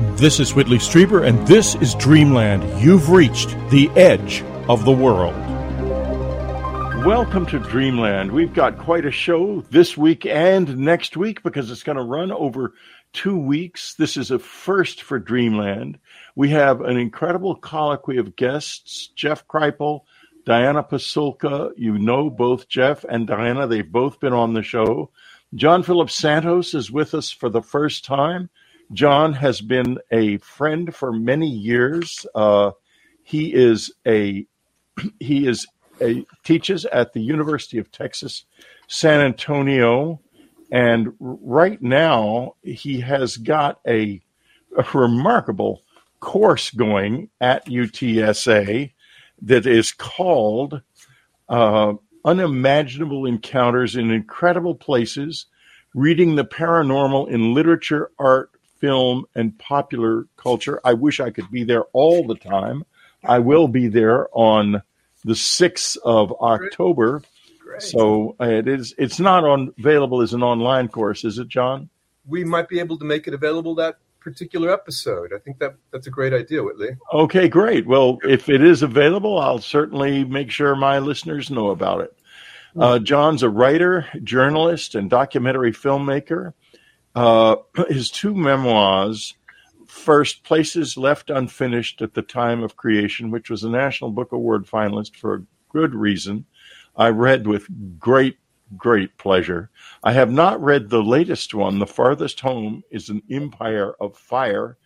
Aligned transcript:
This 0.00 0.40
is 0.40 0.54
Whitley 0.54 0.78
Strieber, 0.78 1.26
and 1.26 1.46
this 1.46 1.74
is 1.74 1.94
Dreamland. 1.94 2.82
You've 2.82 3.10
reached 3.10 3.50
the 3.68 3.90
edge 3.90 4.42
of 4.66 4.86
the 4.86 4.92
world. 4.92 5.34
Welcome 7.04 7.44
to 7.46 7.58
Dreamland. 7.58 8.32
We've 8.32 8.54
got 8.54 8.78
quite 8.78 9.04
a 9.04 9.10
show 9.10 9.60
this 9.70 9.98
week 9.98 10.24
and 10.24 10.78
next 10.78 11.18
week 11.18 11.42
because 11.42 11.70
it's 11.70 11.82
going 11.82 11.98
to 11.98 12.02
run 12.02 12.32
over 12.32 12.72
two 13.12 13.38
weeks. 13.38 13.92
This 13.94 14.16
is 14.16 14.30
a 14.30 14.38
first 14.38 15.02
for 15.02 15.18
Dreamland. 15.18 15.98
We 16.34 16.48
have 16.48 16.80
an 16.80 16.96
incredible 16.96 17.54
colloquy 17.54 18.16
of 18.16 18.36
guests 18.36 19.08
Jeff 19.08 19.46
Kripal, 19.48 20.04
Diana 20.46 20.82
Pasulka. 20.82 21.72
You 21.76 21.98
know 21.98 22.30
both 22.30 22.68
Jeff 22.68 23.04
and 23.04 23.26
Diana, 23.26 23.66
they've 23.66 23.92
both 23.92 24.18
been 24.18 24.32
on 24.32 24.54
the 24.54 24.62
show. 24.62 25.10
John 25.54 25.82
Philip 25.82 26.08
Santos 26.08 26.72
is 26.72 26.90
with 26.90 27.12
us 27.12 27.30
for 27.30 27.50
the 27.50 27.62
first 27.62 28.06
time. 28.06 28.48
John 28.92 29.32
has 29.34 29.60
been 29.60 29.98
a 30.10 30.38
friend 30.38 30.94
for 30.94 31.12
many 31.12 31.48
years. 31.48 32.26
Uh, 32.34 32.72
he 33.22 33.54
is 33.54 33.92
a 34.06 34.46
he 35.20 35.46
is 35.46 35.66
a 36.00 36.24
teaches 36.44 36.84
at 36.86 37.12
the 37.12 37.20
University 37.20 37.78
of 37.78 37.92
Texas 37.92 38.44
San 38.88 39.20
Antonio, 39.20 40.20
and 40.72 41.12
right 41.20 41.80
now 41.80 42.56
he 42.62 43.00
has 43.00 43.36
got 43.36 43.80
a, 43.86 44.20
a 44.76 44.84
remarkable 44.98 45.82
course 46.20 46.70
going 46.70 47.30
at 47.40 47.66
UTSA 47.66 48.92
that 49.42 49.66
is 49.66 49.92
called 49.92 50.82
uh, 51.48 51.94
Unimaginable 52.24 53.26
Encounters 53.26 53.96
in 53.96 54.10
Incredible 54.10 54.74
Places 54.74 55.46
Reading 55.94 56.36
the 56.36 56.44
Paranormal 56.44 57.28
in 57.30 57.52
Literature, 57.54 58.10
Art, 58.18 58.50
film 58.80 59.26
and 59.34 59.56
popular 59.58 60.26
culture. 60.36 60.80
I 60.84 60.94
wish 60.94 61.20
I 61.20 61.30
could 61.30 61.50
be 61.50 61.64
there 61.64 61.84
all 61.92 62.26
the 62.26 62.34
time. 62.34 62.84
I 63.24 63.38
will 63.38 63.68
be 63.68 63.88
there 63.88 64.28
on 64.32 64.82
the 65.24 65.34
6th 65.34 65.96
of 66.04 66.32
October. 66.40 67.22
Great. 67.58 67.82
So 67.82 68.36
uh, 68.40 68.44
it 68.44 68.68
is 68.68 68.94
it's 68.98 69.20
not 69.20 69.44
on 69.44 69.72
available 69.78 70.22
as 70.22 70.32
an 70.32 70.42
online 70.42 70.88
course, 70.88 71.24
is 71.24 71.38
it, 71.38 71.48
John? 71.48 71.88
We 72.26 72.44
might 72.44 72.68
be 72.68 72.80
able 72.80 72.98
to 72.98 73.04
make 73.04 73.28
it 73.28 73.34
available 73.34 73.74
that 73.76 73.96
particular 74.20 74.70
episode. 74.70 75.32
I 75.34 75.38
think 75.38 75.58
that 75.58 75.74
that's 75.90 76.06
a 76.06 76.10
great 76.10 76.32
idea, 76.32 76.62
Whitley. 76.62 76.90
Okay, 77.12 77.48
great. 77.48 77.86
Well, 77.86 78.18
if 78.24 78.48
it 78.48 78.62
is 78.62 78.82
available, 78.82 79.38
I'll 79.38 79.60
certainly 79.60 80.24
make 80.24 80.50
sure 80.50 80.76
my 80.76 80.98
listeners 80.98 81.50
know 81.50 81.70
about 81.70 82.02
it. 82.02 82.16
Uh, 82.78 82.98
John's 82.98 83.42
a 83.42 83.48
writer, 83.48 84.06
journalist, 84.22 84.94
and 84.94 85.10
documentary 85.10 85.72
filmmaker. 85.72 86.52
Uh, 87.14 87.56
his 87.88 88.10
two 88.10 88.34
memoirs, 88.34 89.34
first, 89.86 90.44
Places 90.44 90.96
Left 90.96 91.30
Unfinished 91.30 92.02
at 92.02 92.14
the 92.14 92.22
Time 92.22 92.62
of 92.62 92.76
Creation, 92.76 93.30
which 93.30 93.50
was 93.50 93.64
a 93.64 93.70
National 93.70 94.10
Book 94.10 94.32
Award 94.32 94.66
finalist 94.66 95.16
for 95.16 95.34
a 95.34 95.42
good 95.72 95.94
reason, 95.94 96.44
I 96.96 97.08
read 97.08 97.46
with 97.46 97.66
great, 97.98 98.38
great 98.76 99.16
pleasure. 99.18 99.70
I 100.02 100.12
have 100.12 100.30
not 100.30 100.62
read 100.62 100.88
the 100.88 101.02
latest 101.02 101.54
one. 101.54 101.78
The 101.78 101.86
Farthest 101.86 102.40
Home 102.40 102.82
is 102.90 103.08
an 103.08 103.22
Empire 103.30 103.94
of 104.00 104.16
Fire. 104.16 104.76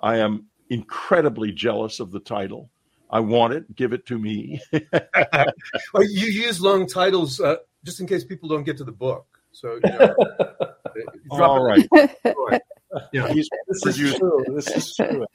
I 0.00 0.18
am 0.18 0.46
incredibly 0.70 1.52
jealous 1.52 2.00
of 2.00 2.10
the 2.10 2.20
title. 2.20 2.70
I 3.10 3.20
want 3.20 3.54
it. 3.54 3.74
Give 3.76 3.92
it 3.92 4.04
to 4.06 4.18
me. 4.18 4.60
well, 4.72 6.02
you 6.02 6.26
use 6.26 6.60
long 6.60 6.86
titles 6.86 7.40
uh, 7.40 7.56
just 7.84 8.00
in 8.00 8.06
case 8.06 8.24
people 8.24 8.48
don't 8.48 8.64
get 8.64 8.76
to 8.78 8.84
the 8.84 8.92
book. 8.92 9.26
So, 9.52 9.78
you 9.82 9.90
know, 9.90 10.14
all 11.30 11.64
right. 11.64 11.88
yeah, 13.12 13.32
he's 13.32 13.48
this 13.68 13.82
produced. 13.82 14.20
This 14.48 14.70
is 14.70 14.96
true. 14.96 15.26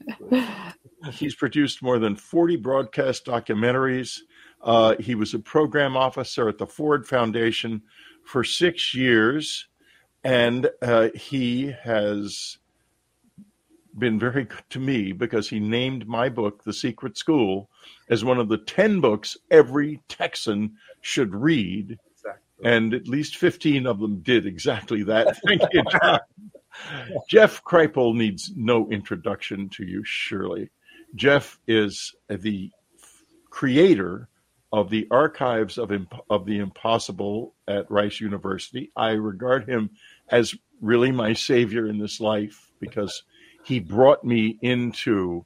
He's 1.13 1.35
produced 1.35 1.81
more 1.81 1.99
than 1.99 2.15
40 2.15 2.57
broadcast 2.57 3.25
documentaries. 3.25 4.19
Uh, 4.61 4.95
he 4.99 5.15
was 5.15 5.33
a 5.33 5.39
program 5.39 5.97
officer 5.97 6.47
at 6.47 6.57
the 6.57 6.67
Ford 6.67 7.07
Foundation 7.07 7.81
for 8.23 8.43
six 8.43 8.93
years, 8.93 9.67
and 10.23 10.69
uh, 10.81 11.09
he 11.15 11.73
has 11.83 12.59
been 13.97 14.19
very 14.19 14.45
good 14.45 14.63
to 14.69 14.79
me 14.79 15.11
because 15.11 15.49
he 15.49 15.59
named 15.59 16.07
my 16.07 16.29
book, 16.29 16.63
The 16.63 16.73
Secret 16.73 17.17
School, 17.17 17.69
as 18.09 18.23
one 18.23 18.37
of 18.37 18.47
the 18.47 18.57
10 18.57 19.01
books 19.01 19.35
every 19.49 20.01
Texan 20.07 20.77
should 21.01 21.35
read 21.35 21.99
and 22.63 22.93
at 22.93 23.07
least 23.07 23.37
15 23.37 23.87
of 23.87 23.99
them 23.99 24.19
did 24.19 24.45
exactly 24.45 25.03
that. 25.03 25.37
Thank 25.45 25.61
you, 25.73 25.83
John. 25.91 26.19
Jeff 27.29 27.63
Kripal 27.63 28.15
needs 28.15 28.51
no 28.55 28.89
introduction 28.89 29.69
to 29.69 29.85
you, 29.85 30.03
surely. 30.03 30.69
Jeff 31.15 31.59
is 31.67 32.15
the 32.29 32.71
creator 33.49 34.29
of 34.71 34.89
the 34.89 35.07
archives 35.11 35.77
of, 35.77 35.91
of 36.29 36.45
the 36.45 36.59
impossible 36.59 37.53
at 37.67 37.91
Rice 37.91 38.21
University. 38.21 38.91
I 38.95 39.11
regard 39.11 39.67
him 39.67 39.91
as 40.29 40.55
really 40.79 41.11
my 41.11 41.33
savior 41.33 41.87
in 41.87 41.97
this 41.97 42.21
life 42.21 42.71
because 42.79 43.23
he 43.65 43.79
brought 43.79 44.23
me 44.23 44.57
into 44.61 45.45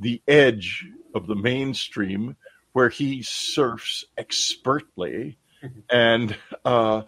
the 0.00 0.20
edge 0.26 0.86
of 1.14 1.26
the 1.26 1.36
mainstream 1.36 2.36
where 2.72 2.88
he 2.88 3.22
surfs 3.22 4.04
expertly 4.18 5.38
and 5.90 6.36
uh, 6.64 7.02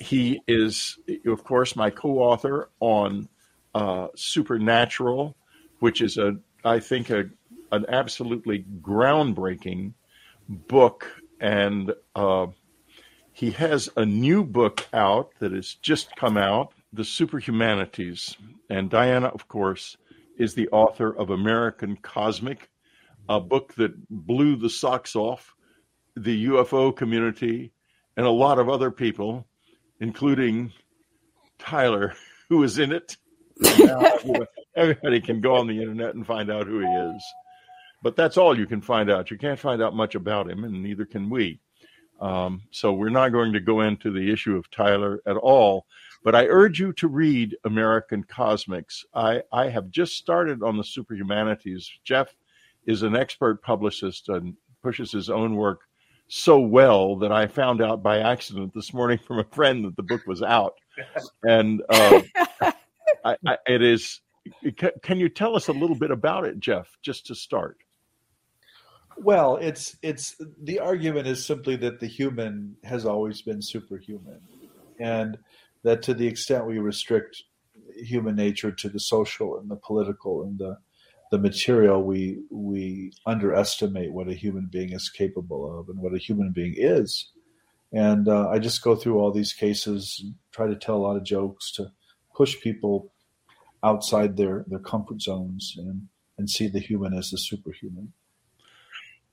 he 0.00 0.40
is, 0.46 0.98
of 1.26 1.44
course, 1.44 1.76
my 1.76 1.90
co-author 1.90 2.70
on 2.80 3.28
uh, 3.74 4.08
Supernatural, 4.16 5.36
which 5.78 6.00
is 6.00 6.16
a, 6.16 6.38
I 6.64 6.80
think, 6.80 7.10
a 7.10 7.30
an 7.72 7.86
absolutely 7.88 8.64
groundbreaking 8.80 9.92
book, 10.48 11.06
and 11.40 11.92
uh, 12.16 12.46
he 13.32 13.52
has 13.52 13.88
a 13.96 14.04
new 14.04 14.44
book 14.44 14.86
out 14.92 15.32
that 15.38 15.52
has 15.52 15.74
just 15.74 16.14
come 16.16 16.36
out, 16.36 16.72
The 16.92 17.02
Superhumanities, 17.02 18.36
and 18.68 18.90
Diana, 18.90 19.28
of 19.28 19.46
course, 19.48 19.96
is 20.36 20.54
the 20.54 20.68
author 20.70 21.16
of 21.16 21.30
American 21.30 21.96
Cosmic, 21.96 22.70
a 23.28 23.40
book 23.40 23.74
that 23.74 23.92
blew 24.08 24.56
the 24.56 24.70
socks 24.70 25.14
off 25.14 25.54
the 26.16 26.46
UFO 26.46 26.94
community 26.94 27.72
and 28.20 28.26
a 28.26 28.30
lot 28.30 28.58
of 28.58 28.68
other 28.68 28.90
people, 28.90 29.46
including 30.00 30.70
Tyler, 31.58 32.12
who 32.50 32.58
was 32.58 32.78
in 32.78 32.92
it. 32.92 33.16
everybody 34.76 35.22
can 35.22 35.40
go 35.40 35.54
on 35.54 35.66
the 35.66 35.80
internet 35.80 36.14
and 36.14 36.26
find 36.26 36.50
out 36.50 36.66
who 36.66 36.80
he 36.80 36.86
is. 36.86 37.24
But 38.02 38.16
that's 38.16 38.36
all 38.36 38.58
you 38.58 38.66
can 38.66 38.82
find 38.82 39.10
out. 39.10 39.30
You 39.30 39.38
can't 39.38 39.58
find 39.58 39.82
out 39.82 39.96
much 39.96 40.16
about 40.16 40.50
him, 40.50 40.64
and 40.64 40.82
neither 40.82 41.06
can 41.06 41.30
we. 41.30 41.60
Um, 42.20 42.60
so 42.70 42.92
we're 42.92 43.08
not 43.08 43.32
going 43.32 43.54
to 43.54 43.60
go 43.60 43.80
into 43.80 44.10
the 44.10 44.30
issue 44.30 44.54
of 44.54 44.70
Tyler 44.70 45.22
at 45.24 45.38
all. 45.38 45.86
But 46.22 46.34
I 46.34 46.44
urge 46.44 46.78
you 46.78 46.92
to 46.92 47.08
read 47.08 47.56
American 47.64 48.22
Cosmics. 48.24 49.02
I, 49.14 49.40
I 49.50 49.70
have 49.70 49.88
just 49.88 50.18
started 50.18 50.62
on 50.62 50.76
the 50.76 50.82
superhumanities. 50.82 51.86
Jeff 52.04 52.36
is 52.84 53.02
an 53.02 53.16
expert 53.16 53.62
publicist 53.62 54.28
and 54.28 54.56
pushes 54.82 55.10
his 55.10 55.30
own 55.30 55.54
work 55.54 55.80
so 56.30 56.60
well 56.60 57.16
that 57.16 57.32
I 57.32 57.48
found 57.48 57.82
out 57.82 58.04
by 58.04 58.20
accident 58.20 58.72
this 58.72 58.94
morning 58.94 59.18
from 59.18 59.40
a 59.40 59.44
friend 59.44 59.84
that 59.84 59.96
the 59.96 60.04
book 60.04 60.22
was 60.28 60.42
out. 60.42 60.74
And 61.42 61.82
uh, 61.88 62.22
I, 63.24 63.36
I, 63.46 63.56
it 63.66 63.82
is. 63.82 64.20
Can 65.02 65.18
you 65.18 65.28
tell 65.28 65.56
us 65.56 65.68
a 65.68 65.72
little 65.72 65.96
bit 65.96 66.10
about 66.10 66.46
it, 66.46 66.60
Jeff, 66.60 66.96
just 67.02 67.26
to 67.26 67.34
start? 67.34 67.78
Well, 69.18 69.56
it's 69.56 69.96
it's 70.02 70.40
the 70.62 70.78
argument 70.78 71.26
is 71.26 71.44
simply 71.44 71.76
that 71.76 72.00
the 72.00 72.06
human 72.06 72.76
has 72.84 73.04
always 73.04 73.42
been 73.42 73.60
superhuman, 73.60 74.40
and 74.98 75.36
that 75.82 76.02
to 76.04 76.14
the 76.14 76.26
extent 76.26 76.66
we 76.66 76.78
restrict 76.78 77.42
human 77.96 78.36
nature 78.36 78.70
to 78.70 78.88
the 78.88 79.00
social 79.00 79.58
and 79.58 79.68
the 79.68 79.76
political 79.76 80.44
and 80.44 80.58
the 80.58 80.78
the 81.30 81.38
material, 81.38 82.02
we 82.02 82.42
we 82.50 83.12
underestimate 83.24 84.12
what 84.12 84.28
a 84.28 84.34
human 84.34 84.68
being 84.70 84.92
is 84.92 85.08
capable 85.08 85.78
of 85.78 85.88
and 85.88 85.98
what 86.00 86.14
a 86.14 86.18
human 86.18 86.52
being 86.52 86.74
is. 86.76 87.30
And 87.92 88.28
uh, 88.28 88.48
I 88.48 88.58
just 88.58 88.82
go 88.82 88.94
through 88.94 89.18
all 89.18 89.32
these 89.32 89.52
cases, 89.52 90.24
try 90.52 90.66
to 90.66 90.76
tell 90.76 90.96
a 90.96 91.04
lot 91.06 91.16
of 91.16 91.24
jokes 91.24 91.72
to 91.72 91.92
push 92.34 92.60
people 92.60 93.12
outside 93.82 94.36
their 94.36 94.64
their 94.68 94.80
comfort 94.80 95.22
zones 95.22 95.74
and 95.78 96.08
and 96.36 96.50
see 96.50 96.68
the 96.68 96.80
human 96.80 97.14
as 97.14 97.30
the 97.30 97.38
superhuman. 97.38 98.12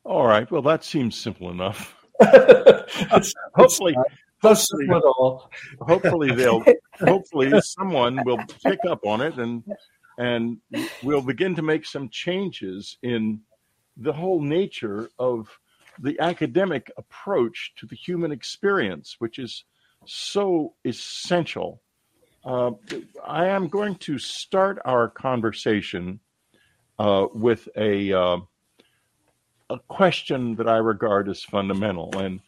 All 0.04 0.26
right. 0.28 0.50
Well, 0.50 0.62
that 0.62 0.84
seems 0.84 1.16
simple 1.16 1.50
enough. 1.50 1.96
hopefully, 3.56 3.96
hopefully, 4.42 4.88
hopefully 5.82 6.32
they'll 6.32 6.64
hopefully 7.00 7.52
someone 7.62 8.20
will 8.26 8.40
pick 8.64 8.80
up 8.88 9.06
on 9.06 9.22
it 9.22 9.38
and 9.38 9.64
and 10.18 10.58
we'll 11.04 11.22
begin 11.22 11.56
to 11.56 11.62
make 11.62 11.86
some 11.86 12.10
changes 12.10 12.98
in 13.04 13.42
the 13.96 14.14
whole 14.14 14.42
nature 14.42 15.10
of 15.20 15.48
the 16.00 16.20
academic 16.20 16.92
approach 16.98 17.74
to 17.78 17.86
the 17.86 17.96
human 17.96 18.32
experience, 18.32 19.16
which 19.20 19.40
is 19.40 19.64
so 20.06 20.74
essential. 20.86 21.82
Uh, 22.46 22.72
I 23.26 23.48
am 23.48 23.68
going 23.68 23.96
to 23.96 24.18
start 24.18 24.80
our 24.86 25.10
conversation 25.10 26.20
uh, 27.00 27.28
with 27.34 27.68
a 27.76 28.14
uh, 28.14 28.38
a 29.70 29.80
question 29.88 30.56
that 30.56 30.68
I 30.68 30.78
regard 30.78 31.28
as 31.30 31.44
fundamental. 31.44 32.18
And 32.18 32.40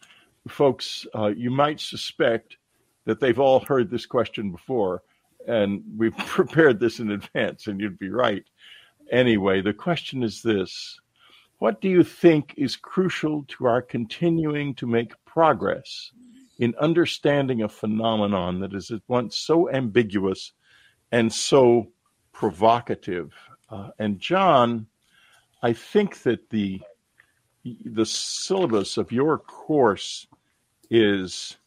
folks, 0.48 1.06
uh, 1.13 1.27
you 1.27 1.51
might 1.51 1.80
suspect 1.80 2.57
that 3.06 3.19
they've 3.19 3.39
all 3.39 3.60
heard 3.60 3.89
this 3.89 4.06
question 4.06 4.51
before, 4.51 5.01
and 5.48 5.84
we've 5.98 6.18
prepared 6.18 6.80
this 6.80 7.00
in 7.00 7.12
advance, 7.12 7.68
and 7.68 7.80
you'd 7.80 8.00
be 8.00 8.10
right. 8.10 8.44
Anyway, 9.12 9.62
the 9.62 9.74
question 9.74 10.24
is 10.24 10.42
this 10.42 11.00
What 11.58 11.82
do 11.82 11.90
you 11.90 12.04
think 12.04 12.54
is 12.58 12.76
crucial 12.76 13.46
to 13.50 13.66
our 13.66 13.82
continuing 13.82 14.76
to 14.76 14.88
make 14.88 15.14
progress 15.26 16.12
in 16.60 16.76
understanding 16.80 17.62
a 17.62 17.70
phenomenon 17.70 18.60
that 18.60 18.74
is 18.74 18.92
at 18.92 19.02
once 19.08 19.38
so 19.38 19.70
ambiguous 19.70 20.52
and 21.12 21.32
so 21.32 21.88
provocative? 22.34 23.34
Uh, 23.70 23.90
and 24.00 24.20
John, 24.20 24.88
I 25.62 25.74
think 25.74 26.24
that 26.24 26.50
the 26.50 26.82
the 27.84 28.06
syllabus 28.06 28.98
of 28.98 29.12
your 29.12 29.38
course 29.38 30.28
is 30.90 31.58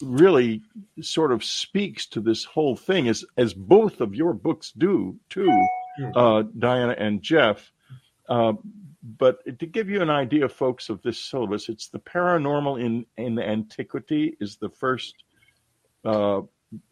really 0.00 0.62
sort 1.00 1.32
of 1.32 1.44
speaks 1.44 2.06
to 2.06 2.20
this 2.20 2.44
whole 2.44 2.76
thing 2.76 3.08
as 3.08 3.24
as 3.36 3.54
both 3.54 4.00
of 4.00 4.14
your 4.14 4.32
books 4.32 4.72
do 4.76 5.16
too 5.28 5.50
hmm. 5.98 6.10
uh, 6.16 6.42
diana 6.58 6.94
and 6.98 7.22
jeff 7.22 7.72
uh, 8.28 8.52
but 9.18 9.38
to 9.58 9.66
give 9.66 9.88
you 9.88 10.02
an 10.02 10.10
idea 10.10 10.48
folks 10.48 10.88
of 10.88 11.00
this 11.02 11.18
syllabus 11.18 11.68
it's 11.68 11.88
the 11.88 11.98
paranormal 11.98 12.82
in 12.82 13.04
in 13.16 13.38
antiquity 13.38 14.36
is 14.40 14.56
the 14.56 14.70
first 14.70 15.14
uh, 16.04 16.40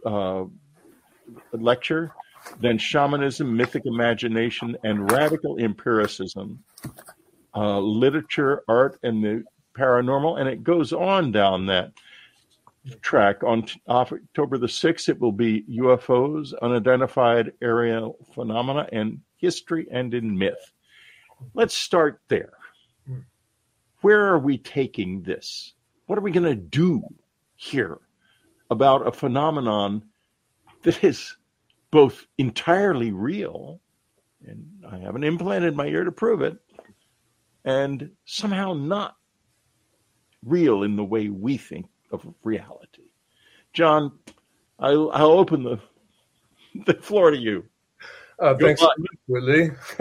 uh 0.04 0.44
lecture 1.52 2.12
then 2.60 2.76
shamanism 2.76 3.56
mythic 3.56 3.82
imagination 3.86 4.76
and 4.84 5.10
radical 5.10 5.58
empiricism 5.58 6.62
uh, 7.56 7.78
literature 7.78 8.62
art 8.68 8.98
and 9.02 9.22
the 9.22 9.44
paranormal, 9.74 10.40
and 10.40 10.48
it 10.48 10.64
goes 10.64 10.92
on 10.92 11.32
down 11.32 11.66
that 11.66 11.92
track. 13.00 13.42
On 13.42 13.66
October 13.88 14.58
the 14.58 14.66
6th, 14.66 15.08
it 15.08 15.20
will 15.20 15.32
be 15.32 15.64
UFOs, 15.70 16.52
unidentified 16.60 17.52
aerial 17.62 18.16
phenomena, 18.34 18.88
and 18.92 19.20
history 19.36 19.86
and 19.90 20.12
in 20.14 20.36
myth. 20.36 20.72
Let's 21.54 21.74
start 21.74 22.20
there. 22.28 22.52
Where 24.00 24.26
are 24.26 24.38
we 24.38 24.58
taking 24.58 25.22
this? 25.22 25.72
What 26.06 26.18
are 26.18 26.22
we 26.22 26.30
going 26.30 26.44
to 26.44 26.54
do 26.54 27.02
here 27.56 27.98
about 28.70 29.06
a 29.06 29.12
phenomenon 29.12 30.04
that 30.82 31.02
is 31.02 31.36
both 31.90 32.26
entirely 32.36 33.12
real, 33.12 33.80
and 34.46 34.66
I 34.86 34.98
haven't 34.98 35.24
implanted 35.24 35.74
my 35.74 35.86
ear 35.86 36.04
to 36.04 36.12
prove 36.12 36.42
it, 36.42 36.58
and 37.64 38.10
somehow 38.26 38.74
not 38.74 39.16
real 40.44 40.82
in 40.82 40.96
the 40.96 41.04
way 41.04 41.30
we 41.30 41.56
think 41.56 41.86
of 42.14 42.34
reality. 42.42 43.02
John, 43.72 44.12
I'll, 44.78 45.10
I'll 45.12 45.32
open 45.32 45.64
the, 45.64 45.80
the 46.86 46.94
floor 46.94 47.30
to 47.30 47.36
you. 47.36 47.64
Uh, 48.38 48.54
thanks, 48.56 48.82
Willie. 49.28 49.70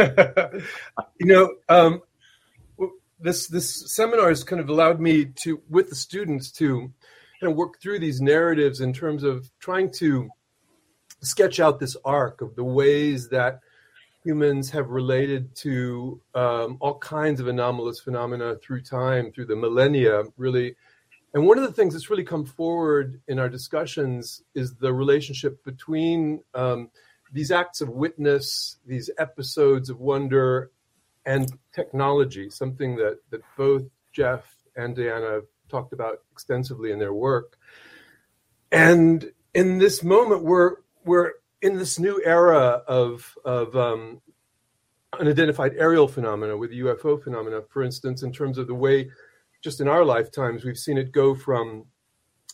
you 1.20 1.26
know, 1.26 1.54
um, 1.70 2.02
this 3.20 3.48
this 3.48 3.94
seminar 3.94 4.30
has 4.30 4.44
kind 4.44 4.60
of 4.60 4.70
allowed 4.70 5.00
me 5.00 5.26
to, 5.26 5.62
with 5.70 5.90
the 5.90 5.96
students, 5.96 6.52
to 6.54 6.92
kind 7.40 7.52
of 7.52 7.56
work 7.56 7.80
through 7.80 8.00
these 8.00 8.22
narratives 8.22 8.82
in 8.82 8.92
terms 8.92 9.24
of 9.24 9.50
trying 9.60 9.92
to 9.92 10.30
sketch 11.22 11.60
out 11.60 11.80
this 11.80 11.96
arc 12.04 12.42
of 12.42 12.56
the 12.56 12.64
ways 12.64 13.30
that 13.30 13.60
humans 14.24 14.70
have 14.72 14.90
related 14.90 15.56
to 15.56 16.20
um, 16.34 16.78
all 16.80 16.98
kinds 16.98 17.40
of 17.40 17.48
anomalous 17.48 18.00
phenomena 18.00 18.56
through 18.56 18.82
time, 18.82 19.32
through 19.32 19.46
the 19.46 19.56
millennia, 19.56 20.24
really. 20.38 20.76
And 21.34 21.48
one 21.48 21.58
of 21.58 21.64
the 21.64 21.74
things 21.74 21.94
that's 21.94 22.10
really 22.10 22.24
come 22.24 22.46
forward 22.46 23.20
in 23.28 23.40
our 23.40 23.50
discussions 23.50 24.44
is 24.54 24.76
the 24.76 24.94
relationship 24.94 25.64
between 25.64 26.44
um, 26.54 26.90
these 27.32 27.50
acts 27.50 27.82
of 27.82 27.90
witness, 27.90 28.78
these 28.86 29.10
episodes 29.18 29.90
of 29.90 30.00
wonder, 30.00 30.72
and 31.26 31.50
technology, 31.74 32.50
something 32.50 32.96
that, 32.98 33.20
that 33.32 33.42
both 33.58 33.84
Jeff 34.12 34.56
and 34.76 34.96
Diana 34.96 35.32
have 35.32 35.46
talked 35.70 35.94
about 35.94 36.20
extensively 36.32 36.92
in 36.92 37.00
their 37.00 37.14
work. 37.14 37.58
And 38.72 39.32
in 39.54 39.80
this 39.80 40.04
moment, 40.04 40.44
we're, 40.44 40.76
we're 41.04 41.32
in 41.64 41.78
this 41.78 41.98
new 41.98 42.22
era 42.24 42.84
of 42.88 43.36
of 43.46 43.76
um, 43.76 44.22
unidentified 45.20 45.74
aerial 45.78 46.08
phenomena 46.08 46.58
with 46.58 46.72
UFO 46.72 47.24
phenomena, 47.24 47.62
for 47.70 47.84
instance, 47.84 48.22
in 48.22 48.32
terms 48.32 48.58
of 48.58 48.68
the 48.68 48.76
way, 48.76 49.10
just 49.64 49.80
in 49.80 49.88
our 49.88 50.04
lifetimes, 50.04 50.66
we've 50.66 50.78
seen 50.78 50.98
it 50.98 51.12
go 51.12 51.34
from 51.34 51.86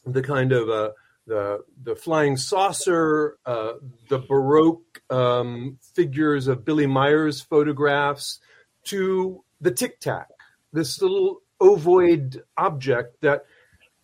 the 0.05 0.21
kind 0.21 0.51
of 0.51 0.69
uh, 0.69 0.91
the 1.25 1.63
the 1.83 1.95
flying 1.95 2.37
saucer, 2.37 3.37
uh, 3.45 3.73
the 4.07 4.19
baroque 4.19 5.01
um, 5.09 5.77
figures 5.95 6.47
of 6.47 6.63
Billy 6.63 6.87
Meier's 6.87 7.41
photographs, 7.41 8.39
to 8.85 9.43
the 9.59 9.71
tic 9.71 9.99
tac, 9.99 10.27
this 10.71 11.01
little 11.01 11.41
ovoid 11.59 12.41
object 12.57 13.21
that 13.21 13.43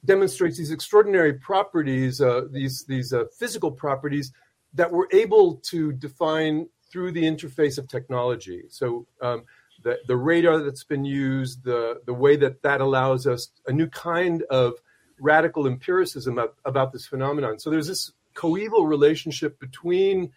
demonstrates 0.04 0.58
these 0.58 0.72
extraordinary 0.72 1.34
properties, 1.34 2.20
uh, 2.22 2.42
these 2.52 2.86
these 2.88 3.14
uh, 3.14 3.26
physical 3.38 3.72
properties 3.72 4.32
that 4.74 4.92
we're 4.92 5.08
able 5.12 5.56
to 5.58 5.94
define 5.94 6.68
through 6.92 7.12
the 7.12 7.24
interface 7.24 7.78
of 7.78 7.88
technology. 7.88 8.64
So 8.70 9.08
um, 9.22 9.44
the, 9.86 10.00
the 10.08 10.18
radar 10.18 10.64
that's 10.64 10.84
been 10.84 11.06
used, 11.06 11.64
the, 11.64 12.02
the 12.08 12.14
way 12.14 12.36
that 12.36 12.64
that 12.64 12.82
allows 12.82 13.28
us 13.28 13.50
a 13.68 13.72
new 13.72 13.88
kind 13.88 14.42
of 14.50 14.74
radical 15.20 15.68
empiricism 15.68 16.40
about, 16.40 16.56
about 16.66 16.92
this 16.92 17.06
phenomenon. 17.06 17.60
So 17.60 17.70
there's 17.70 17.88
this 17.88 18.12
coeval 18.34 18.88
relationship 18.88 19.60
between 19.60 20.32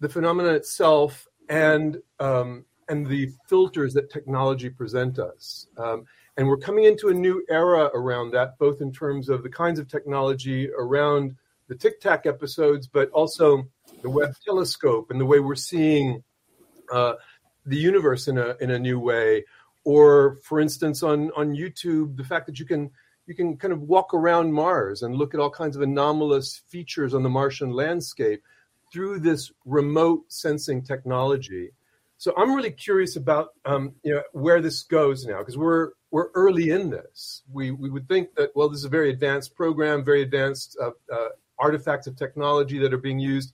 the 0.00 0.08
phenomenon 0.08 0.56
itself 0.56 1.28
and 1.48 2.02
um, 2.18 2.64
and 2.88 3.06
the 3.06 3.30
filters 3.48 3.94
that 3.94 4.10
technology 4.10 4.68
present 4.68 5.18
us. 5.20 5.66
Um, 5.78 6.06
and 6.36 6.48
we're 6.48 6.58
coming 6.58 6.84
into 6.84 7.08
a 7.08 7.14
new 7.14 7.44
era 7.48 7.90
around 7.94 8.32
that, 8.32 8.58
both 8.58 8.80
in 8.80 8.92
terms 8.92 9.28
of 9.28 9.42
the 9.44 9.48
kinds 9.48 9.78
of 9.78 9.88
technology 9.88 10.70
around 10.76 11.36
the 11.68 11.74
Tic 11.76 12.00
Tac 12.00 12.26
episodes, 12.26 12.86
but 12.86 13.10
also 13.10 13.68
the 14.02 14.10
Webb 14.10 14.34
telescope 14.44 15.10
and 15.10 15.20
the 15.20 15.24
way 15.24 15.40
we're 15.40 15.54
seeing 15.54 16.22
uh, 16.92 17.14
the 17.66 17.76
universe 17.76 18.28
in 18.28 18.38
a 18.38 18.56
in 18.60 18.70
a 18.70 18.78
new 18.78 18.98
way. 18.98 19.44
Or, 19.84 20.36
for 20.42 20.60
instance, 20.60 21.02
on 21.02 21.30
on 21.36 21.54
YouTube, 21.54 22.16
the 22.16 22.24
fact 22.24 22.46
that 22.46 22.58
you 22.58 22.64
can 22.64 22.90
you 23.26 23.34
can 23.34 23.56
kind 23.56 23.72
of 23.72 23.82
walk 23.82 24.14
around 24.14 24.52
Mars 24.52 25.02
and 25.02 25.16
look 25.16 25.34
at 25.34 25.40
all 25.40 25.50
kinds 25.50 25.76
of 25.76 25.82
anomalous 25.82 26.62
features 26.68 27.12
on 27.12 27.22
the 27.22 27.28
Martian 27.28 27.70
landscape 27.70 28.42
through 28.92 29.18
this 29.18 29.52
remote 29.64 30.24
sensing 30.28 30.82
technology. 30.82 31.70
So 32.18 32.32
I'm 32.36 32.54
really 32.54 32.70
curious 32.70 33.16
about 33.16 33.54
um, 33.64 33.94
you 34.02 34.14
know 34.14 34.22
where 34.32 34.60
this 34.60 34.82
goes 34.84 35.26
now 35.26 35.38
because 35.38 35.58
we're 35.58 35.90
we're 36.10 36.30
early 36.34 36.70
in 36.70 36.88
this. 36.90 37.42
We 37.52 37.72
we 37.72 37.90
would 37.90 38.08
think 38.08 38.34
that 38.36 38.50
well 38.54 38.68
this 38.68 38.78
is 38.78 38.84
a 38.84 38.88
very 38.88 39.10
advanced 39.10 39.54
program, 39.54 40.04
very 40.04 40.22
advanced 40.22 40.78
uh, 40.80 40.90
uh, 41.12 41.28
artifacts 41.58 42.06
of 42.06 42.16
technology 42.16 42.78
that 42.78 42.94
are 42.94 42.98
being 42.98 43.18
used. 43.18 43.52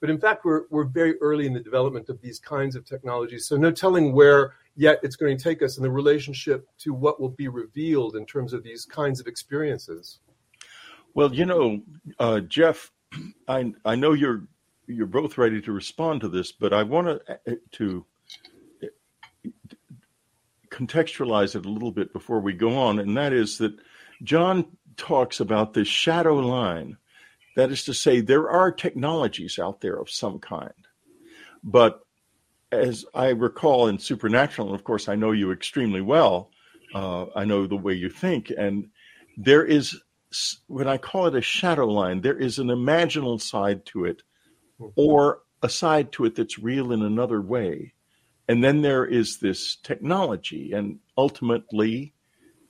But 0.00 0.10
in 0.10 0.20
fact, 0.20 0.44
we're, 0.44 0.64
we're 0.70 0.84
very 0.84 1.18
early 1.20 1.46
in 1.46 1.52
the 1.52 1.60
development 1.60 2.08
of 2.08 2.20
these 2.20 2.38
kinds 2.38 2.76
of 2.76 2.84
technologies. 2.84 3.46
So, 3.46 3.56
no 3.56 3.70
telling 3.70 4.12
where 4.12 4.54
yet 4.76 5.00
it's 5.02 5.16
going 5.16 5.36
to 5.36 5.42
take 5.42 5.60
us 5.62 5.76
in 5.76 5.82
the 5.82 5.90
relationship 5.90 6.68
to 6.78 6.92
what 6.92 7.20
will 7.20 7.30
be 7.30 7.48
revealed 7.48 8.14
in 8.14 8.24
terms 8.24 8.52
of 8.52 8.62
these 8.62 8.84
kinds 8.84 9.18
of 9.18 9.26
experiences. 9.26 10.20
Well, 11.14 11.34
you 11.34 11.46
know, 11.46 11.82
uh, 12.20 12.40
Jeff, 12.40 12.92
I, 13.48 13.72
I 13.84 13.96
know 13.96 14.12
you're 14.12 14.44
you're 14.86 15.06
both 15.06 15.36
ready 15.36 15.60
to 15.60 15.72
respond 15.72 16.22
to 16.22 16.28
this, 16.28 16.50
but 16.50 16.72
I 16.72 16.82
want 16.82 17.08
to 17.08 17.52
uh, 17.52 17.56
to 17.72 18.06
contextualize 20.70 21.56
it 21.56 21.66
a 21.66 21.68
little 21.68 21.90
bit 21.90 22.12
before 22.12 22.40
we 22.40 22.52
go 22.52 22.76
on, 22.78 22.98
and 22.98 23.16
that 23.16 23.32
is 23.32 23.58
that 23.58 23.74
John 24.22 24.66
talks 24.96 25.40
about 25.40 25.74
this 25.74 25.88
shadow 25.88 26.36
line 26.36 26.96
that 27.58 27.72
is 27.72 27.82
to 27.82 27.92
say, 27.92 28.20
there 28.20 28.48
are 28.48 28.70
technologies 28.70 29.58
out 29.58 29.80
there 29.80 29.96
of 29.96 30.08
some 30.08 30.38
kind. 30.38 30.86
But 31.64 32.06
as 32.70 33.04
I 33.12 33.30
recall 33.30 33.88
in 33.88 33.98
Supernatural, 33.98 34.68
and 34.68 34.76
of 34.76 34.84
course, 34.84 35.08
I 35.08 35.16
know 35.16 35.32
you 35.32 35.50
extremely 35.50 36.00
well, 36.00 36.52
uh, 36.94 37.26
I 37.34 37.44
know 37.44 37.66
the 37.66 37.74
way 37.74 37.94
you 37.94 38.10
think, 38.10 38.52
and 38.56 38.90
there 39.36 39.64
is, 39.64 40.00
when 40.68 40.86
I 40.86 40.98
call 40.98 41.26
it 41.26 41.34
a 41.34 41.40
shadow 41.40 41.86
line, 41.86 42.20
there 42.20 42.38
is 42.38 42.60
an 42.60 42.68
imaginal 42.68 43.40
side 43.40 43.84
to 43.86 44.04
it, 44.04 44.22
or 44.94 45.40
a 45.60 45.68
side 45.68 46.12
to 46.12 46.26
it 46.26 46.36
that's 46.36 46.60
real 46.60 46.92
in 46.92 47.02
another 47.02 47.42
way. 47.42 47.92
And 48.46 48.62
then 48.62 48.82
there 48.82 49.04
is 49.04 49.38
this 49.38 49.74
technology, 49.82 50.70
and 50.72 51.00
ultimately 51.16 52.14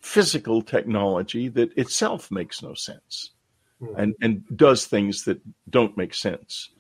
physical 0.01 0.63
technology 0.63 1.49
that 1.49 1.77
itself 1.77 2.31
makes 2.31 2.63
no 2.63 2.73
sense. 2.73 3.33
Hmm. 3.81 3.95
and 3.97 4.15
and 4.21 4.45
does 4.57 4.87
things 4.87 5.25
that 5.25 5.41
don't 5.71 5.97
make 5.97 6.15
sense. 6.15 6.71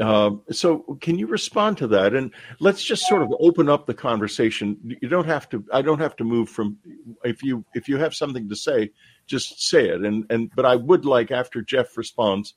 Uh, 0.00 0.32
so, 0.50 0.98
can 1.00 1.18
you 1.18 1.26
respond 1.26 1.78
to 1.78 1.86
that? 1.86 2.14
And 2.14 2.32
let's 2.58 2.82
just 2.82 3.06
sort 3.06 3.22
of 3.22 3.32
open 3.38 3.68
up 3.68 3.86
the 3.86 3.94
conversation. 3.94 4.76
You 5.00 5.08
don't 5.08 5.26
have 5.26 5.48
to. 5.50 5.64
I 5.72 5.82
don't 5.82 6.00
have 6.00 6.16
to 6.16 6.24
move 6.24 6.48
from. 6.48 6.78
If 7.22 7.42
you 7.42 7.64
if 7.74 7.88
you 7.88 7.96
have 7.98 8.14
something 8.14 8.48
to 8.48 8.56
say, 8.56 8.90
just 9.26 9.62
say 9.62 9.88
it. 9.88 10.02
And 10.02 10.26
and 10.30 10.50
but 10.54 10.66
I 10.66 10.76
would 10.76 11.04
like 11.04 11.30
after 11.30 11.62
Jeff 11.62 11.96
responds 11.96 12.54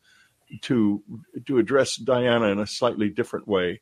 to 0.62 1.04
to 1.46 1.60
address 1.60 1.96
Diana 1.98 2.48
in 2.48 2.60
a 2.60 2.68
slightly 2.68 3.10
different 3.10 3.48
way, 3.48 3.82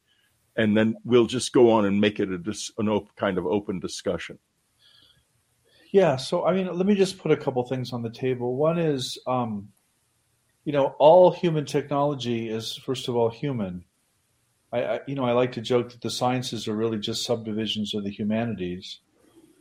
and 0.56 0.76
then 0.76 0.96
we'll 1.06 1.28
just 1.28 1.54
go 1.54 1.72
on 1.72 1.86
and 1.86 2.02
make 2.02 2.20
it 2.20 2.30
a 2.30 2.82
an 2.82 2.90
op- 2.90 3.16
kind 3.16 3.38
of 3.38 3.46
open 3.46 3.80
discussion. 3.80 4.38
Yeah. 5.94 6.18
So 6.18 6.46
I 6.46 6.54
mean, 6.54 6.68
let 6.76 6.86
me 6.86 6.96
just 6.96 7.20
put 7.20 7.32
a 7.32 7.38
couple 7.38 7.64
things 7.64 7.94
on 7.94 8.02
the 8.02 8.12
table. 8.12 8.58
One 8.58 8.78
is. 8.78 9.18
Um, 9.26 9.70
you 10.66 10.74
know, 10.74 10.96
all 11.00 11.32
human 11.32 11.66
technology 11.66 12.50
is 12.50 12.76
first 12.76 13.08
of 13.08 13.16
all 13.16 13.30
human. 13.30 13.86
I, 14.74 14.84
I, 14.84 15.00
you 15.08 15.16
know, 15.16 15.24
I 15.24 15.32
like 15.32 15.54
to 15.54 15.62
joke 15.62 15.92
that 15.92 16.02
the 16.02 16.10
sciences 16.10 16.68
are 16.68 16.76
really 16.76 16.98
just 16.98 17.24
subdivisions 17.24 17.94
of 17.94 18.04
the 18.04 18.10
humanities, 18.10 19.00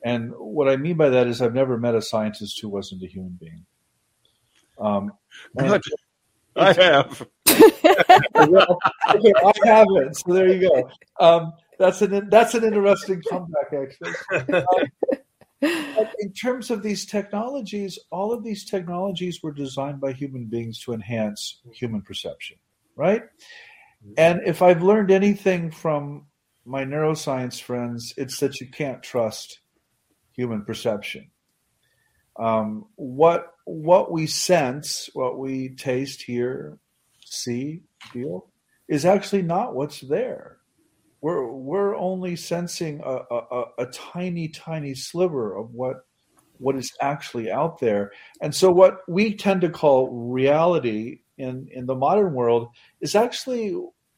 and 0.03 0.33
what 0.37 0.69
I 0.69 0.77
mean 0.77 0.97
by 0.97 1.11
that 1.11 1.29
is 1.29 1.41
I've 1.41 1.55
never 1.55 1.79
met 1.79 1.95
a 1.95 2.03
scientist 2.03 2.61
who 2.61 2.69
wasn't 2.69 3.03
a 3.03 3.07
human 3.07 3.39
being. 3.41 3.67
Um, 4.81 5.13
Good. 5.57 5.83
I 6.57 6.73
have. 6.73 7.27
well, 8.35 8.79
okay, 9.15 9.33
I 9.45 9.53
haven't. 9.65 10.17
So 10.17 10.33
there 10.33 10.49
you 10.49 10.69
go. 10.69 10.91
Um, 11.19 11.53
that's 11.79 12.01
an 12.03 12.29
that's 12.31 12.55
an 12.55 12.65
interesting 12.65 13.23
comeback, 13.29 13.73
actually. 13.73 14.13
Um, 14.55 14.65
in 16.21 16.33
terms 16.33 16.71
of 16.71 16.83
these 16.83 17.07
technologies, 17.07 17.99
all 18.11 18.33
of 18.33 18.45
these 18.45 18.65
technologies 18.65 19.43
were 19.43 19.53
designed 19.53 20.01
by 20.01 20.13
human 20.13 20.47
beings 20.47 20.81
to 20.81 20.93
enhance 20.93 21.61
human 21.73 22.03
perception, 22.03 22.57
right? 22.97 23.23
And 24.17 24.43
if 24.45 24.63
I've 24.63 24.83
learned 24.83 25.11
anything 25.11 25.71
from 25.71 26.27
my 26.65 26.85
neuroscience 26.85 27.61
friends, 27.61 28.13
it's 28.17 28.39
that 28.41 28.61
you 28.61 28.69
can't 28.69 29.03
trust 29.03 29.61
human 30.33 30.65
perception. 30.65 31.31
Um, 32.39 32.87
what 32.97 33.53
what 33.65 34.11
we 34.11 34.27
sense, 34.27 35.09
what 35.15 35.39
we 35.39 35.71
taste, 35.71 36.23
hear, 36.23 36.79
see, 37.25 37.83
feel, 38.13 38.51
is 38.89 39.05
actually 39.05 39.43
not 39.43 39.75
what's 39.75 40.01
there 40.01 40.54
we're 41.25 41.51
we're 41.51 41.97
only 41.97 42.37
sensing 42.37 43.01
a, 43.03 43.21
a, 43.35 43.65
a, 43.79 43.87
tiny 43.87 44.47
tiny 44.47 44.95
sliver 44.95 45.57
of 45.57 45.73
what 45.73 46.05
what 46.59 46.77
is 46.77 46.93
actually 47.01 47.51
out 47.51 47.79
there. 47.79 48.13
And 48.43 48.55
so 48.55 48.71
what 48.71 48.99
we 49.09 49.35
tend 49.35 49.63
to 49.63 49.71
call 49.71 50.11
reality 50.11 51.21
in 51.39 51.67
in 51.73 51.87
the 51.87 51.95
modern 51.95 52.35
world 52.35 52.69
is 53.01 53.15
actually 53.15 53.75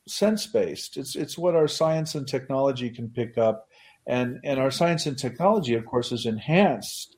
sense 0.08 0.48
based 0.48 0.96
it's 0.96 1.14
it's 1.14 1.38
what 1.38 1.54
our 1.54 1.68
science 1.68 2.16
and 2.16 2.26
technology 2.26 2.90
can 2.90 3.08
pick 3.08 3.38
up. 3.38 3.68
And 4.08 4.40
and 4.42 4.58
our 4.58 4.72
science 4.72 5.06
and 5.06 5.16
technology 5.16 5.74
of 5.74 5.86
course 5.86 6.10
has 6.10 6.26
enhanced 6.26 7.16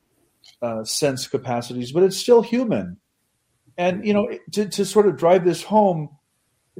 uh, 0.61 0.85
sense 0.85 1.27
capacities 1.27 1.93
but 1.93 2.03
it's 2.03 2.19
still 2.19 2.43
human. 2.43 2.99
And 3.79 4.05
you 4.07 4.13
know 4.13 4.29
to, 4.53 4.69
to 4.69 4.85
sort 4.85 5.09
of 5.09 5.17
drive 5.17 5.47
this 5.47 5.63
home 5.63 6.11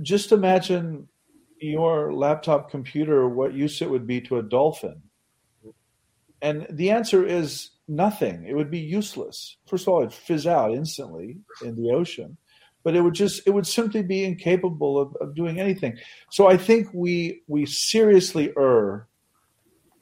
just 0.03 0.31
imagine 0.31 1.09
your 1.61 2.13
laptop 2.13 2.71
computer 2.71 3.29
what 3.29 3.55
use 3.55 3.83
it 3.83 3.91
would 3.91 4.07
be 4.07 4.21
to 4.23 4.39
a 4.39 4.43
dolphin? 4.43 5.03
And 6.41 6.67
the 6.71 6.91
answer 6.91 7.27
is 7.27 7.71
nothing. 7.89 8.45
It 8.47 8.55
would 8.55 8.71
be 8.71 8.79
useless. 8.79 9.57
First 9.67 9.85
of 9.85 9.89
all, 9.89 10.01
it'd 10.01 10.13
fizz 10.13 10.47
out 10.47 10.73
instantly 10.73 11.39
in 11.65 11.75
the 11.75 11.91
ocean, 11.91 12.37
but 12.85 12.95
it 12.95 13.01
would 13.01 13.15
just 13.15 13.47
it 13.47 13.51
would 13.51 13.67
simply 13.67 14.03
be 14.03 14.25
incapable 14.25 15.01
of, 15.01 15.17
of 15.21 15.35
doing 15.35 15.59
anything. 15.59 15.99
So 16.31 16.49
I 16.49 16.57
think 16.57 16.89
we 16.93 17.43
we 17.49 17.67
seriously 17.67 18.53
err 18.57 19.09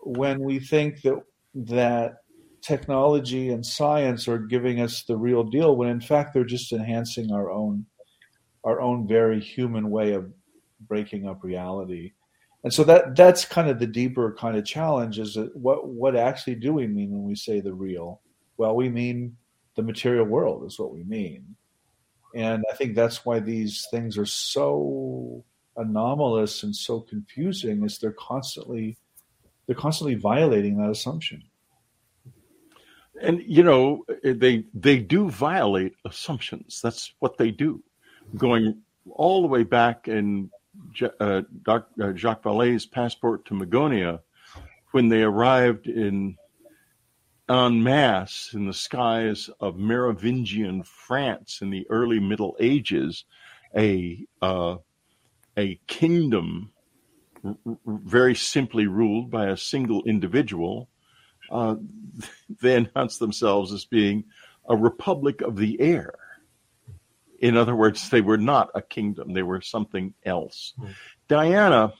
when 0.01 0.41
we 0.41 0.59
think 0.59 1.03
that 1.03 1.23
that 1.55 2.19
technology 2.61 3.49
and 3.51 3.65
science 3.65 4.29
are 4.29 4.39
giving 4.39 4.81
us 4.81 5.05
the 5.05 5.17
real 5.17 5.45
deal 5.45 5.77
when 5.77 5.89
in 5.89 6.01
fact 6.01 6.35
they're 6.35 6.45
just 6.45 6.73
enhancing 6.73 7.31
our 7.33 7.51
own 7.51 7.87
our 8.65 8.81
own 8.81 9.07
very 9.07 9.41
human 9.41 9.89
way 9.89 10.13
of 10.13 10.33
breaking 10.81 11.29
up 11.29 11.43
reality. 11.43 12.13
And 12.65 12.73
so 12.73 12.85
that 12.85 13.15
that's 13.15 13.45
kind 13.45 13.69
of 13.69 13.79
the 13.79 13.87
deeper 13.87 14.35
kind 14.39 14.57
of 14.57 14.65
challenge 14.65 15.19
is 15.19 15.35
that 15.35 15.57
what 15.57 15.89
what 15.89 16.17
actually 16.17 16.57
do 16.57 16.73
we 16.73 16.87
mean 16.87 17.13
when 17.13 17.25
we 17.25 17.37
say 17.37 17.61
the 17.61 17.73
real? 17.73 18.21
Well, 18.57 18.75
we 18.75 18.89
mean 18.89 19.37
the 19.77 19.83
material 19.83 20.25
world 20.25 20.65
is 20.67 20.79
what 20.79 20.93
we 20.93 21.05
mean. 21.05 21.57
And 22.35 22.65
I 22.71 22.75
think 22.75 22.95
that's 22.95 23.25
why 23.25 23.39
these 23.39 23.87
things 23.91 24.19
are 24.19 24.27
so 24.27 25.45
anomalous 25.77 26.63
and 26.63 26.75
so 26.75 27.01
confusing 27.01 27.85
is 27.85 27.99
they're 27.99 28.13
constantly 28.13 28.99
they're 29.67 29.77
constantly 29.77 30.15
violating 30.15 30.79
that 30.79 30.91
assumption. 30.91 31.43
And 33.21 33.43
you 33.47 33.63
know, 33.63 34.05
they 34.23 34.65
they 34.75 34.99
do 34.99 35.31
violate 35.31 35.95
assumptions. 36.05 36.81
That's 36.83 37.15
what 37.21 37.39
they 37.39 37.51
do. 37.51 37.83
Going 38.37 38.83
all 39.11 39.43
the 39.43 39.49
way 39.49 39.63
back 39.63 40.09
in 40.09 40.51
uh, 41.21 41.43
uh, 41.67 41.81
Jacques 42.15 42.43
Vallée's 42.43 42.87
passport 42.87 43.45
to 43.47 43.55
Magonia 43.55 44.21
when 44.93 45.09
they 45.09 45.23
arrived 45.23 45.87
in 45.87 46.37
en 47.49 47.83
masse 47.83 48.51
in 48.55 48.67
the 48.67 48.75
skies 48.75 49.51
of 49.61 49.77
Merovingian 49.77 50.83
France 50.83 51.61
in 51.61 51.71
the 51.71 51.87
early 51.91 52.19
Middle 52.19 52.57
Ages, 52.59 53.25
a 53.77 54.27
uh, 54.43 54.77
a 55.57 55.79
kingdom 55.87 56.73
very 57.87 58.35
simply 58.35 58.87
ruled 58.87 59.31
by 59.31 59.47
a 59.47 59.57
single 59.57 60.03
individual. 60.05 60.89
Uh, 61.51 61.77
they 62.61 62.77
announced 62.77 63.21
themselves 63.21 63.73
as 63.73 63.85
being 63.85 64.25
a 64.69 64.77
republic 64.77 65.41
of 65.43 65.57
the 65.57 65.81
air 65.81 66.15
in 67.41 67.57
other 67.57 67.75
words, 67.75 68.11
they 68.11 68.21
were 68.21 68.39
not 68.39 68.71
a 68.75 68.83
kingdom, 68.83 69.33
they 69.33 69.43
were 69.43 69.61
something 69.61 70.15
else. 70.25 70.75
Mm. 70.79 70.95
Diana, 71.29 71.93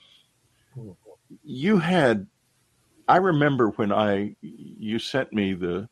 you 1.43 1.77
had, 1.77 2.27
I 3.07 3.17
remember 3.17 3.69
when 3.69 3.91
I, 3.91 4.35
you 4.41 4.99
sent 4.99 5.33
me 5.33 5.53
the 5.53 5.89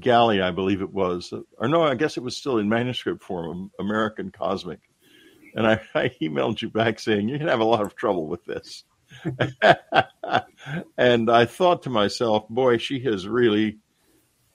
galley, 0.00 0.40
I 0.40 0.50
believe 0.50 0.80
it 0.82 0.92
was, 0.92 1.32
or 1.58 1.68
no, 1.68 1.82
I 1.82 1.94
guess 1.94 2.16
it 2.16 2.22
was 2.22 2.36
still 2.36 2.58
in 2.58 2.68
manuscript 2.68 3.22
form, 3.22 3.70
American 3.78 4.30
Cosmic. 4.30 4.80
And 5.54 5.66
I, 5.66 5.80
I 5.94 6.10
emailed 6.20 6.60
you 6.62 6.70
back 6.70 6.98
saying, 6.98 7.28
you're 7.28 7.38
going 7.38 7.46
to 7.46 7.52
have 7.52 7.60
a 7.60 7.64
lot 7.64 7.82
of 7.82 7.94
trouble 7.94 8.26
with 8.26 8.44
this. 8.44 8.84
and 10.98 11.30
I 11.30 11.44
thought 11.44 11.82
to 11.82 11.90
myself, 11.90 12.48
boy, 12.48 12.78
she 12.78 13.00
has 13.00 13.28
really, 13.28 13.78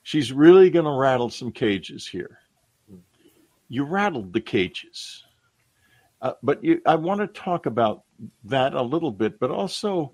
she's 0.04 0.34
really 0.34 0.70
going 0.70 0.86
to 0.86 0.92
rattle 0.92 1.30
some 1.30 1.52
cages 1.52 2.08
here 2.08 2.39
you 3.70 3.84
rattled 3.84 4.34
the 4.34 4.42
cages. 4.42 5.24
Uh, 6.22 6.34
but 6.44 6.64
you, 6.64 6.82
I 6.86 6.96
want 6.96 7.22
to 7.22 7.28
talk 7.28 7.66
about 7.66 8.04
that 8.44 8.74
a 8.74 8.82
little 8.82 9.12
bit, 9.12 9.40
but 9.40 9.52
also 9.52 10.12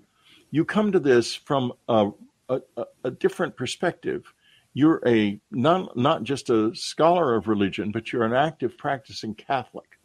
you 0.50 0.64
come 0.64 0.92
to 0.92 1.00
this 1.00 1.34
from 1.34 1.72
a, 1.88 2.10
a, 2.48 2.60
a 3.02 3.10
different 3.10 3.56
perspective. 3.56 4.32
You're 4.72 5.02
a 5.06 5.40
not, 5.50 5.96
not 5.96 6.22
just 6.22 6.50
a 6.50 6.74
scholar 6.74 7.34
of 7.34 7.48
religion, 7.48 7.90
but 7.90 8.12
you're 8.12 8.24
an 8.24 8.34
active 8.34 8.78
practicing 8.78 9.34
Catholic. 9.34 9.98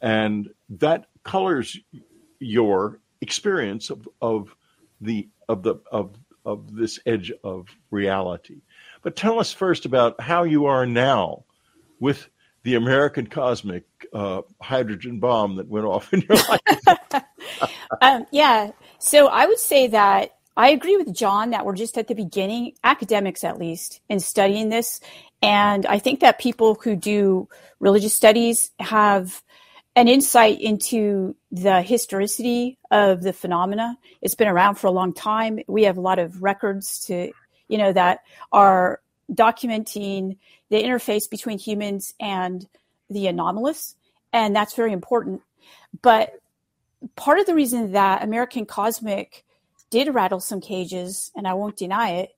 And 0.00 0.50
that 0.70 1.06
colors 1.22 1.78
your 2.40 3.00
experience 3.20 3.90
of, 3.90 4.08
of 4.20 4.56
the 5.00 5.28
of 5.48 5.62
the 5.62 5.76
of 5.92 6.16
of 6.44 6.74
this 6.74 6.98
edge 7.04 7.30
of 7.44 7.68
reality. 7.90 8.62
But 9.02 9.16
tell 9.16 9.38
us 9.38 9.52
first 9.52 9.84
about 9.84 10.20
how 10.20 10.44
you 10.44 10.66
are 10.66 10.86
now 10.86 11.44
with 11.98 12.28
the 12.62 12.74
American 12.74 13.26
cosmic 13.26 13.84
uh, 14.12 14.42
hydrogen 14.60 15.18
bomb 15.18 15.56
that 15.56 15.68
went 15.68 15.86
off 15.86 16.12
in 16.12 16.22
your 16.22 16.38
life? 16.38 17.24
um, 18.00 18.26
yeah. 18.30 18.70
So 18.98 19.28
I 19.28 19.46
would 19.46 19.58
say 19.58 19.86
that 19.88 20.32
I 20.56 20.70
agree 20.70 20.96
with 20.96 21.14
John 21.14 21.50
that 21.50 21.64
we're 21.64 21.74
just 21.74 21.96
at 21.96 22.08
the 22.08 22.14
beginning, 22.14 22.74
academics 22.84 23.44
at 23.44 23.58
least, 23.58 24.00
in 24.08 24.20
studying 24.20 24.68
this. 24.68 25.00
And 25.42 25.86
I 25.86 25.98
think 25.98 26.20
that 26.20 26.38
people 26.38 26.74
who 26.74 26.96
do 26.96 27.48
religious 27.78 28.14
studies 28.14 28.70
have 28.78 29.42
an 29.96 30.06
insight 30.06 30.60
into 30.60 31.34
the 31.50 31.82
historicity 31.82 32.78
of 32.90 33.22
the 33.22 33.32
phenomena. 33.32 33.96
It's 34.22 34.34
been 34.34 34.48
around 34.48 34.76
for 34.76 34.86
a 34.86 34.92
long 34.92 35.12
time. 35.12 35.60
We 35.66 35.84
have 35.84 35.96
a 35.96 36.02
lot 36.02 36.18
of 36.18 36.42
records 36.42 37.04
to, 37.06 37.32
you 37.68 37.78
know, 37.78 37.92
that 37.92 38.20
are 38.52 39.00
documenting 39.32 40.36
the 40.68 40.82
interface 40.82 41.28
between 41.28 41.58
humans 41.58 42.14
and 42.20 42.66
the 43.08 43.26
anomalous, 43.26 43.96
and 44.32 44.54
that's 44.54 44.74
very 44.74 44.92
important. 44.92 45.42
But 46.02 46.40
part 47.16 47.38
of 47.38 47.46
the 47.46 47.54
reason 47.54 47.92
that 47.92 48.22
American 48.22 48.66
Cosmic 48.66 49.44
did 49.90 50.14
rattle 50.14 50.40
some 50.40 50.60
cages, 50.60 51.32
and 51.34 51.46
I 51.46 51.54
won't 51.54 51.76
deny 51.76 52.10
it, 52.10 52.34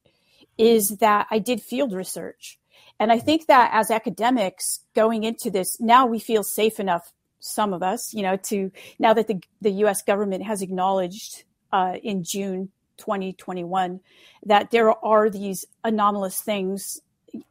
is 0.59 0.99
that 0.99 1.27
I 1.31 1.39
did 1.39 1.63
field 1.63 1.93
research. 1.93 2.59
And 2.99 3.11
I 3.11 3.19
think 3.19 3.47
that 3.47 3.71
as 3.73 3.91
academics 3.91 4.81
going 4.95 5.25
into 5.25 5.51
this, 5.51 5.81
now 5.81 6.07
we 6.07 6.19
feel 6.19 6.43
safe 6.43 6.79
enough 6.79 7.13
some 7.41 7.73
of 7.73 7.83
us, 7.83 8.15
you 8.15 8.23
know, 8.23 8.37
to 8.37 8.71
now 8.99 9.13
that 9.15 9.27
the, 9.27 9.43
the 9.61 9.73
US 9.85 10.03
government 10.03 10.45
has 10.45 10.63
acknowledged 10.63 11.43
uh, 11.73 11.97
in 12.03 12.23
June 12.23 12.71
2021 13.02 14.00
that 14.47 14.71
there 14.71 14.92
are 15.04 15.28
these 15.28 15.64
anomalous 15.82 16.40
things. 16.40 17.00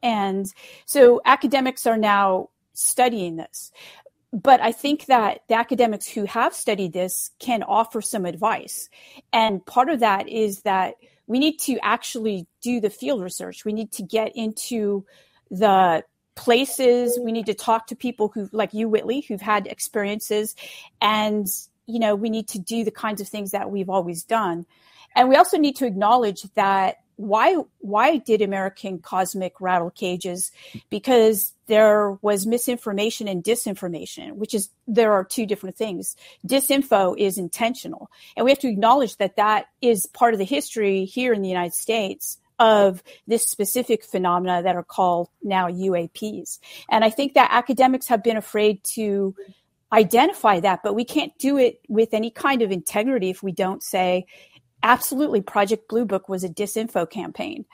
And 0.02 0.46
so 0.86 1.22
academics 1.26 1.86
are 1.86 1.98
now 1.98 2.50
studying 2.74 3.36
this. 3.36 3.72
But 4.34 4.62
I 4.62 4.72
think 4.72 5.08
that 5.08 5.42
the 5.50 5.56
academics 5.56 6.08
who 6.08 6.24
have 6.26 6.54
studied 6.54 6.94
this 6.94 7.32
can 7.40 7.64
offer 7.64 8.02
some 8.02 8.26
advice. 8.26 8.90
And 9.34 9.66
part 9.66 9.90
of 9.90 10.00
that 10.00 10.30
is 10.30 10.62
that 10.62 10.96
we 11.28 11.38
need 11.38 11.60
to 11.62 11.78
actually 11.84 12.48
do 12.62 12.80
the 12.80 12.90
field 12.90 13.22
research. 13.22 13.66
We 13.66 13.74
need 13.74 13.92
to 13.94 14.04
get 14.04 14.36
into 14.36 15.06
the 15.50 16.06
places. 16.36 17.20
We 17.22 17.34
need 17.34 17.48
to 17.48 17.54
talk 17.54 17.88
to 17.88 17.96
people 17.96 18.30
who, 18.30 18.50
like 18.54 18.74
you, 18.74 18.88
Whitley, 18.88 19.22
who've 19.22 19.42
had 19.42 19.68
experiences. 19.68 20.56
And, 21.02 21.46
you 21.86 22.00
know, 22.00 22.16
we 22.16 22.30
need 22.30 22.48
to 22.50 22.60
do 22.60 22.86
the 22.86 22.92
kinds 22.92 23.20
of 23.20 23.28
things 23.28 23.52
that 23.52 23.70
we've 23.70 23.90
always 23.90 24.24
done. 24.24 24.66
And 25.16 25.30
we 25.30 25.36
also 25.36 25.58
need 25.58 25.76
to 25.78 25.86
acknowledge 25.86 26.44
that 26.56 26.98
why 27.22 27.56
why 27.80 28.18
did 28.18 28.42
American 28.42 29.00
Cosmic 29.00 29.62
rattle 29.62 29.92
cages? 29.92 30.52
Because 30.90 31.54
there 31.68 32.18
was 32.22 32.48
misinformation 32.48 33.28
and 33.28 33.44
disinformation, 33.44 34.34
which 34.34 34.54
is 34.54 34.70
there 34.88 35.14
are 35.14 35.24
two 35.24 35.46
different 35.46 35.78
things. 35.78 36.16
Disinfo 36.46 37.16
is 37.18 37.38
intentional, 37.38 38.10
and 38.36 38.44
we 38.44 38.52
have 38.52 38.60
to 38.60 38.68
acknowledge 38.68 39.18
that 39.18 39.36
that 39.36 39.68
is 39.82 40.08
part 40.08 40.34
of 40.34 40.40
the 40.40 40.46
history 40.46 41.06
here 41.06 41.32
in 41.32 41.42
the 41.42 41.50
United 41.50 41.76
States 41.76 42.40
of 42.58 43.02
this 43.28 43.48
specific 43.48 44.04
phenomena 44.04 44.62
that 44.64 44.76
are 44.76 44.84
called 44.84 45.30
now 45.42 45.68
UAPs. 45.68 46.60
And 46.90 47.04
I 47.04 47.10
think 47.10 47.34
that 47.34 47.50
academics 47.52 48.08
have 48.08 48.24
been 48.24 48.38
afraid 48.38 48.84
to 48.96 49.36
identify 49.92 50.60
that, 50.60 50.82
but 50.84 50.94
we 50.94 51.04
can't 51.04 51.38
do 51.38 51.58
it 51.58 51.82
with 51.90 52.14
any 52.14 52.30
kind 52.32 52.62
of 52.62 52.72
integrity 52.72 53.30
if 53.30 53.44
we 53.44 53.52
don't 53.52 53.84
say, 53.84 54.26
absolutely, 54.84 55.42
Project 55.42 55.88
Blue 55.90 56.06
Book 56.06 56.30
was 56.30 56.44
a 56.44 56.50
disinfo 56.50 57.10
campaign. 57.10 57.66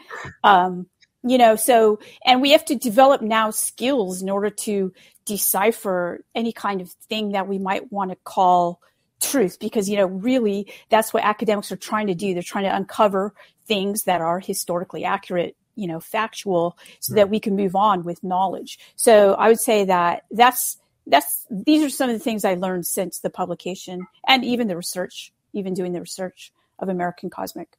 Um, 0.43 0.87
you 1.23 1.37
know, 1.37 1.55
so, 1.55 1.99
and 2.25 2.41
we 2.41 2.51
have 2.51 2.65
to 2.65 2.75
develop 2.75 3.21
now 3.21 3.51
skills 3.51 4.21
in 4.21 4.29
order 4.29 4.49
to 4.49 4.93
decipher 5.25 6.23
any 6.35 6.53
kind 6.53 6.79
of 6.79 6.89
thing 7.09 7.31
that 7.31 7.47
we 7.47 7.59
might 7.59 7.91
want 7.91 8.11
to 8.11 8.17
call 8.23 8.79
truth 9.19 9.57
because 9.59 9.89
you 9.89 9.97
know 9.97 10.05
really 10.05 10.71
that's 10.89 11.11
what 11.11 11.23
academics 11.23 11.71
are 11.71 11.77
trying 11.77 12.07
to 12.07 12.15
do. 12.15 12.33
They're 12.33 12.43
trying 12.43 12.65
to 12.65 12.75
uncover 12.75 13.33
things 13.65 14.03
that 14.03 14.21
are 14.21 14.39
historically 14.39 15.03
accurate 15.03 15.55
you 15.75 15.87
know 15.87 15.99
factual 15.99 16.77
so 16.99 17.13
that 17.15 17.29
we 17.29 17.39
can 17.39 17.55
move 17.55 17.75
on 17.75 18.03
with 18.03 18.23
knowledge. 18.23 18.79
So 18.95 19.33
i 19.33 19.47
would 19.47 19.59
say 19.59 19.85
that 19.85 20.23
that's 20.31 20.77
that's 21.05 21.45
these 21.49 21.83
are 21.83 21.89
some 21.89 22.09
of 22.09 22.15
the 22.15 22.23
things 22.23 22.43
i 22.43 22.55
learned 22.55 22.85
since 22.85 23.19
the 23.19 23.29
publication 23.29 24.05
and 24.27 24.43
even 24.43 24.67
the 24.67 24.75
research 24.75 25.31
even 25.53 25.73
doing 25.73 25.93
the 25.93 26.01
research 26.01 26.51
of 26.79 26.89
american 26.89 27.29
cosmic 27.29 27.77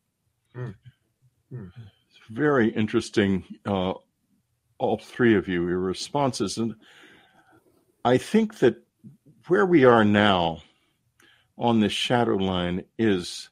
mm. 0.54 0.74
Mm. 1.52 1.72
very 2.30 2.70
interesting 2.70 3.44
uh, 3.66 3.94
all 4.78 4.98
three 4.98 5.34
of 5.34 5.48
you 5.48 5.66
your 5.68 5.78
responses 5.78 6.58
and 6.58 6.74
i 8.04 8.16
think 8.16 8.58
that 8.58 8.82
where 9.46 9.66
we 9.66 9.84
are 9.84 10.04
now 10.04 10.62
on 11.56 11.80
this 11.80 11.92
shadow 11.92 12.36
line 12.36 12.84
is 12.98 13.48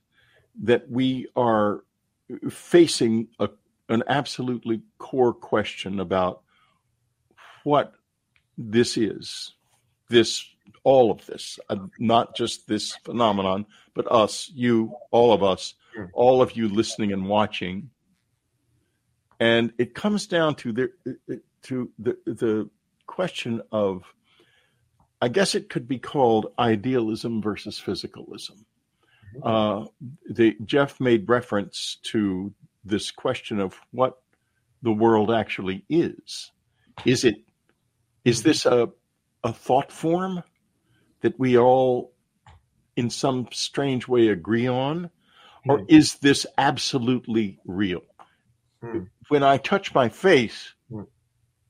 that 0.62 0.90
we 0.90 1.26
are 1.36 1.84
facing 2.50 3.28
a, 3.38 3.48
an 3.88 4.02
absolutely 4.08 4.80
core 4.98 5.34
question 5.34 6.00
about 6.00 6.42
what 7.64 7.92
this 8.56 8.96
is, 8.96 9.52
this, 10.08 10.44
all 10.84 11.10
of 11.10 11.24
this, 11.26 11.58
uh, 11.68 11.76
not 11.98 12.36
just 12.36 12.66
this 12.66 12.94
phenomenon, 13.04 13.66
but 13.96 14.06
us, 14.12 14.50
you, 14.54 14.94
all 15.11 15.32
of 15.32 15.42
us, 15.42 15.74
all 16.12 16.42
of 16.42 16.52
you 16.52 16.68
listening 16.68 17.12
and 17.12 17.26
watching. 17.26 17.90
And 19.40 19.72
it 19.78 19.94
comes 19.94 20.26
down 20.26 20.54
to 20.56 20.72
the 20.72 21.40
to 21.62 21.90
the 21.98 22.16
the 22.26 22.70
question 23.06 23.62
of, 23.72 24.04
I 25.20 25.28
guess 25.28 25.54
it 25.54 25.70
could 25.70 25.88
be 25.88 25.98
called 25.98 26.52
idealism 26.59 27.40
versus 27.40 27.82
physicalism. 27.85 28.64
Uh, 29.42 29.87
the, 30.30 30.56
Jeff 30.64 31.00
made 31.00 31.28
reference 31.28 31.98
to 32.04 32.54
this 32.85 33.11
question 33.11 33.61
of 33.61 33.78
what 33.90 34.18
the 34.82 34.92
world 34.92 35.30
actually 35.30 35.85
is. 35.88 36.52
Is 37.04 37.24
it 37.24 37.37
is 38.24 38.42
this 38.42 38.66
a 38.66 38.90
a 39.42 39.52
thought 39.52 39.90
form 39.90 40.42
that 41.20 41.38
we 41.38 41.59
all 41.59 42.12
in 42.96 43.11
some 43.11 43.46
strange 43.52 44.09
way 44.09 44.28
agree 44.28 44.66
on 44.66 45.11
or 45.68 45.78
mm. 45.80 45.87
is 45.88 46.14
this 46.16 46.46
absolutely 46.59 47.59
real 47.66 48.02
mm. 48.82 49.06
when 49.28 49.42
i 49.42 49.56
touch 49.56 49.94
my 49.94 50.09
face 50.09 50.74
mm. 50.90 51.06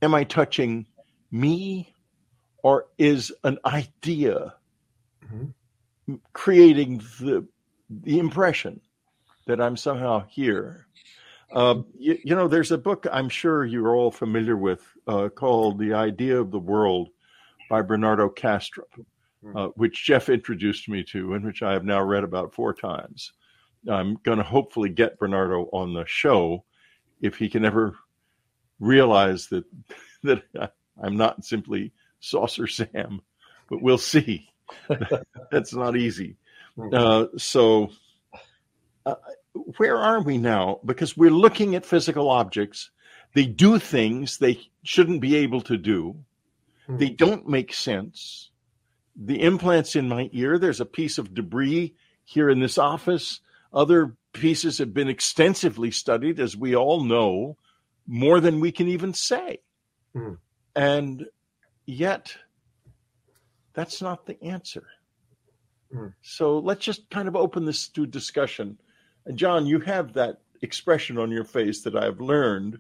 am 0.03 0.15
i 0.15 0.25
touching 0.25 0.87
me 1.31 1.93
or 2.63 2.87
is 2.99 3.33
an 3.45 3.59
idea 3.65 4.55
mm-hmm. 5.25 6.15
creating 6.33 6.99
the 7.21 7.47
the 7.89 8.19
impression 8.19 8.81
that 9.47 9.61
I'm 9.61 9.77
somehow 9.77 10.25
here. 10.29 10.87
Uh, 11.53 11.83
you, 11.97 12.19
you, 12.25 12.35
know, 12.35 12.49
there's 12.49 12.73
a 12.73 12.79
book 12.79 13.07
I'm 13.11 13.29
sure 13.29 13.65
you're 13.65 13.95
all 13.95 14.11
familiar 14.11 14.57
with 14.57 14.83
uh, 15.07 15.29
called 15.29 15.79
The 15.79 15.95
Idea 15.95 16.41
of 16.41 16.51
the 16.51 16.59
World 16.59 17.11
by 17.71 17.83
Bernardo 17.83 18.29
hmm. 18.29 19.03
Uh, 19.55 19.69
which 19.77 20.05
Jeff 20.05 20.29
introduced 20.29 20.89
me 20.89 21.05
to 21.05 21.35
and 21.35 21.45
which 21.45 21.63
I 21.63 21.73
have 21.73 21.85
now 21.85 22.03
read 22.03 22.25
about 22.25 22.55
four 22.55 22.75
times. 22.75 23.33
I'm 23.89 24.17
going 24.25 24.39
to 24.39 24.45
hopefully 24.45 24.89
get 24.89 25.19
Bernardo 25.19 25.69
on 25.73 25.95
the 25.95 26.05
show 26.07 26.65
if 27.21 27.37
he 27.37 27.49
can 27.49 27.65
ever 27.65 27.95
realize 28.81 29.49
that 29.49 29.65
that 30.23 30.43
I'm 31.03 31.17
not 31.17 31.45
simply 31.45 31.93
Saucer 32.21 32.67
Sam, 32.67 33.21
but 33.69 33.83
we'll 33.83 33.99
see. 33.99 34.49
That's 35.51 35.75
not 35.75 35.97
easy. 35.97 36.37
Hmm. 36.75 36.89
Uh, 36.93 37.25
so, 37.37 37.91
uh, 39.05 39.15
where 39.77 39.97
are 39.97 40.21
we 40.21 40.39
now? 40.39 40.81
Because 40.85 41.17
we're 41.17 41.31
looking 41.31 41.75
at 41.75 41.87
physical 41.87 42.29
objects. 42.29 42.91
They 43.35 43.47
do 43.47 43.79
things 43.79 44.39
they 44.39 44.61
shouldn't 44.83 45.21
be 45.21 45.37
able 45.37 45.61
to 45.63 45.77
do. 45.77 46.17
They 46.89 47.09
don't 47.09 47.49
make 47.49 47.75
sense. 47.75 48.51
The 49.19 49.43
implants 49.43 49.97
in 49.97 50.09
my 50.09 50.29
ear, 50.33 50.59
there's 50.59 50.81
a 50.81 50.87
piece 50.87 51.19
of 51.19 51.35
debris 51.35 51.95
here 52.25 52.51
in 52.51 52.61
this 52.61 52.79
office. 52.79 53.41
Other 53.73 54.17
pieces 54.33 54.79
have 54.79 54.93
been 54.93 55.09
extensively 55.09 55.91
studied, 55.91 56.39
as 56.39 56.57
we 56.57 56.77
all 56.77 57.03
know, 57.03 57.57
more 58.07 58.41
than 58.41 58.61
we 58.61 58.73
can 58.73 58.89
even 58.89 59.15
say. 59.15 59.59
Mm. 60.15 60.39
And 60.75 61.27
yet, 61.87 62.37
that's 63.73 64.03
not 64.03 64.27
the 64.27 64.43
answer. 64.43 64.87
Mm. 65.95 66.13
So 66.23 66.59
let's 66.59 66.85
just 66.85 67.09
kind 67.11 67.29
of 67.29 67.37
open 67.37 67.65
this 67.65 67.89
to 67.89 68.07
discussion. 68.07 68.79
And 69.25 69.39
John, 69.39 69.67
you 69.67 69.81
have 69.81 70.13
that 70.15 70.41
expression 70.63 71.19
on 71.19 71.31
your 71.31 71.45
face 71.45 71.83
that 71.83 71.97
I've 71.97 72.21
learned 72.21 72.79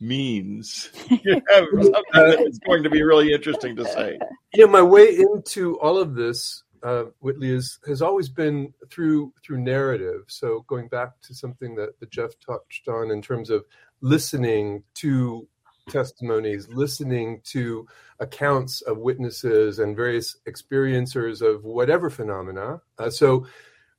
means 0.00 0.90
you 1.10 1.42
have 1.50 1.66
something 1.72 2.02
that 2.12 2.40
is 2.40 2.58
going 2.60 2.82
to 2.82 2.90
be 2.90 3.02
really 3.02 3.32
interesting 3.32 3.76
to 3.76 3.84
say. 3.84 4.18
Yeah, 4.54 4.66
my 4.66 4.82
way 4.82 5.16
into 5.16 5.78
all 5.80 5.98
of 5.98 6.14
this, 6.14 6.62
uh, 6.82 7.04
Whitley, 7.20 7.50
is, 7.50 7.78
has 7.86 8.02
always 8.02 8.28
been 8.28 8.72
through 8.90 9.32
through 9.44 9.60
narrative. 9.60 10.22
So 10.28 10.64
going 10.66 10.88
back 10.88 11.20
to 11.22 11.34
something 11.34 11.74
that, 11.76 12.00
that 12.00 12.10
Jeff 12.10 12.30
touched 12.44 12.88
on 12.88 13.10
in 13.10 13.20
terms 13.20 13.50
of 13.50 13.64
listening 14.00 14.82
to 14.94 15.46
testimonies, 15.90 16.68
listening 16.68 17.40
to 17.44 17.86
accounts 18.20 18.80
of 18.82 18.98
witnesses 18.98 19.78
and 19.78 19.96
various 19.96 20.36
experiencers 20.48 21.42
of 21.42 21.64
whatever 21.64 22.10
phenomena. 22.10 22.80
Uh, 22.98 23.10
so, 23.10 23.46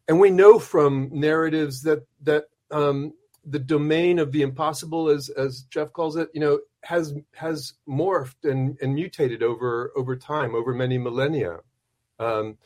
and 0.07 0.19
we 0.19 0.31
know 0.31 0.57
from 0.57 1.09
narratives 1.11 1.83
that 1.83 2.05
that 2.23 2.45
um, 2.71 3.13
the 3.45 3.59
domain 3.59 4.19
of 4.19 4.31
the 4.31 4.41
impossible, 4.41 5.09
as 5.09 5.29
as 5.29 5.63
Jeff 5.63 5.93
calls 5.93 6.15
it, 6.15 6.29
you 6.33 6.39
know, 6.39 6.59
has 6.83 7.13
has 7.33 7.73
morphed 7.87 8.43
and, 8.49 8.77
and 8.81 8.95
mutated 8.95 9.43
over 9.43 9.91
over 9.95 10.15
time, 10.15 10.55
over 10.55 10.73
many 10.73 10.97
millennia. 10.97 11.59
Um, 12.19 12.57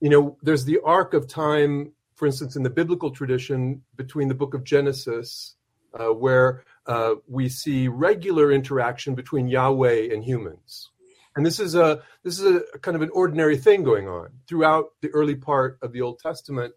you 0.00 0.10
know, 0.10 0.36
there's 0.42 0.64
the 0.64 0.80
arc 0.84 1.14
of 1.14 1.26
time, 1.26 1.92
for 2.14 2.26
instance, 2.26 2.56
in 2.56 2.62
the 2.62 2.70
biblical 2.70 3.10
tradition 3.10 3.82
between 3.96 4.28
the 4.28 4.34
book 4.34 4.54
of 4.54 4.62
Genesis, 4.62 5.56
uh, 5.94 6.08
where 6.08 6.64
uh, 6.86 7.14
we 7.26 7.48
see 7.48 7.88
regular 7.88 8.52
interaction 8.52 9.14
between 9.14 9.48
Yahweh 9.48 10.12
and 10.12 10.22
humans. 10.22 10.90
And 11.34 11.44
this 11.44 11.60
is 11.60 11.74
a 11.74 12.02
this 12.22 12.38
is 12.38 12.62
a 12.74 12.78
kind 12.78 12.94
of 12.94 13.02
an 13.02 13.10
ordinary 13.12 13.58
thing 13.58 13.82
going 13.82 14.08
on 14.08 14.30
throughout 14.46 14.86
the 15.02 15.10
early 15.10 15.34
part 15.34 15.78
of 15.82 15.92
the 15.92 16.00
Old 16.00 16.18
Testament. 16.18 16.74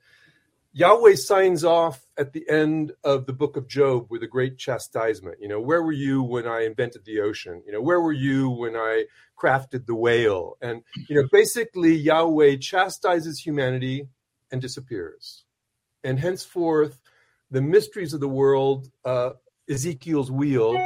Yahweh 0.71 1.15
signs 1.15 1.63
off 1.63 2.05
at 2.17 2.33
the 2.33 2.47
end 2.47 2.91
of 3.03 3.25
the 3.25 3.33
book 3.33 3.57
of 3.57 3.67
Job 3.67 4.05
with 4.09 4.21
a 4.21 4.27
great 4.27 4.57
chastisement. 4.57 5.37
You 5.41 5.47
know, 5.47 5.59
where 5.59 5.81
were 5.81 5.91
you 5.91 6.21
when 6.21 6.47
I 6.47 6.63
invented 6.63 7.05
the 7.05 7.21
ocean? 7.21 7.63
You 7.65 7.71
know, 7.71 7.81
where 7.81 7.99
were 7.99 8.13
you 8.13 8.49
when 8.51 8.75
I 8.75 9.05
crafted 9.41 9.87
the 9.87 9.95
whale? 9.95 10.57
And, 10.61 10.83
you 11.07 11.15
know, 11.15 11.27
basically, 11.31 11.95
Yahweh 11.95 12.57
chastises 12.57 13.39
humanity 13.39 14.09
and 14.51 14.61
disappears. 14.61 15.43
And 16.03 16.19
henceforth, 16.19 17.01
the 17.49 17.61
mysteries 17.61 18.13
of 18.13 18.19
the 18.19 18.29
world, 18.29 18.91
uh, 19.03 19.31
Ezekiel's 19.67 20.29
wheel, 20.29 20.77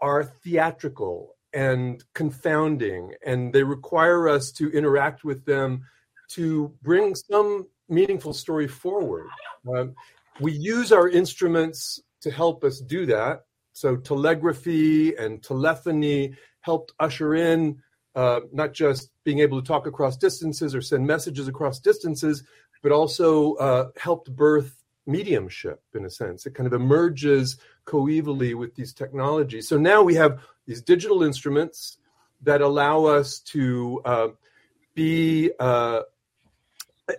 are 0.00 0.24
theatrical 0.24 1.34
and 1.52 2.04
confounding, 2.14 3.14
and 3.24 3.52
they 3.52 3.64
require 3.64 4.28
us 4.28 4.52
to 4.52 4.70
interact 4.70 5.24
with 5.24 5.44
them 5.44 5.82
to 6.28 6.74
bring 6.82 7.16
some 7.16 7.66
meaningful 7.88 8.32
story 8.32 8.68
forward. 8.68 9.26
Um, 9.68 9.94
we 10.40 10.52
use 10.52 10.92
our 10.92 11.08
instruments 11.08 12.00
to 12.20 12.30
help 12.30 12.64
us 12.64 12.80
do 12.80 13.06
that. 13.06 13.44
So, 13.72 13.96
telegraphy 13.96 15.16
and 15.16 15.42
telephony 15.42 16.34
helped 16.60 16.92
usher 16.98 17.34
in 17.34 17.82
uh, 18.14 18.40
not 18.52 18.72
just 18.72 19.10
being 19.24 19.38
able 19.38 19.60
to 19.60 19.66
talk 19.66 19.86
across 19.86 20.16
distances 20.16 20.74
or 20.74 20.80
send 20.80 21.06
messages 21.06 21.46
across 21.46 21.78
distances, 21.78 22.42
but 22.82 22.92
also 22.92 23.54
uh, 23.54 23.88
helped 23.96 24.34
birth 24.34 24.82
mediumship 25.06 25.80
in 25.94 26.04
a 26.04 26.10
sense. 26.10 26.44
It 26.44 26.54
kind 26.54 26.66
of 26.66 26.72
emerges 26.72 27.56
coevally 27.86 28.54
with 28.54 28.74
these 28.74 28.92
technologies. 28.92 29.68
So 29.68 29.78
now 29.78 30.02
we 30.02 30.14
have 30.16 30.40
these 30.66 30.82
digital 30.82 31.22
instruments 31.22 31.98
that 32.42 32.60
allow 32.60 33.04
us 33.04 33.40
to 33.40 34.02
uh, 34.04 34.28
be 34.94 35.50
uh, 35.58 36.02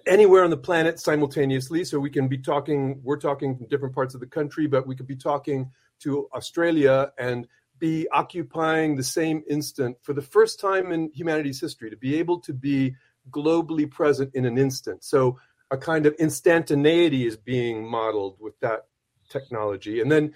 anywhere 0.06 0.44
on 0.44 0.50
the 0.50 0.58
planet 0.58 1.00
simultaneously. 1.00 1.84
So 1.84 2.00
we 2.00 2.10
can 2.10 2.28
be 2.28 2.38
talking, 2.38 3.00
we're 3.04 3.18
talking 3.18 3.58
from 3.58 3.68
different 3.68 3.96
parts 3.96 4.14
of 4.14 4.20
the 4.20 4.28
country, 4.28 4.68
but 4.68 4.86
we 4.88 4.96
could 4.96 5.08
be 5.08 5.16
talking 5.16 5.72
to 6.02 6.30
Australia 6.34 7.12
and 7.18 7.48
be 7.80 8.08
occupying 8.12 8.96
the 8.96 9.04
same 9.04 9.44
instant 9.50 9.98
for 10.04 10.14
the 10.14 10.22
first 10.22 10.60
time 10.60 10.92
in 10.92 11.10
humanity's 11.14 11.62
history 11.62 11.90
to 11.90 11.98
be 11.98 12.16
able 12.16 12.40
to 12.42 12.54
be 12.54 12.96
globally 13.32 13.90
present 13.90 14.34
in 14.36 14.46
an 14.46 14.58
instant. 14.58 15.04
So 15.04 15.40
a 15.72 15.78
kind 15.78 16.06
of 16.06 16.14
instantaneity 16.16 17.26
is 17.26 17.38
being 17.38 17.90
modeled 17.90 18.38
with 18.40 18.60
that 18.60 18.88
technology. 19.30 20.02
And 20.02 20.12
then 20.12 20.34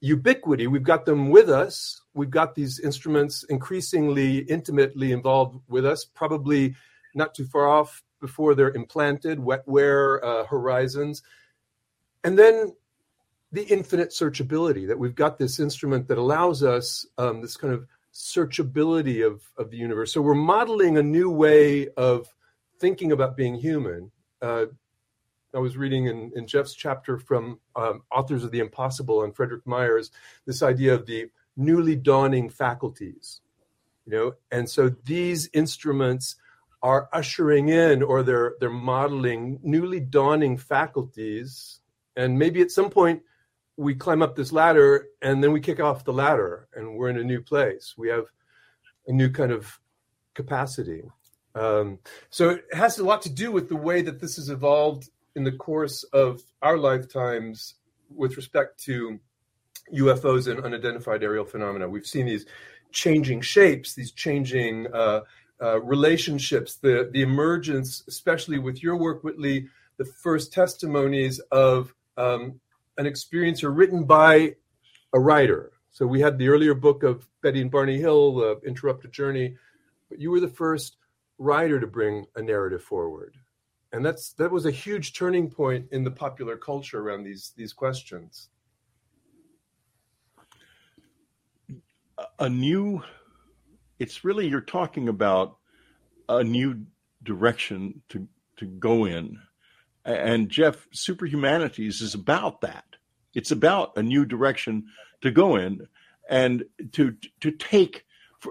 ubiquity, 0.00 0.66
we've 0.66 0.82
got 0.82 1.06
them 1.06 1.30
with 1.30 1.48
us. 1.48 2.02
We've 2.14 2.30
got 2.30 2.54
these 2.54 2.80
instruments 2.80 3.44
increasingly 3.44 4.38
intimately 4.38 5.12
involved 5.12 5.60
with 5.68 5.86
us, 5.86 6.04
probably 6.04 6.74
not 7.14 7.34
too 7.34 7.46
far 7.46 7.68
off 7.68 8.02
before 8.22 8.54
they're 8.54 8.70
implanted, 8.70 9.38
wetware 9.38 10.24
uh, 10.24 10.44
horizons. 10.44 11.22
And 12.24 12.38
then 12.38 12.74
the 13.52 13.64
infinite 13.64 14.10
searchability 14.10 14.88
that 14.88 14.98
we've 14.98 15.14
got 15.14 15.36
this 15.36 15.60
instrument 15.60 16.08
that 16.08 16.16
allows 16.16 16.62
us 16.62 17.04
um, 17.18 17.42
this 17.42 17.58
kind 17.58 17.74
of 17.74 17.86
searchability 18.14 19.26
of, 19.26 19.42
of 19.58 19.70
the 19.70 19.76
universe. 19.76 20.10
So 20.14 20.22
we're 20.22 20.34
modeling 20.34 20.96
a 20.96 21.02
new 21.02 21.28
way 21.28 21.88
of 21.98 22.34
thinking 22.78 23.12
about 23.12 23.36
being 23.36 23.56
human 23.56 24.10
uh, 24.40 24.66
I 25.54 25.58
was 25.58 25.76
reading 25.76 26.06
in, 26.06 26.32
in 26.34 26.46
Jeff's 26.46 26.74
chapter 26.74 27.18
from 27.18 27.60
um, 27.76 28.02
Authors 28.10 28.42
of 28.42 28.50
the 28.50 28.60
Impossible 28.60 29.22
and 29.22 29.34
Frederick 29.36 29.66
Myers 29.66 30.10
this 30.46 30.62
idea 30.62 30.94
of 30.94 31.06
the 31.06 31.30
newly 31.56 31.94
dawning 31.94 32.48
faculties, 32.48 33.42
you 34.06 34.12
know, 34.12 34.34
and 34.50 34.68
so 34.68 34.88
these 35.04 35.50
instruments 35.52 36.36
are 36.82 37.08
ushering 37.12 37.68
in 37.68 38.02
or 38.02 38.22
they're 38.22 38.54
they're 38.60 38.70
modeling 38.70 39.58
newly 39.62 40.00
dawning 40.00 40.56
faculties, 40.56 41.80
and 42.16 42.38
maybe 42.38 42.60
at 42.60 42.70
some 42.70 42.90
point 42.90 43.22
we 43.76 43.94
climb 43.94 44.22
up 44.22 44.36
this 44.36 44.52
ladder 44.52 45.06
and 45.22 45.42
then 45.42 45.52
we 45.52 45.60
kick 45.60 45.80
off 45.80 46.04
the 46.04 46.12
ladder 46.12 46.68
and 46.74 46.96
we're 46.96 47.08
in 47.08 47.18
a 47.18 47.24
new 47.24 47.40
place. 47.40 47.94
We 47.96 48.08
have 48.08 48.26
a 49.06 49.12
new 49.12 49.30
kind 49.30 49.50
of 49.50 49.78
capacity. 50.34 51.02
Um, 51.54 51.98
so 52.30 52.50
it 52.50 52.64
has 52.72 52.98
a 52.98 53.04
lot 53.04 53.22
to 53.22 53.30
do 53.30 53.50
with 53.50 53.68
the 53.68 53.76
way 53.76 54.02
that 54.02 54.20
this 54.20 54.36
has 54.36 54.48
evolved 54.48 55.10
in 55.36 55.44
the 55.44 55.52
course 55.52 56.04
of 56.12 56.42
our 56.60 56.78
lifetimes 56.78 57.74
with 58.14 58.36
respect 58.36 58.82
to 58.84 59.18
UFOs 59.94 60.50
and 60.50 60.64
unidentified 60.64 61.22
aerial 61.22 61.44
phenomena. 61.44 61.88
We've 61.88 62.06
seen 62.06 62.26
these 62.26 62.46
changing 62.92 63.40
shapes, 63.40 63.94
these 63.94 64.12
changing 64.12 64.86
uh, 64.92 65.22
uh, 65.62 65.80
relationships, 65.80 66.76
the 66.76 67.08
the 67.12 67.22
emergence, 67.22 68.02
especially 68.08 68.58
with 68.58 68.82
your 68.82 68.96
work, 68.96 69.22
Whitley, 69.22 69.68
the 69.96 70.04
first 70.04 70.52
testimonies 70.52 71.38
of 71.50 71.94
um, 72.16 72.60
an 72.98 73.06
experiencer 73.06 73.74
written 73.74 74.04
by 74.04 74.56
a 75.12 75.20
writer. 75.20 75.72
So 75.90 76.06
we 76.06 76.20
had 76.20 76.38
the 76.38 76.48
earlier 76.48 76.74
book 76.74 77.02
of 77.02 77.28
Betty 77.42 77.60
and 77.60 77.70
Barney 77.70 77.98
Hill, 77.98 78.42
uh, 78.42 78.66
Interrupted 78.66 79.12
Journey, 79.12 79.56
but 80.08 80.20
you 80.20 80.30
were 80.30 80.40
the 80.40 80.48
first 80.48 80.96
writer 81.38 81.78
to 81.80 81.86
bring 81.86 82.26
a 82.34 82.42
narrative 82.42 82.82
forward 82.82 83.36
and 83.92 84.04
that's 84.04 84.32
that 84.34 84.50
was 84.50 84.66
a 84.66 84.70
huge 84.70 85.12
turning 85.12 85.50
point 85.50 85.86
in 85.92 86.02
the 86.02 86.10
popular 86.10 86.56
culture 86.56 87.00
around 87.00 87.22
these 87.22 87.52
these 87.56 87.72
questions 87.72 88.48
a 92.38 92.48
new 92.48 93.02
it's 94.02 94.24
really 94.24 94.48
you're 94.48 94.60
talking 94.60 95.08
about 95.08 95.58
a 96.28 96.42
new 96.42 96.84
direction 97.22 98.02
to 98.08 98.26
to 98.56 98.66
go 98.66 99.04
in. 99.04 99.38
And 100.04 100.48
jeff 100.48 100.88
superhumanities 100.90 102.02
is 102.02 102.14
about 102.14 102.62
that. 102.62 102.84
It's 103.32 103.52
about 103.52 103.96
a 103.96 104.02
new 104.02 104.24
direction 104.24 104.86
to 105.20 105.30
go 105.30 105.54
in 105.54 105.86
and 106.28 106.64
to 106.92 107.16
to 107.40 107.52
take 107.52 108.04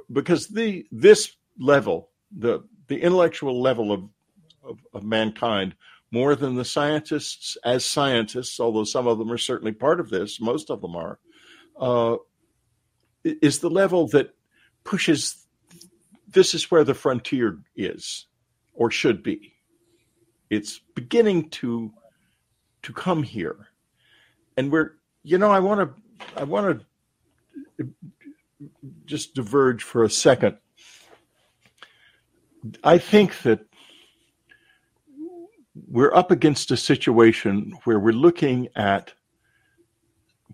because 0.10 0.48
the 0.48 0.86
this 0.90 1.36
level 1.60 2.10
the 2.36 2.62
the 2.88 3.02
intellectual 3.02 3.62
level 3.62 3.92
of, 3.92 4.04
of, 4.64 4.80
of 4.94 5.04
mankind 5.04 5.76
more 6.12 6.34
than 6.36 6.56
the 6.56 6.66
scientists 6.66 7.58
as 7.64 7.86
scientists, 7.86 8.60
although 8.60 8.86
some 8.86 9.08
of 9.08 9.18
them 9.18 9.32
are 9.32 9.38
certainly 9.38 9.72
part 9.74 10.00
of 10.00 10.10
this, 10.10 10.42
most 10.42 10.70
of 10.70 10.82
them 10.82 10.96
are, 10.96 11.20
uh, 11.80 12.18
is 13.24 13.60
the 13.60 13.70
level 13.70 14.08
that 14.08 14.36
pushes 14.84 15.41
this 16.32 16.54
is 16.54 16.72
where 16.72 16.84
the 16.84 16.94
frontier 16.94 17.60
is 17.76 18.28
or 18.74 18.92
should 18.92 19.24
be. 19.24 19.54
It's 20.50 20.80
beginning 20.96 21.50
to 21.52 21.92
to 22.84 22.94
come 22.94 23.24
here. 23.24 23.68
And 24.58 24.72
we're 24.72 24.94
you 25.24 25.38
know, 25.38 25.52
I 25.52 25.60
want 25.60 25.82
to 25.82 26.40
I 26.40 26.44
want 26.44 26.84
to 27.80 27.88
just 29.06 29.34
diverge 29.34 29.84
for 29.84 30.04
a 30.04 30.10
second 30.10 30.58
I 32.84 32.98
think 32.98 33.42
that 33.42 33.66
we're 35.88 36.14
up 36.14 36.32
against 36.32 36.72
a 36.72 36.78
situation 36.78 37.74
where 37.86 38.00
we're 38.00 38.12
looking 38.12 38.68
at 38.76 39.14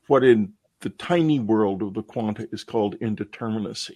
what 0.08 0.24
in 0.24 0.54
the 0.82 0.90
tiny 0.90 1.40
world 1.40 1.82
of 1.82 1.94
the 1.94 2.04
quanta 2.04 2.48
is 2.52 2.64
called 2.64 2.98
indeterminacy. 3.00 3.96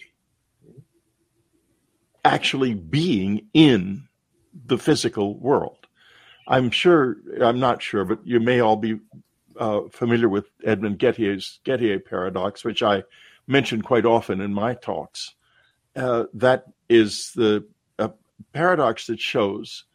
Actually 2.24 2.74
being 2.74 3.48
in 3.54 4.08
the 4.66 4.78
physical 4.78 5.38
world. 5.38 5.88
I'm 6.48 6.72
sure, 6.72 7.18
I'm 7.42 7.60
not 7.60 7.82
sure, 7.82 8.06
but 8.06 8.26
you 8.26 8.40
may 8.40 8.60
all 8.60 8.76
be 8.76 9.00
uh, 9.58 9.82
familiar 9.92 10.30
with 10.30 10.46
Edmund 10.64 11.00
Gettier's 11.00 11.60
Gettier 11.66 12.04
paradox, 12.04 12.64
which 12.64 12.84
I 12.84 13.04
mention 13.48 13.82
quite 13.82 14.06
often 14.06 14.42
in 14.42 14.54
my 14.54 14.74
talks. 14.74 15.34
Uh, 15.96 16.26
that 16.34 16.66
is 16.90 17.32
the 17.36 17.66
paradox 18.54 19.08
that 19.08 19.20
shows 19.20 19.86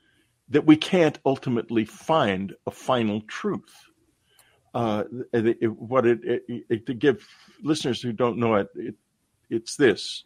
that 0.49 0.67
we 0.67 0.77
can't 0.77 1.19
ultimately 1.25 1.85
find 1.85 2.55
a 2.67 2.71
final 2.71 3.21
truth. 3.23 3.75
Uh, 4.75 5.05
it, 5.33 5.59
it, 5.61 5.73
what 5.73 6.07
it, 6.07 6.21
it, 6.25 6.87
to 6.87 6.95
give 6.95 7.27
listeners 7.63 8.01
who 8.01 8.13
don't 8.13 8.39
know 8.39 8.55
it, 8.55 8.69
it's 9.49 9.77
this. 9.77 10.25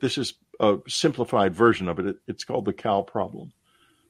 This 0.00 0.18
is 0.18 0.34
a 0.60 0.78
simplified 0.86 1.54
version 1.54 1.88
of 1.88 1.98
it. 1.98 2.16
It's 2.28 2.44
called 2.44 2.64
the 2.64 2.72
cow 2.72 3.02
problem. 3.02 3.52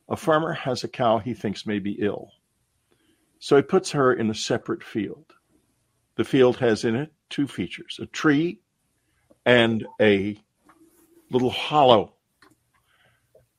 A 0.09 0.17
farmer 0.17 0.53
has 0.53 0.85
a 0.85 0.89
cow 0.89 1.19
he 1.19 1.35
thinks 1.35 1.67
may 1.67 1.79
be 1.79 1.99
ill, 2.01 2.31
so 3.39 3.57
he 3.57 3.63
puts 3.63 3.91
her 3.93 4.13
in 4.13 4.31
a 4.31 4.35
separate 4.35 4.85
field. 4.85 5.33
The 6.17 6.25
field 6.25 6.59
has 6.59 6.85
in 6.85 6.95
it 6.95 7.13
two 7.31 7.47
features: 7.49 7.99
a 8.01 8.07
tree 8.07 8.61
and 9.45 9.87
a 10.01 10.39
little 11.31 11.51
hollow 11.51 12.17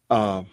uh, 0.09 0.43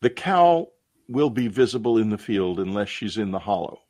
the 0.00 0.10
cow 0.10 0.68
will 1.08 1.30
be 1.30 1.48
visible 1.48 1.98
in 1.98 2.10
the 2.10 2.18
field 2.18 2.60
unless 2.60 2.88
she's 2.88 3.18
in 3.18 3.30
the 3.30 3.38
hollow. 3.38 3.80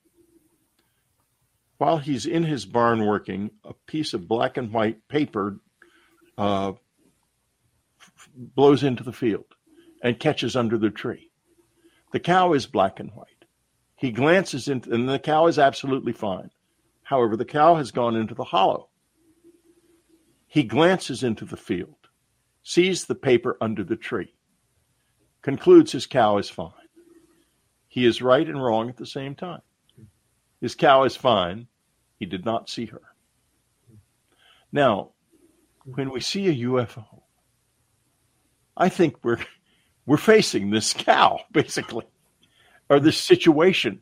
While 1.78 1.98
he's 1.98 2.26
in 2.26 2.42
his 2.42 2.66
barn 2.66 3.06
working, 3.06 3.52
a 3.64 3.72
piece 3.72 4.12
of 4.12 4.28
black 4.28 4.56
and 4.56 4.72
white 4.72 5.06
paper 5.08 5.60
uh, 6.36 6.72
blows 8.36 8.82
into 8.82 9.04
the 9.04 9.12
field 9.12 9.46
and 10.02 10.18
catches 10.18 10.56
under 10.56 10.76
the 10.76 10.90
tree. 10.90 11.30
The 12.12 12.20
cow 12.20 12.52
is 12.52 12.66
black 12.66 12.98
and 13.00 13.10
white. 13.12 13.44
He 13.94 14.10
glances 14.10 14.68
into, 14.68 14.92
and 14.92 15.08
the 15.08 15.18
cow 15.18 15.46
is 15.46 15.58
absolutely 15.58 16.12
fine. 16.12 16.50
However, 17.02 17.36
the 17.36 17.44
cow 17.44 17.76
has 17.76 17.90
gone 17.90 18.16
into 18.16 18.34
the 18.34 18.44
hollow. 18.44 18.88
He 20.46 20.62
glances 20.62 21.22
into 21.22 21.44
the 21.44 21.56
field, 21.56 22.08
sees 22.62 23.04
the 23.04 23.14
paper 23.14 23.56
under 23.60 23.84
the 23.84 23.96
tree, 23.96 24.34
concludes 25.42 25.92
his 25.92 26.06
cow 26.06 26.38
is 26.38 26.48
fine. 26.48 26.72
He 27.86 28.04
is 28.04 28.22
right 28.22 28.46
and 28.46 28.62
wrong 28.62 28.88
at 28.88 28.96
the 28.96 29.06
same 29.06 29.34
time. 29.34 29.62
His 30.60 30.74
cow 30.74 31.04
is 31.04 31.16
fine. 31.16 31.68
He 32.18 32.26
did 32.26 32.44
not 32.44 32.68
see 32.68 32.86
her. 32.86 33.02
Now, 34.72 35.10
when 35.84 36.10
we 36.10 36.20
see 36.20 36.48
a 36.48 36.68
UFO, 36.68 37.22
I 38.76 38.88
think 38.88 39.16
we're 39.22 39.38
we're 40.06 40.16
facing 40.16 40.70
this 40.70 40.92
cow 40.92 41.40
basically, 41.52 42.06
or 42.88 43.00
this 43.00 43.18
situation 43.18 44.00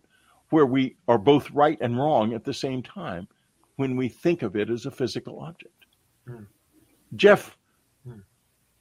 where 0.51 0.67
we 0.67 0.97
are 1.09 1.19
both 1.19 1.51
right 1.51 1.79
and 1.81 1.99
wrong 1.99 2.33
at 2.33 2.45
the 2.45 2.55
same 2.55 2.83
time 2.83 3.29
when 3.77 3.97
we 3.97 4.09
think 4.09 4.43
of 4.43 4.57
it 4.57 4.71
as 4.71 4.87
a 4.87 4.91
physical 4.91 5.41
object. 5.41 5.87
Mm. 6.29 6.47
Jeff 7.15 7.57
mm. 8.09 8.23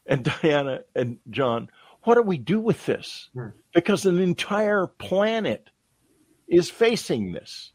and 0.06 0.24
Diana 0.24 0.82
and 0.96 1.18
John, 1.30 1.70
what 2.04 2.16
do 2.16 2.22
we 2.22 2.38
do 2.38 2.60
with 2.60 2.86
this? 2.86 3.30
Mm. 3.36 3.54
Because 3.74 4.06
an 4.06 4.20
entire 4.20 4.88
planet 4.88 5.70
is 6.48 6.70
facing 6.70 7.32
this. 7.32 7.72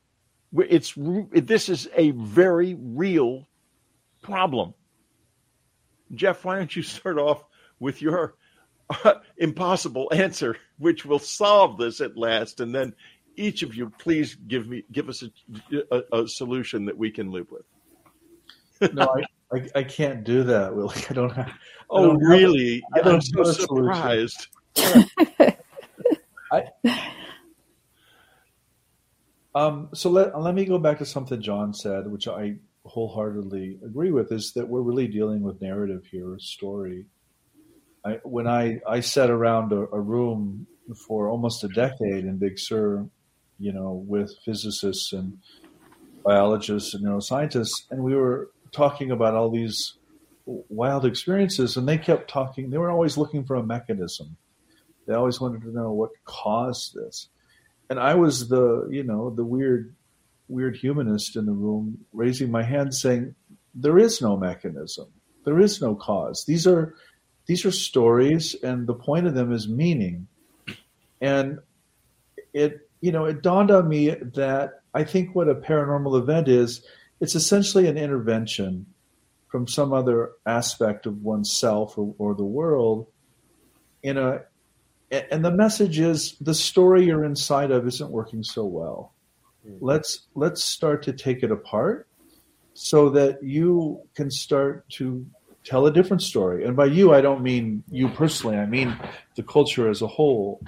It's 0.52 0.94
this 0.96 1.68
is 1.68 1.88
a 1.96 2.11
very 2.11 2.76
real 2.78 3.48
problem. 4.22 4.74
Jeff, 6.14 6.44
why 6.44 6.56
don't 6.56 6.74
you 6.74 6.83
start 6.83 7.18
off 7.18 7.44
with 7.78 8.02
your 8.02 8.35
uh, 9.04 9.14
impossible 9.37 10.11
answer, 10.12 10.56
which 10.78 11.04
will 11.04 11.18
solve 11.18 11.78
this 11.78 12.00
at 12.00 12.16
last, 12.16 12.61
and 12.61 12.74
then 12.74 12.92
each 13.37 13.62
of 13.62 13.74
you, 13.74 13.90
please 13.98 14.35
give 14.35 14.68
me 14.68 14.85
give 14.92 15.09
us 15.09 15.22
a, 15.22 15.83
a, 15.90 16.22
a 16.22 16.28
solution 16.28 16.85
that 16.85 16.96
we 16.96 17.11
can 17.11 17.30
live 17.30 17.46
with. 17.50 17.64
no, 18.94 19.14
I, 19.52 19.56
I, 19.56 19.68
I, 19.76 19.83
can't 19.85 20.24
do 20.24 20.42
that, 20.44 20.74
Willie. 20.74 20.94
I 21.09 21.12
don't 21.12 21.30
have. 21.30 21.52
Oh, 21.88 22.09
don't 22.09 22.18
really? 22.18 22.83
Have, 22.94 23.06
I'm 23.06 23.20
so 23.20 23.44
surprised. 23.44 24.48
I, 26.52 26.64
um, 29.55 29.89
so 29.95 30.11
let 30.11 30.39
let 30.41 30.55
me 30.55 30.65
go 30.65 30.79
back 30.79 30.99
to 30.99 31.07
something 31.07 31.43
John 31.43 31.75
said, 31.75 32.11
which 32.11 32.29
I 32.29 32.57
wholeheartedly 32.85 33.79
agree 33.85 34.11
with, 34.11 34.33
is 34.33 34.53
that 34.55 34.69
we're 34.69 34.81
really 34.81 35.09
dealing 35.09 35.43
with 35.43 35.61
narrative 35.61 36.05
here, 36.11 36.37
story. 36.39 37.07
I, 38.05 38.19
when 38.25 38.47
I, 38.47 38.81
I 38.89 39.01
sat 39.01 39.31
around 39.31 39.73
a, 39.73 39.87
a, 39.93 40.01
room 40.01 40.67
for 41.07 41.29
almost 41.29 41.63
a 41.65 41.69
decade 41.69 42.25
in 42.25 42.39
Big 42.39 42.59
Sur, 42.59 43.07
you 43.59 43.73
know, 43.73 44.03
with 44.07 44.35
physicists 44.45 45.13
and 45.13 45.39
biologists 46.25 46.95
and 46.95 47.05
neuroscientists, 47.05 47.91
and 47.91 48.03
we 48.03 48.15
were 48.15 48.51
talking 48.73 49.11
about 49.11 49.35
all 49.35 49.51
these 49.51 49.95
wild 50.47 51.05
experiences, 51.05 51.77
and 51.77 51.87
they 51.87 51.99
kept 51.99 52.31
talking. 52.31 52.71
They 52.71 52.79
were 52.79 52.91
always 52.91 53.19
looking 53.19 53.45
for 53.45 53.57
a 53.57 53.63
mechanism. 53.63 54.37
They 55.07 55.15
always 55.15 55.41
wanted 55.41 55.63
to 55.63 55.73
know 55.73 55.93
what 55.93 56.11
caused 56.25 56.95
this 56.95 57.29
and 57.90 58.00
I 58.00 58.14
was 58.14 58.48
the 58.48 58.88
you 58.90 59.03
know 59.03 59.31
the 59.31 59.44
weird 59.44 59.94
weird 60.48 60.76
humanist 60.76 61.37
in 61.37 61.46
the 61.46 61.53
room 61.53 61.98
raising 62.12 62.50
my 62.50 62.62
hand 62.62 62.94
saying 62.94 63.35
there 63.74 63.98
is 63.98 64.22
no 64.22 64.37
mechanism. 64.37 65.09
There 65.44 65.61
is 65.61 65.81
no 65.83 65.94
cause. 65.94 66.44
These 66.46 66.66
are 66.66 66.94
these 67.46 67.64
are 67.66 67.72
stories 67.72 68.55
and 68.62 68.87
the 68.87 68.94
point 68.94 69.26
of 69.26 69.35
them 69.35 69.53
is 69.53 69.68
meaning. 69.68 70.29
And 71.20 71.59
it 72.53 72.88
you 73.00 73.12
know 73.12 73.24
it 73.24 73.42
dawned 73.42 73.70
on 73.70 73.88
me 73.88 74.11
that 74.11 74.83
i 74.94 75.05
think 75.05 75.35
what 75.35 75.48
a 75.48 75.55
paranormal 75.55 76.18
event 76.18 76.48
is 76.48 76.85
it's 77.20 77.35
essentially 77.35 77.87
an 77.87 77.98
intervention 77.98 78.87
from 79.48 79.66
some 79.66 79.92
other 79.92 80.31
aspect 80.46 81.07
of 81.07 81.22
oneself 81.22 81.98
or, 81.98 82.14
or 82.18 82.35
the 82.35 82.44
world 82.44 83.07
in 84.03 84.16
a 84.16 84.40
and 85.11 85.44
the 85.44 85.51
message 85.51 85.99
is 85.99 86.37
the 86.40 86.55
story 86.55 87.05
you're 87.05 87.25
inside 87.25 87.70
of 87.70 87.87
isn't 87.87 88.11
working 88.11 88.42
so 88.42 88.64
well. 88.64 89.12
Mm-hmm. 89.66 89.85
Let's 89.85 90.27
let's 90.35 90.62
start 90.62 91.03
to 91.05 91.12
take 91.12 91.42
it 91.42 91.51
apart 91.51 92.07
so 92.75 93.11
that 93.11 93.42
you 93.42 94.01
can 94.14 94.31
start 94.31 94.88
to 94.90 95.27
tell 95.64 95.87
a 95.87 95.92
different 95.92 96.23
story. 96.23 96.64
And 96.64 96.77
by 96.77 96.87
you, 96.87 97.12
I 97.12 97.20
don't 97.20 97.42
mean 97.42 97.83
you 97.90 98.09
personally. 98.09 98.57
I 98.57 98.66
mean 98.66 98.96
the 99.35 99.42
culture 99.42 99.90
as 99.90 100.03
a 100.03 100.07
whole. 100.07 100.61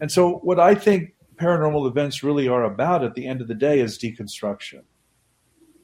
And 0.00 0.10
so, 0.10 0.34
what 0.38 0.58
I 0.58 0.74
think 0.74 1.14
paranormal 1.36 1.86
events 1.86 2.22
really 2.22 2.48
are 2.48 2.64
about 2.64 3.04
at 3.04 3.14
the 3.14 3.26
end 3.26 3.40
of 3.40 3.48
the 3.48 3.54
day 3.54 3.80
is 3.80 3.98
deconstruction. 3.98 4.82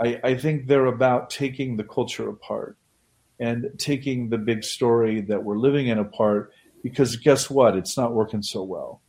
I, 0.01 0.21
I 0.23 0.35
think 0.37 0.67
they're 0.67 0.87
about 0.87 1.31
taking 1.31 1.77
the 1.77 1.85
culture 1.85 2.29
apart 2.29 2.77
and 3.39 3.71
taking 3.79 4.29
the 4.29 4.39
big 4.39 4.65
story 4.65 5.23
that 5.23 5.43
we're 5.43 5.59
living 5.59 5.89
in 5.89 5.99
apart 5.99 6.53
because 6.87 7.17
guess 7.17 7.51
what? 7.51 7.77
It's 7.77 7.97
not 7.97 8.13
working 8.13 8.43
so 8.43 8.63
well. 8.63 9.01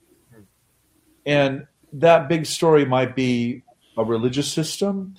And 1.28 1.68
that 1.94 2.28
big 2.28 2.48
story 2.48 2.86
might 2.86 3.16
be 3.16 3.62
a 3.96 4.04
religious 4.04 4.52
system, 4.52 5.14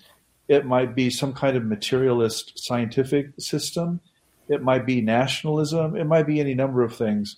it 0.49 0.67
might 0.67 0.97
be 0.97 1.09
some 1.09 1.33
kind 1.35 1.57
of 1.57 1.65
materialist 1.65 2.59
scientific 2.59 3.31
system, 3.39 4.01
it 4.49 4.61
might 4.61 4.85
be 4.85 5.01
nationalism, 5.01 5.95
it 5.95 6.07
might 6.07 6.27
be 6.27 6.41
any 6.41 6.55
number 6.55 6.83
of 6.83 6.97
things. 6.97 7.37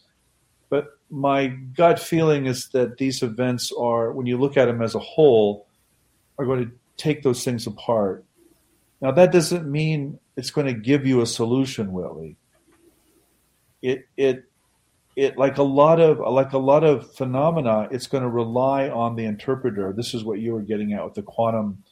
But 0.71 0.87
my 1.11 1.49
gut 1.49 2.01
feeling 2.01 2.47
is 2.47 2.71
that 2.71 2.97
these 2.97 3.23
events 3.23 3.71
are, 3.79 4.13
when 4.13 4.25
you 4.25 4.39
look 4.39 4.57
at 4.57 4.67
them 4.67 4.81
as 4.81 4.95
a 4.95 5.01
whole, 5.01 5.67
are 6.39 6.47
going 6.47 6.65
to 6.65 6.73
take 6.97 7.23
those 7.23 7.45
things 7.45 7.67
apart. 7.67 8.25
Now, 9.03 9.11
that 9.11 9.33
doesn't 9.33 9.71
mean 9.71 10.19
it's 10.35 10.51
going 10.51 10.67
to 10.67 10.73
give 10.73 11.07
you 11.07 11.21
a 11.21 11.27
solution, 11.27 11.93
Willie. 11.93 12.37
It, 13.83 14.07
it 14.17 14.50
it 15.21 15.37
like 15.37 15.59
a 15.59 15.63
lot 15.63 16.01
of 16.01 16.19
like 16.19 16.55
a 16.55 16.59
lot 16.59 16.83
of 16.83 17.13
phenomena 17.15 17.87
it's 17.91 18.07
going 18.07 18.23
to 18.23 18.29
rely 18.29 18.89
on 18.89 19.17
the 19.17 19.25
interpreter. 19.27 19.93
This 19.95 20.15
is 20.15 20.25
what 20.25 20.39
you 20.39 20.53
were 20.53 20.63
getting 20.63 20.95
at 20.95 21.05
with 21.05 21.15
the 21.15 21.23
quantum 21.23 21.85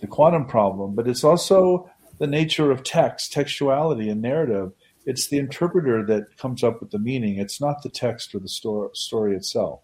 the 0.00 0.06
quantum 0.06 0.46
problem 0.46 0.94
but 0.94 1.06
it's 1.06 1.22
also 1.22 1.90
the 2.18 2.26
nature 2.26 2.70
of 2.70 2.82
text 2.82 3.32
textuality 3.32 4.10
and 4.10 4.22
narrative. 4.22 4.72
It's 5.04 5.26
the 5.26 5.38
interpreter 5.38 6.06
that 6.06 6.38
comes 6.38 6.62
up 6.64 6.80
with 6.80 6.92
the 6.92 6.98
meaning. 6.98 7.38
It's 7.38 7.60
not 7.60 7.82
the 7.82 7.88
text 7.88 8.34
or 8.34 8.38
the 8.38 8.48
story, 8.48 8.88
story 8.94 9.36
itself. 9.36 9.80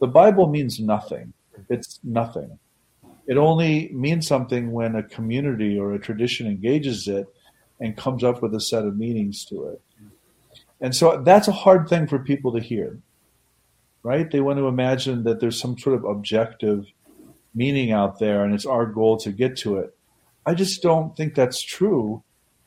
The 0.00 0.08
bible 0.08 0.48
means 0.48 0.78
nothing. 0.78 1.32
It's 1.70 2.00
nothing. 2.04 2.58
It 3.26 3.36
only 3.36 3.90
means 3.92 4.26
something 4.26 4.72
when 4.72 4.94
a 4.96 5.04
community 5.04 5.78
or 5.78 5.94
a 5.94 6.00
tradition 6.00 6.46
engages 6.48 7.08
it 7.08 7.26
and 7.78 7.96
comes 7.96 8.24
up 8.24 8.42
with 8.42 8.54
a 8.54 8.60
set 8.60 8.84
of 8.84 8.98
meanings 8.98 9.44
to 9.46 9.68
it 9.68 9.80
and 10.80 10.94
so 10.94 11.22
that's 11.22 11.48
a 11.48 11.52
hard 11.52 11.88
thing 11.88 12.06
for 12.06 12.18
people 12.18 12.52
to 12.52 12.60
hear, 12.60 12.98
right? 14.02 14.30
They 14.30 14.40
want 14.40 14.58
to 14.58 14.66
imagine 14.66 15.24
that 15.24 15.40
there's 15.40 15.60
some 15.60 15.78
sort 15.78 15.96
of 15.96 16.04
objective 16.04 16.86
meaning 17.54 17.92
out 17.92 18.18
there 18.18 18.44
and 18.44 18.54
it's 18.54 18.66
our 18.66 18.86
goal 18.86 19.18
to 19.18 19.32
get 19.32 19.56
to 19.58 19.76
it. 19.76 19.96
I 20.46 20.54
just 20.54 20.82
don't 20.82 21.14
think 21.16 21.34
that's 21.34 21.60
true. 21.60 22.22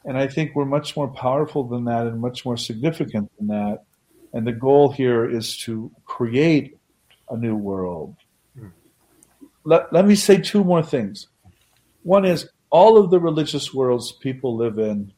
And 0.05 0.17
I 0.17 0.27
think 0.27 0.53
we're 0.53 0.65
much 0.65 0.95
more 0.95 1.07
powerful 1.07 1.63
than 1.63 1.85
that 1.85 2.05
and 2.05 2.19
much 2.19 2.45
more 2.45 2.57
significant 2.57 3.31
than 3.37 3.47
that. 3.47 3.83
And 4.31 4.45
the 4.45 4.51
goal 4.51 4.91
here 4.91 5.27
is 5.29 5.57
to 5.59 5.91
create 6.05 6.77
a 7.29 7.37
new 7.37 7.55
world. 7.55 8.15
Let, 9.63 9.93
let 9.93 10.05
me 10.05 10.15
say 10.15 10.39
two 10.39 10.63
more 10.63 10.83
things. 10.83 11.27
One 12.03 12.25
is 12.25 12.49
all 12.69 12.97
of 12.97 13.11
the 13.11 13.19
religious 13.19 13.73
worlds 13.73 14.11
people 14.11 14.57
live 14.57 14.77
in 14.77 15.13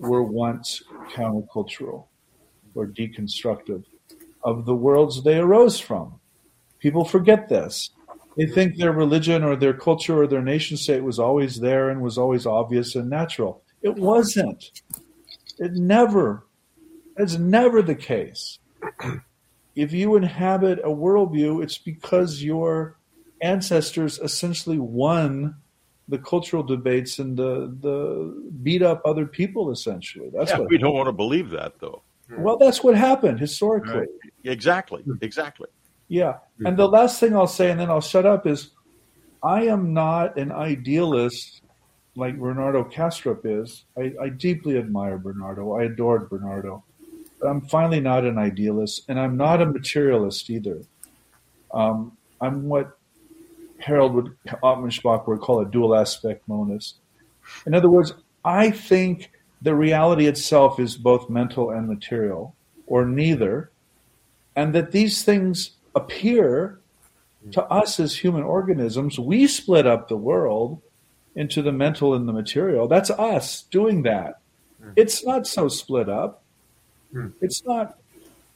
were 0.00 0.22
once 0.22 0.82
countercultural 1.12 2.06
or 2.76 2.86
deconstructive 2.86 3.84
of 4.44 4.64
the 4.64 4.74
worlds 4.74 5.22
they 5.22 5.38
arose 5.38 5.80
from. 5.80 6.20
People 6.78 7.04
forget 7.04 7.48
this. 7.48 7.90
They 8.36 8.46
think 8.46 8.76
their 8.76 8.92
religion 8.92 9.42
or 9.42 9.56
their 9.56 9.72
culture 9.72 10.22
or 10.22 10.26
their 10.26 10.42
nation 10.42 10.76
state 10.76 11.02
was 11.02 11.18
always 11.18 11.60
there 11.60 11.88
and 11.88 12.02
was 12.02 12.18
always 12.18 12.46
obvious 12.46 12.94
and 12.94 13.08
natural. 13.08 13.62
It 13.82 13.94
wasn't. 13.94 14.82
It 15.58 15.72
never, 15.72 16.46
it's 17.16 17.38
never 17.38 17.80
the 17.80 17.94
case. 17.94 18.58
If 19.74 19.92
you 19.92 20.16
inhabit 20.16 20.80
a 20.80 20.88
worldview, 20.88 21.62
it's 21.62 21.78
because 21.78 22.42
your 22.42 22.98
ancestors 23.40 24.18
essentially 24.18 24.78
won 24.78 25.56
the 26.08 26.18
cultural 26.18 26.62
debates 26.62 27.18
and 27.18 27.36
the 27.36 27.76
the 27.80 28.50
beat 28.62 28.82
up 28.82 29.02
other 29.04 29.26
people 29.26 29.70
essentially. 29.70 30.30
That's 30.32 30.50
yeah, 30.50 30.60
what 30.60 30.70
we 30.70 30.78
don't 30.78 30.94
want 30.94 31.08
to 31.08 31.12
believe 31.12 31.50
that 31.50 31.80
though. 31.80 32.02
Well, 32.30 32.56
that's 32.56 32.82
what 32.82 32.96
happened 32.96 33.38
historically. 33.38 34.00
Right. 34.00 34.08
Exactly. 34.44 35.04
Exactly. 35.20 35.68
Yeah. 36.08 36.38
And 36.64 36.76
the 36.76 36.88
last 36.88 37.20
thing 37.20 37.36
I'll 37.36 37.46
say, 37.46 37.70
and 37.70 37.78
then 37.78 37.90
I'll 37.90 38.00
shut 38.00 38.26
up, 38.26 38.46
is 38.46 38.70
I 39.42 39.64
am 39.66 39.92
not 39.92 40.36
an 40.38 40.52
idealist 40.52 41.62
like 42.16 42.38
Bernardo 42.38 42.84
Kastrup 42.84 43.40
is. 43.44 43.84
I, 43.96 44.12
I 44.20 44.28
deeply 44.30 44.78
admire 44.78 45.18
Bernardo. 45.18 45.74
I 45.74 45.84
adored 45.84 46.28
Bernardo. 46.30 46.82
But 47.40 47.48
I'm 47.48 47.60
finally 47.60 48.00
not 48.00 48.24
an 48.24 48.38
idealist, 48.38 49.04
and 49.08 49.20
I'm 49.20 49.36
not 49.36 49.60
a 49.60 49.66
materialist 49.66 50.48
either. 50.48 50.82
Um, 51.72 52.16
I'm 52.40 52.68
what 52.68 52.98
Harald 53.78 54.14
would 54.14 54.36
Atmanspacher 54.46 55.26
would 55.28 55.40
call 55.40 55.60
a 55.60 55.66
dual 55.66 55.94
aspect 55.94 56.48
monist. 56.48 56.96
In 57.66 57.74
other 57.74 57.90
words, 57.90 58.14
I 58.44 58.70
think 58.70 59.30
the 59.62 59.74
reality 59.74 60.26
itself 60.26 60.78
is 60.78 60.96
both 60.96 61.30
mental 61.30 61.70
and 61.70 61.88
material, 61.88 62.54
or 62.86 63.04
neither, 63.04 63.70
and 64.54 64.74
that 64.74 64.92
these 64.92 65.24
things 65.24 65.72
appear 65.94 66.78
to 67.52 67.62
us 67.64 68.00
as 68.00 68.16
human 68.16 68.42
organisms. 68.42 69.18
We 69.18 69.46
split 69.46 69.86
up 69.86 70.08
the 70.08 70.16
world 70.16 70.80
into 71.34 71.62
the 71.62 71.72
mental 71.72 72.14
and 72.14 72.28
the 72.28 72.32
material. 72.32 72.88
That's 72.88 73.10
us 73.10 73.62
doing 73.70 74.02
that. 74.02 74.40
Hmm. 74.82 74.90
It's 74.96 75.24
not 75.24 75.46
so 75.46 75.68
split 75.68 76.08
up. 76.08 76.42
Hmm. 77.12 77.28
It's 77.40 77.64
not, 77.64 77.98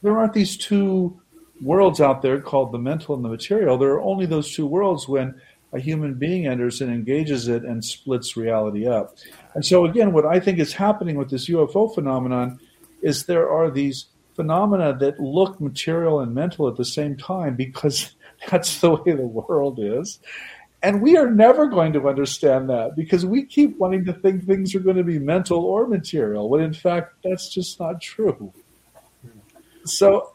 there 0.01 0.17
aren't 0.17 0.33
these 0.33 0.57
two 0.57 1.19
worlds 1.61 2.01
out 2.01 2.21
there 2.21 2.41
called 2.41 2.71
the 2.71 2.79
mental 2.79 3.15
and 3.15 3.23
the 3.23 3.29
material. 3.29 3.77
There 3.77 3.91
are 3.91 4.01
only 4.01 4.25
those 4.25 4.53
two 4.53 4.65
worlds 4.65 5.07
when 5.07 5.39
a 5.73 5.79
human 5.79 6.15
being 6.15 6.47
enters 6.47 6.81
and 6.81 6.91
engages 6.91 7.47
it 7.47 7.63
and 7.63 7.85
splits 7.85 8.35
reality 8.35 8.87
up. 8.87 9.15
And 9.53 9.65
so, 9.65 9.85
again, 9.85 10.13
what 10.13 10.25
I 10.25 10.39
think 10.39 10.59
is 10.59 10.73
happening 10.73 11.17
with 11.17 11.29
this 11.29 11.49
UFO 11.49 11.93
phenomenon 11.93 12.59
is 13.01 13.25
there 13.25 13.49
are 13.49 13.69
these 13.69 14.05
phenomena 14.35 14.95
that 14.97 15.19
look 15.19 15.59
material 15.59 16.19
and 16.19 16.33
mental 16.33 16.67
at 16.67 16.77
the 16.77 16.85
same 16.85 17.17
time 17.17 17.55
because 17.55 18.15
that's 18.49 18.79
the 18.79 18.91
way 18.91 19.13
the 19.13 19.27
world 19.27 19.79
is. 19.79 20.19
And 20.83 21.01
we 21.01 21.15
are 21.15 21.29
never 21.29 21.67
going 21.67 21.93
to 21.93 22.09
understand 22.09 22.69
that 22.69 22.95
because 22.95 23.23
we 23.23 23.45
keep 23.45 23.77
wanting 23.77 24.03
to 24.05 24.13
think 24.13 24.45
things 24.45 24.73
are 24.73 24.79
going 24.79 24.97
to 24.97 25.03
be 25.03 25.19
mental 25.19 25.59
or 25.59 25.87
material, 25.87 26.49
when 26.49 26.61
in 26.61 26.73
fact, 26.73 27.13
that's 27.23 27.49
just 27.49 27.79
not 27.79 28.01
true. 28.01 28.51
So 29.85 30.33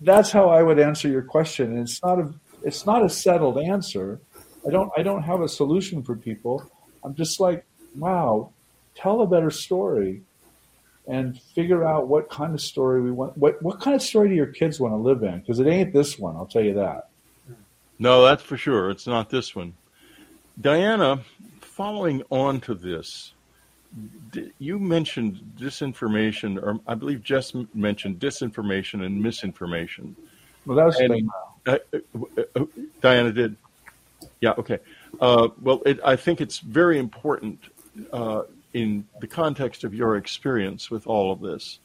that's 0.00 0.32
how 0.32 0.48
I 0.48 0.62
would 0.62 0.80
answer 0.80 1.08
your 1.08 1.22
question. 1.22 1.72
And 1.72 1.80
it's 1.80 2.02
not 2.02 2.18
a 2.18 2.34
it's 2.62 2.84
not 2.84 3.04
a 3.04 3.08
settled 3.08 3.58
answer. 3.58 4.20
I 4.66 4.70
don't 4.70 4.90
I 4.96 5.02
don't 5.02 5.22
have 5.22 5.40
a 5.40 5.48
solution 5.48 6.02
for 6.02 6.16
people. 6.16 6.68
I'm 7.04 7.14
just 7.14 7.38
like, 7.38 7.64
wow, 7.96 8.50
tell 8.94 9.20
a 9.22 9.26
better 9.26 9.50
story 9.50 10.22
and 11.06 11.40
figure 11.40 11.84
out 11.84 12.08
what 12.08 12.30
kind 12.30 12.54
of 12.54 12.60
story 12.60 13.00
we 13.00 13.10
want 13.10 13.36
what 13.36 13.60
what 13.62 13.80
kind 13.80 13.96
of 13.96 14.02
story 14.02 14.28
do 14.28 14.34
your 14.34 14.46
kids 14.46 14.78
want 14.78 14.92
to 14.92 14.98
live 14.98 15.22
in? 15.22 15.40
Because 15.40 15.58
it 15.58 15.66
ain't 15.66 15.92
this 15.92 16.18
one, 16.18 16.36
I'll 16.36 16.46
tell 16.46 16.62
you 16.62 16.74
that. 16.74 17.08
No, 17.98 18.24
that's 18.24 18.42
for 18.42 18.56
sure. 18.56 18.90
It's 18.90 19.06
not 19.06 19.28
this 19.28 19.54
one. 19.54 19.74
Diana, 20.60 21.20
following 21.60 22.22
on 22.30 22.60
to 22.62 22.74
this, 22.74 23.32
you 24.58 24.78
mentioned 24.78 25.40
disinformation, 25.58 26.62
or 26.62 26.78
I 26.86 26.94
believe 26.94 27.22
Jeff 27.22 27.52
mentioned 27.74 28.18
disinformation 28.18 29.04
and 29.04 29.22
misinformation. 29.22 30.16
Well, 30.64 30.76
that 30.76 30.86
was 30.86 30.96
and, 30.96 31.28
uh, 31.66 31.78
uh, 31.92 31.98
uh, 32.56 32.64
Diana 33.00 33.32
did. 33.32 33.56
Yeah. 34.40 34.52
Okay. 34.58 34.78
Uh, 35.20 35.48
well, 35.60 35.82
it, 35.84 35.98
I 36.04 36.16
think 36.16 36.40
it's 36.40 36.58
very 36.58 36.98
important 36.98 37.60
uh, 38.12 38.42
in 38.72 39.06
the 39.20 39.26
context 39.26 39.84
of 39.84 39.94
your 39.94 40.16
experience 40.16 40.90
with 40.90 41.06
all 41.06 41.32
of 41.32 41.40
this, 41.40 41.78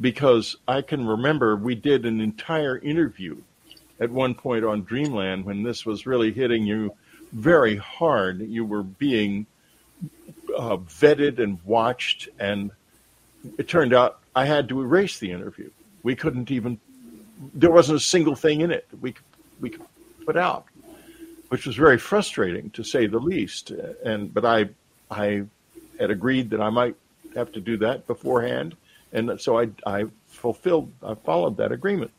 because 0.00 0.56
I 0.66 0.82
can 0.82 1.06
remember 1.06 1.56
we 1.56 1.74
did 1.74 2.06
an 2.06 2.20
entire 2.20 2.78
interview 2.78 3.36
at 4.00 4.10
one 4.10 4.34
point 4.34 4.64
on 4.64 4.84
Dreamland 4.84 5.44
when 5.44 5.62
this 5.62 5.84
was 5.84 6.06
really 6.06 6.32
hitting 6.32 6.66
you 6.66 6.94
very 7.32 7.76
hard. 7.76 8.40
You 8.40 8.64
were 8.64 8.82
being 8.82 9.46
uh, 10.56 10.76
vetted 10.76 11.38
and 11.38 11.58
watched, 11.64 12.28
and 12.38 12.70
it 13.58 13.68
turned 13.68 13.92
out 13.92 14.20
I 14.34 14.44
had 14.44 14.68
to 14.68 14.80
erase 14.80 15.18
the 15.18 15.32
interview. 15.32 15.70
We 16.02 16.14
couldn't 16.14 16.50
even. 16.50 16.78
There 17.54 17.70
wasn't 17.70 17.98
a 17.98 18.00
single 18.00 18.34
thing 18.34 18.62
in 18.62 18.70
it 18.70 18.86
we 19.00 19.12
could, 19.12 19.24
we 19.60 19.70
could 19.70 19.82
put 20.24 20.36
out, 20.36 20.66
which 21.48 21.66
was 21.66 21.76
very 21.76 21.98
frustrating 21.98 22.70
to 22.70 22.82
say 22.82 23.06
the 23.06 23.18
least. 23.18 23.70
And 24.04 24.32
but 24.32 24.44
I 24.44 24.70
I 25.10 25.44
had 25.98 26.10
agreed 26.10 26.50
that 26.50 26.60
I 26.60 26.70
might 26.70 26.96
have 27.34 27.52
to 27.52 27.60
do 27.60 27.76
that 27.78 28.06
beforehand, 28.06 28.76
and 29.12 29.40
so 29.40 29.58
I 29.58 29.68
I 29.86 30.06
fulfilled 30.28 30.92
I 31.02 31.14
followed 31.14 31.56
that 31.58 31.72
agreement. 31.72 32.10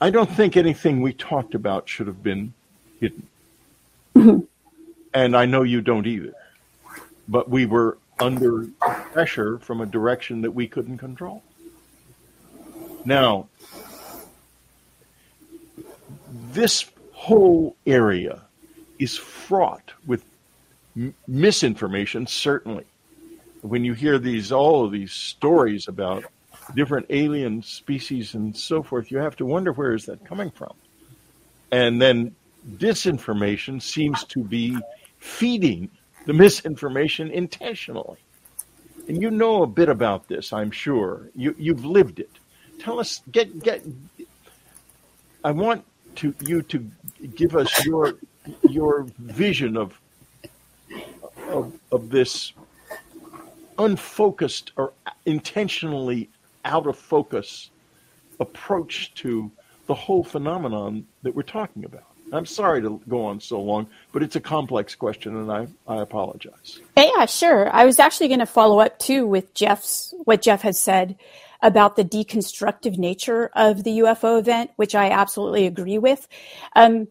I 0.00 0.10
don't 0.10 0.30
think 0.30 0.56
anything 0.56 1.00
we 1.00 1.12
talked 1.12 1.54
about 1.54 1.88
should 1.88 2.06
have 2.06 2.22
been 2.22 2.52
hidden. 3.00 3.26
Mm-hmm. 4.14 4.40
and 5.12 5.36
I 5.36 5.46
know 5.46 5.62
you 5.62 5.80
don't 5.80 6.06
either. 6.06 6.34
But 7.26 7.48
we 7.48 7.66
were 7.66 7.98
under 8.20 8.66
pressure 9.12 9.58
from 9.58 9.80
a 9.80 9.86
direction 9.86 10.42
that 10.42 10.52
we 10.52 10.68
couldn't 10.68 10.98
control. 10.98 11.42
Now, 13.04 13.48
this 16.52 16.84
whole 17.12 17.76
area 17.86 18.42
is 18.98 19.16
fraught 19.16 19.92
with 20.06 20.24
misinformation, 21.26 22.26
certainly. 22.26 22.84
When 23.62 23.84
you 23.84 23.94
hear 23.94 24.18
these, 24.18 24.52
all 24.52 24.84
of 24.84 24.92
these 24.92 25.12
stories 25.12 25.88
about 25.88 26.24
different 26.74 27.06
alien 27.10 27.62
species 27.62 28.34
and 28.34 28.56
so 28.56 28.82
forth, 28.82 29.10
you 29.10 29.18
have 29.18 29.36
to 29.36 29.46
wonder 29.46 29.72
where 29.72 29.94
is 29.94 30.06
that 30.06 30.24
coming 30.24 30.50
from. 30.50 30.74
And 31.70 32.00
then 32.00 32.34
disinformation 32.76 33.80
seems 33.82 34.24
to 34.24 34.44
be 34.44 34.76
feeding 35.18 35.90
the 36.26 36.32
misinformation 36.32 37.30
intentionally. 37.30 38.18
And 39.08 39.20
you 39.20 39.30
know 39.30 39.62
a 39.62 39.66
bit 39.66 39.88
about 39.88 40.28
this, 40.28 40.52
I'm 40.52 40.70
sure. 40.70 41.28
You 41.34 41.54
you've 41.58 41.84
lived 41.84 42.20
it. 42.20 42.30
Tell 42.78 42.98
us 42.98 43.22
get 43.30 43.62
get 43.62 43.84
I 45.42 45.50
want 45.50 45.84
to 46.16 46.34
you 46.40 46.62
to 46.62 46.90
give 47.34 47.54
us 47.54 47.84
your 47.84 48.14
your 48.68 49.06
vision 49.18 49.76
of 49.76 49.98
of, 51.48 51.78
of 51.92 52.10
this 52.10 52.52
unfocused 53.78 54.72
or 54.76 54.92
intentionally 55.26 56.30
out 56.64 56.86
of 56.86 56.96
focus 56.96 57.70
approach 58.40 59.12
to 59.14 59.50
the 59.86 59.94
whole 59.94 60.24
phenomenon 60.24 61.06
that 61.22 61.34
we're 61.34 61.42
talking 61.42 61.84
about. 61.84 62.04
I'm 62.32 62.46
sorry 62.46 62.82
to 62.82 63.00
go 63.06 63.24
on 63.24 63.38
so 63.40 63.60
long, 63.60 63.86
but 64.12 64.22
it's 64.22 64.34
a 64.34 64.40
complex 64.40 64.94
question, 64.94 65.36
and 65.36 65.52
I, 65.52 65.68
I 65.86 66.00
apologize. 66.00 66.80
Yeah, 66.96 67.26
sure. 67.26 67.72
I 67.72 67.84
was 67.84 67.98
actually 67.98 68.28
going 68.28 68.40
to 68.40 68.46
follow 68.46 68.80
up 68.80 68.98
too 68.98 69.26
with 69.26 69.54
Jeff's 69.54 70.14
what 70.24 70.42
Jeff 70.42 70.62
has 70.62 70.80
said 70.80 71.16
about 71.62 71.96
the 71.96 72.04
deconstructive 72.04 72.98
nature 72.98 73.50
of 73.54 73.84
the 73.84 73.98
UFO 74.00 74.38
event, 74.38 74.70
which 74.76 74.94
I 74.94 75.10
absolutely 75.10 75.66
agree 75.66 75.98
with. 75.98 76.26
Um, 76.74 77.08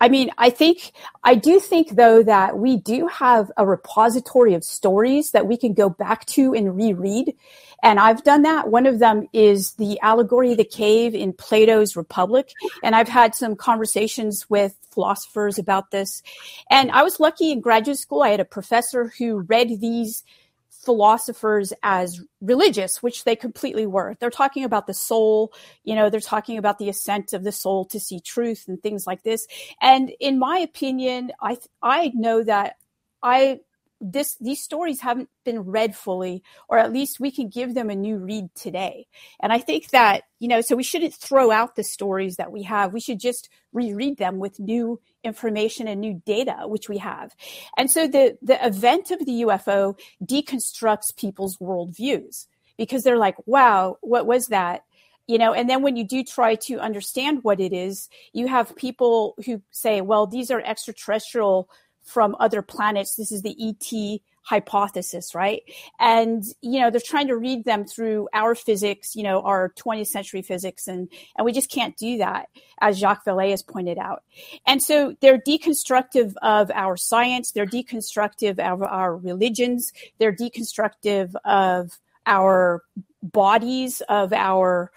I 0.00 0.08
mean, 0.08 0.30
I 0.38 0.50
think, 0.50 0.92
I 1.24 1.34
do 1.34 1.58
think 1.58 1.90
though 1.90 2.22
that 2.22 2.58
we 2.58 2.76
do 2.76 3.08
have 3.08 3.50
a 3.56 3.66
repository 3.66 4.54
of 4.54 4.62
stories 4.62 5.32
that 5.32 5.46
we 5.46 5.56
can 5.56 5.74
go 5.74 5.88
back 5.88 6.24
to 6.26 6.54
and 6.54 6.76
reread. 6.76 7.34
And 7.82 8.00
I've 8.00 8.24
done 8.24 8.42
that. 8.42 8.68
One 8.68 8.86
of 8.86 8.98
them 8.98 9.28
is 9.32 9.72
the 9.74 10.00
allegory 10.00 10.52
of 10.52 10.58
the 10.58 10.64
cave 10.64 11.14
in 11.14 11.32
Plato's 11.32 11.96
Republic. 11.96 12.52
And 12.82 12.94
I've 12.94 13.08
had 13.08 13.34
some 13.34 13.56
conversations 13.56 14.48
with 14.50 14.76
philosophers 14.90 15.58
about 15.58 15.90
this. 15.90 16.22
And 16.70 16.90
I 16.90 17.02
was 17.02 17.20
lucky 17.20 17.52
in 17.52 17.60
graduate 17.60 17.98
school. 17.98 18.22
I 18.22 18.30
had 18.30 18.40
a 18.40 18.44
professor 18.44 19.12
who 19.18 19.40
read 19.40 19.80
these 19.80 20.24
philosophers 20.88 21.74
as 21.82 22.18
religious, 22.40 23.02
which 23.02 23.24
they 23.24 23.36
completely 23.36 23.86
were. 23.86 24.16
They're 24.18 24.30
talking 24.30 24.64
about 24.64 24.86
the 24.86 24.94
soul, 24.94 25.52
you 25.84 25.94
know, 25.94 26.08
they're 26.08 26.18
talking 26.18 26.56
about 26.56 26.78
the 26.78 26.88
ascent 26.88 27.34
of 27.34 27.44
the 27.44 27.52
soul 27.52 27.84
to 27.90 28.00
see 28.00 28.20
truth 28.20 28.64
and 28.68 28.82
things 28.82 29.06
like 29.06 29.22
this. 29.22 29.46
And 29.82 30.10
in 30.18 30.38
my 30.38 30.56
opinion, 30.60 31.32
I 31.42 31.58
I 31.82 32.10
know 32.14 32.42
that 32.42 32.76
I 33.22 33.60
this 34.00 34.36
these 34.40 34.62
stories 34.62 35.02
haven't 35.02 35.28
been 35.44 35.60
read 35.60 35.94
fully 35.94 36.42
or 36.70 36.78
at 36.78 36.90
least 36.90 37.20
we 37.20 37.30
can 37.30 37.50
give 37.50 37.74
them 37.74 37.90
a 37.90 37.94
new 37.96 38.16
read 38.16 38.46
today 38.54 39.08
and 39.40 39.52
i 39.52 39.58
think 39.58 39.88
that 39.90 40.22
you 40.38 40.46
know 40.46 40.60
so 40.60 40.76
we 40.76 40.84
shouldn't 40.84 41.12
throw 41.12 41.50
out 41.50 41.74
the 41.74 41.82
stories 41.82 42.36
that 42.36 42.52
we 42.52 42.62
have 42.62 42.92
we 42.92 43.00
should 43.00 43.18
just 43.18 43.48
reread 43.72 44.16
them 44.16 44.38
with 44.38 44.60
new 44.60 45.00
information 45.28 45.86
and 45.86 46.00
new 46.00 46.20
data 46.26 46.56
which 46.64 46.88
we 46.88 46.98
have 46.98 47.34
and 47.76 47.90
so 47.90 48.08
the 48.08 48.36
the 48.42 48.58
event 48.66 49.10
of 49.12 49.20
the 49.20 49.42
ufo 49.42 49.96
deconstructs 50.24 51.14
people's 51.16 51.56
worldviews 51.58 52.46
because 52.76 53.04
they're 53.04 53.18
like 53.18 53.36
wow 53.46 53.96
what 54.00 54.26
was 54.26 54.46
that 54.46 54.82
you 55.28 55.38
know 55.38 55.52
and 55.52 55.70
then 55.70 55.82
when 55.82 55.94
you 55.94 56.04
do 56.04 56.24
try 56.24 56.56
to 56.56 56.80
understand 56.80 57.44
what 57.44 57.60
it 57.60 57.72
is 57.72 58.08
you 58.32 58.48
have 58.48 58.74
people 58.74 59.34
who 59.46 59.62
say 59.70 60.00
well 60.00 60.26
these 60.26 60.50
are 60.50 60.62
extraterrestrial 60.62 61.68
from 62.08 62.34
other 62.40 62.62
planets. 62.62 63.14
This 63.14 63.30
is 63.30 63.42
the 63.42 63.56
ET 63.60 64.20
hypothesis, 64.48 65.34
right? 65.34 65.62
And, 66.00 66.42
you 66.62 66.80
know, 66.80 66.90
they're 66.90 67.02
trying 67.04 67.26
to 67.26 67.36
read 67.36 67.66
them 67.66 67.84
through 67.84 68.30
our 68.32 68.54
physics, 68.54 69.14
you 69.14 69.22
know, 69.22 69.42
our 69.42 69.74
20th 69.76 70.06
century 70.06 70.40
physics. 70.40 70.88
And, 70.88 71.10
and 71.36 71.44
we 71.44 71.52
just 71.52 71.70
can't 71.70 71.94
do 71.98 72.16
that, 72.18 72.48
as 72.80 72.98
Jacques 72.98 73.26
Vallée 73.26 73.50
has 73.50 73.62
pointed 73.62 73.98
out. 73.98 74.22
And 74.66 74.82
so 74.82 75.14
they're 75.20 75.38
deconstructive 75.38 76.32
of 76.40 76.70
our 76.70 76.96
science. 76.96 77.52
They're 77.52 77.66
deconstructive 77.66 78.58
of 78.58 78.82
our 78.82 79.14
religions. 79.14 79.92
They're 80.16 80.34
deconstructive 80.34 81.34
of 81.44 81.98
our 82.24 82.82
bodies, 83.22 84.00
of 84.08 84.32
our 84.32 84.90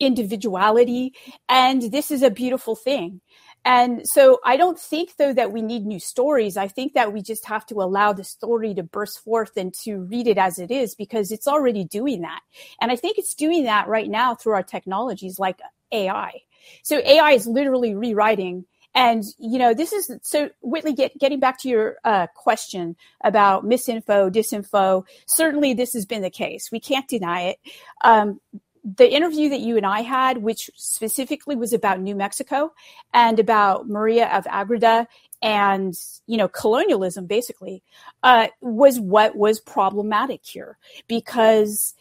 individuality. 0.00 1.14
And 1.48 1.80
this 1.80 2.10
is 2.10 2.22
a 2.22 2.30
beautiful 2.30 2.74
thing. 2.74 3.20
And 3.64 4.02
so 4.06 4.40
I 4.44 4.56
don't 4.56 4.78
think 4.78 5.16
though 5.16 5.32
that 5.32 5.52
we 5.52 5.62
need 5.62 5.86
new 5.86 6.00
stories. 6.00 6.56
I 6.56 6.68
think 6.68 6.94
that 6.94 7.12
we 7.12 7.22
just 7.22 7.46
have 7.46 7.64
to 7.66 7.76
allow 7.76 8.12
the 8.12 8.24
story 8.24 8.74
to 8.74 8.82
burst 8.82 9.24
forth 9.24 9.56
and 9.56 9.72
to 9.84 10.00
read 10.00 10.26
it 10.26 10.38
as 10.38 10.58
it 10.58 10.70
is 10.70 10.94
because 10.94 11.32
it's 11.32 11.48
already 11.48 11.84
doing 11.84 12.22
that. 12.22 12.40
And 12.80 12.92
I 12.92 12.96
think 12.96 13.18
it's 13.18 13.34
doing 13.34 13.64
that 13.64 13.88
right 13.88 14.08
now 14.08 14.34
through 14.34 14.54
our 14.54 14.62
technologies 14.62 15.38
like 15.38 15.60
AI. 15.92 16.40
So 16.82 16.98
AI 16.98 17.32
is 17.32 17.46
literally 17.46 17.94
rewriting 17.94 18.66
and 18.94 19.24
you 19.38 19.58
know, 19.58 19.74
this 19.74 19.92
is 19.92 20.10
so 20.22 20.50
Whitley. 20.62 20.92
Get, 20.92 21.18
getting 21.18 21.40
back 21.40 21.60
to 21.62 21.68
your 21.68 21.96
uh, 22.04 22.28
question 22.28 22.94
about 23.24 23.64
misinfo, 23.64 24.30
disinfo. 24.30 25.04
Certainly, 25.26 25.74
this 25.74 25.94
has 25.94 26.06
been 26.06 26.22
the 26.22 26.30
case. 26.30 26.70
We 26.70 26.78
can't 26.78 27.08
deny 27.08 27.42
it. 27.42 27.58
Um, 28.04 28.40
the 28.84 29.10
interview 29.10 29.48
that 29.48 29.60
you 29.60 29.76
and 29.76 29.86
I 29.86 30.02
had, 30.02 30.38
which 30.38 30.70
specifically 30.76 31.56
was 31.56 31.72
about 31.72 32.00
New 32.00 32.14
Mexico 32.14 32.72
and 33.12 33.40
about 33.40 33.88
Maria 33.88 34.28
of 34.28 34.46
Agreda 34.50 35.08
and 35.42 35.94
you 36.26 36.36
know 36.36 36.48
colonialism, 36.48 37.26
basically, 37.26 37.82
uh, 38.22 38.48
was 38.60 39.00
what 39.00 39.36
was 39.36 39.60
problematic 39.60 40.40
here 40.44 40.78
because 41.08 41.94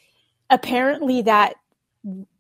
apparently 0.50 1.22
that 1.22 1.56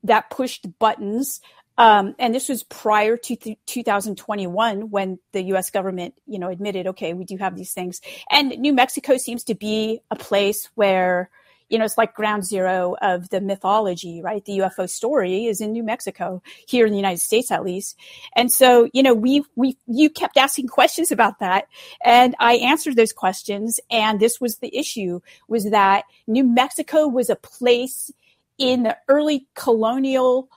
that 0.04 0.30
pushed 0.30 0.68
buttons 0.78 1.40
um, 1.78 2.16
and 2.20 2.36
this 2.36 2.50
was 2.50 2.64
prior 2.64 3.18
to 3.18 3.36
th- 3.36 3.58
2021 3.66 4.92
when 4.92 5.20
the 5.32 5.42
U.S. 5.44 5.72
government, 5.72 6.14
you 6.28 6.38
know, 6.38 6.50
admitted, 6.50 6.88
okay, 6.88 7.14
we 7.14 7.26
do 7.26 7.38
have 7.38 7.56
these 7.56 7.74
things. 7.74 8.00
And 8.30 8.50
New 8.60 8.74
Mexico 8.74 9.18
seems 9.18 9.44
to 9.46 9.56
be 9.56 10.02
a 10.12 10.16
place 10.16 10.70
where, 10.76 11.30
you 11.74 11.80
know, 11.80 11.86
it's 11.86 11.98
like 11.98 12.14
ground 12.14 12.46
zero 12.46 12.96
of 13.02 13.30
the 13.30 13.42
mythology, 13.42 14.22
right? 14.22 14.46
The 14.46 14.60
UFO 14.60 14.88
story 14.88 15.48
is 15.48 15.60
in 15.60 15.72
New 15.72 15.82
Mexico, 15.82 16.44
here 16.68 16.86
in 16.86 16.92
the 16.92 17.00
United 17.00 17.20
States 17.20 17.50
at 17.50 17.64
least. 17.64 17.98
And 18.36 18.52
so, 18.52 18.88
you 18.94 19.02
know, 19.02 19.16
we 19.16 19.44
we 19.56 19.80
you 19.88 20.12
kept 20.12 20.38
asking 20.38 20.68
questions 20.80 21.12
about 21.12 21.40
that, 21.40 21.68
and 22.06 22.36
I 22.40 22.58
answered 22.58 22.96
those 22.96 23.12
questions. 23.12 23.80
And 23.90 24.20
this 24.20 24.40
was 24.40 24.58
the 24.58 24.78
issue: 24.78 25.22
was 25.48 25.72
that 25.72 26.04
New 26.28 26.44
Mexico 26.44 27.08
was 27.08 27.32
a 27.32 27.36
place 27.36 28.12
in 28.60 28.84
the 28.84 28.96
early 29.08 29.48
colonial 29.56 30.50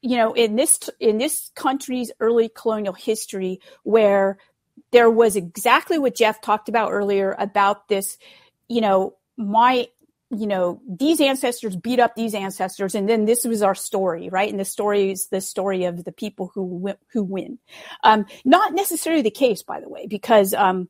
you 0.00 0.16
know 0.16 0.32
in 0.32 0.56
this 0.56 0.90
in 0.98 1.18
this 1.18 1.52
country's 1.54 2.10
early 2.18 2.48
colonial 2.48 2.92
history 2.92 3.60
where 3.84 4.36
there 4.90 5.08
was 5.08 5.36
exactly 5.36 5.96
what 5.96 6.16
Jeff 6.16 6.40
talked 6.40 6.68
about 6.68 6.90
earlier 6.90 7.36
about 7.38 7.86
this 7.86 8.18
you 8.68 8.80
know 8.80 9.14
my 9.36 9.86
you 10.30 10.46
know 10.46 10.80
these 10.88 11.20
ancestors 11.20 11.76
beat 11.76 12.00
up 12.00 12.14
these 12.16 12.34
ancestors 12.34 12.94
and 12.94 13.08
then 13.08 13.26
this 13.26 13.44
was 13.44 13.62
our 13.62 13.74
story 13.74 14.28
right? 14.28 14.50
And 14.50 14.58
the 14.58 14.64
story 14.64 15.10
is 15.10 15.28
the 15.28 15.40
story 15.40 15.84
of 15.84 16.04
the 16.04 16.12
people 16.12 16.50
who 16.54 16.92
who 17.12 17.22
win. 17.22 17.58
Um, 18.02 18.26
not 18.44 18.74
necessarily 18.74 19.22
the 19.22 19.30
case 19.30 19.62
by 19.62 19.80
the 19.80 19.88
way 19.88 20.06
because 20.06 20.52
um, 20.54 20.88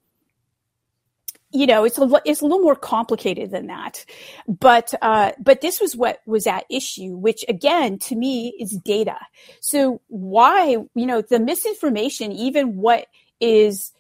you 1.57 1.67
know, 1.67 1.85
it's 1.85 1.99
a 1.99 2.23
it's 2.25 2.41
a 2.41 2.45
little 2.45 2.61
more 2.61 2.77
complicated 2.77 3.51
than 3.51 3.69
that, 3.69 4.05
but 4.47 4.93
uh, 5.01 5.33
but 5.39 5.61
this 5.61 5.81
was 5.81 5.97
what 5.97 6.21
was 6.27 6.47
at 6.47 6.65
issue, 6.69 7.17
which 7.17 7.45
again 7.49 7.99
to 8.01 8.17
me 8.17 8.55
is 8.61 8.73
data. 8.73 9.17
So 9.61 10.03
why 10.09 10.77
you 10.95 11.07
know 11.07 11.23
the 11.23 11.39
misinformation, 11.39 12.33
even 12.33 12.77
what 12.77 13.07
is 13.41 13.93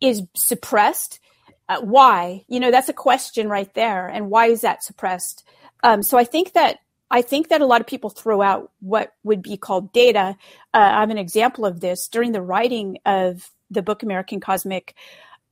is 0.00 0.24
suppressed, 0.34 1.20
uh, 1.68 1.80
why 1.80 2.44
you 2.48 2.60
know 2.60 2.70
that's 2.70 2.88
a 2.88 2.94
question 2.94 3.48
right 3.48 3.72
there, 3.74 4.08
and 4.08 4.30
why 4.30 4.46
is 4.46 4.62
that 4.62 4.82
suppressed? 4.82 5.44
Um, 5.82 6.02
so 6.02 6.18
I 6.18 6.24
think 6.24 6.52
that 6.52 6.78
I 7.10 7.22
think 7.22 7.48
that 7.48 7.60
a 7.60 7.66
lot 7.66 7.80
of 7.80 7.86
people 7.86 8.10
throw 8.10 8.42
out 8.42 8.72
what 8.80 9.12
would 9.22 9.42
be 9.42 9.56
called 9.56 9.92
data. 9.92 10.36
Uh, 10.72 10.78
I 10.78 11.00
have 11.00 11.10
an 11.10 11.18
example 11.18 11.66
of 11.66 11.80
this 11.80 12.08
during 12.08 12.32
the 12.32 12.42
writing 12.42 12.98
of 13.06 13.50
the 13.70 13.82
book 13.82 14.02
American 14.02 14.40
Cosmic 14.40 14.94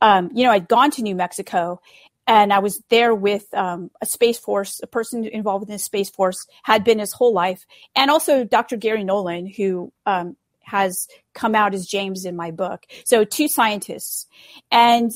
um, 0.03 0.31
you 0.35 0.45
know, 0.45 0.51
I'd 0.51 0.69
gone 0.69 0.91
to 0.91 1.03
New 1.03 1.15
Mexico 1.15 1.81
and 2.27 2.53
I 2.53 2.59
was 2.59 2.83
there 2.91 3.15
with 3.15 3.53
um, 3.55 3.91
a 4.01 4.07
Space 4.07 4.39
Force, 4.39 4.81
a 4.83 4.87
person 4.87 5.25
involved 5.25 5.69
in 5.69 5.73
the 5.73 5.79
Space 5.79 6.11
Force, 6.11 6.47
had 6.65 6.85
been 6.85 6.99
his 6.99 7.13
whole 7.13 7.33
life, 7.33 7.67
and 7.97 8.11
also 8.11 8.45
Dr. 8.45 8.77
Garry 8.77 9.05
Nolan, 9.05 9.47
who 9.47 9.93
um, 10.07 10.37
has 10.61 11.09
come 11.35 11.55
out 11.55 11.75
as 11.75 11.87
James 11.87 12.25
in 12.25 12.37
my 12.37 12.51
book. 12.51 12.85
So 13.05 13.25
two 13.25 13.49
scientists, 13.49 14.27
and 14.71 15.13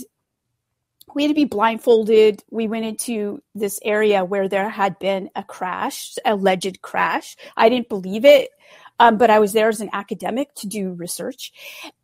we 1.14 1.22
had 1.22 1.28
to 1.28 1.34
be 1.34 1.44
blindfolded. 1.44 2.42
We 2.50 2.68
went 2.68 2.84
into 2.84 3.42
this 3.54 3.78
area 3.84 4.24
where 4.24 4.48
there 4.48 4.68
had 4.68 4.98
been 4.98 5.30
a 5.34 5.42
crash, 5.42 6.16
alleged 6.24 6.82
crash. 6.82 7.36
I 7.56 7.68
didn't 7.68 7.88
believe 7.88 8.24
it, 8.24 8.50
um, 8.98 9.18
but 9.18 9.30
I 9.30 9.38
was 9.38 9.52
there 9.52 9.68
as 9.68 9.80
an 9.80 9.90
academic 9.92 10.54
to 10.56 10.66
do 10.66 10.92
research, 10.92 11.52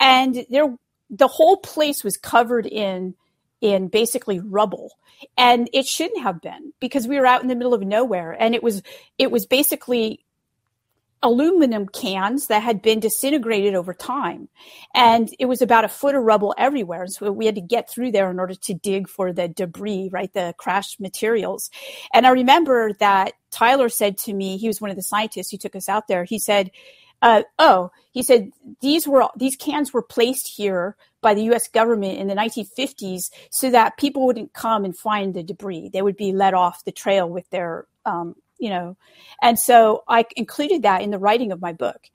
and 0.00 0.46
there 0.50 0.76
the 1.10 1.28
whole 1.28 1.58
place 1.58 2.02
was 2.02 2.16
covered 2.16 2.66
in 2.66 3.14
in 3.60 3.86
basically 3.86 4.40
rubble 4.40 4.90
and 5.36 5.70
it 5.72 5.86
shouldn't 5.86 6.22
have 6.22 6.40
been 6.40 6.72
because 6.80 7.06
we 7.06 7.18
were 7.18 7.26
out 7.26 7.42
in 7.42 7.48
the 7.48 7.54
middle 7.54 7.74
of 7.74 7.82
nowhere 7.82 8.32
and 8.32 8.54
it 8.56 8.62
was 8.62 8.82
it 9.18 9.30
was 9.30 9.46
basically 9.46 10.24
aluminum 11.22 11.86
cans 11.88 12.48
that 12.48 12.62
had 12.62 12.82
been 12.82 13.00
disintegrated 13.00 13.74
over 13.74 13.94
time 13.94 14.48
and 14.94 15.30
it 15.38 15.46
was 15.46 15.62
about 15.62 15.84
a 15.84 15.88
foot 15.88 16.14
of 16.14 16.22
rubble 16.22 16.54
everywhere 16.58 17.06
so 17.06 17.30
we 17.30 17.46
had 17.46 17.54
to 17.54 17.60
get 17.60 17.88
through 17.88 18.10
there 18.10 18.30
in 18.30 18.40
order 18.40 18.54
to 18.54 18.74
dig 18.74 19.08
for 19.08 19.32
the 19.32 19.48
debris 19.48 20.08
right 20.12 20.32
the 20.32 20.52
crashed 20.58 21.00
materials 21.00 21.70
and 22.12 22.26
i 22.26 22.30
remember 22.30 22.92
that 22.94 23.34
tyler 23.50 23.88
said 23.88 24.18
to 24.18 24.34
me 24.34 24.56
he 24.56 24.66
was 24.66 24.80
one 24.80 24.90
of 24.90 24.96
the 24.96 25.02
scientists 25.02 25.50
who 25.50 25.56
took 25.56 25.76
us 25.76 25.88
out 25.88 26.08
there 26.08 26.24
he 26.24 26.38
said 26.38 26.70
uh, 27.22 27.44
oh, 27.60 27.92
he 28.10 28.22
said 28.22 28.50
these 28.80 29.06
were 29.06 29.28
these 29.36 29.54
cans 29.54 29.92
were 29.92 30.02
placed 30.02 30.48
here 30.48 30.96
by 31.20 31.34
the 31.34 31.44
U.S. 31.44 31.68
government 31.68 32.18
in 32.18 32.26
the 32.26 32.34
1950s 32.34 33.30
so 33.48 33.70
that 33.70 33.96
people 33.96 34.26
wouldn't 34.26 34.52
come 34.52 34.84
and 34.84 34.96
find 34.96 35.32
the 35.32 35.44
debris. 35.44 35.88
They 35.92 36.02
would 36.02 36.16
be 36.16 36.32
let 36.32 36.52
off 36.52 36.84
the 36.84 36.90
trail 36.90 37.30
with 37.30 37.48
their, 37.50 37.86
um, 38.04 38.34
you 38.62 38.70
know, 38.70 38.96
and 39.42 39.58
so 39.58 40.04
I 40.06 40.24
included 40.36 40.82
that 40.82 41.02
in 41.02 41.10
the 41.10 41.18
writing 41.18 41.50
of 41.50 41.60
my 41.60 41.72
book. 41.72 42.08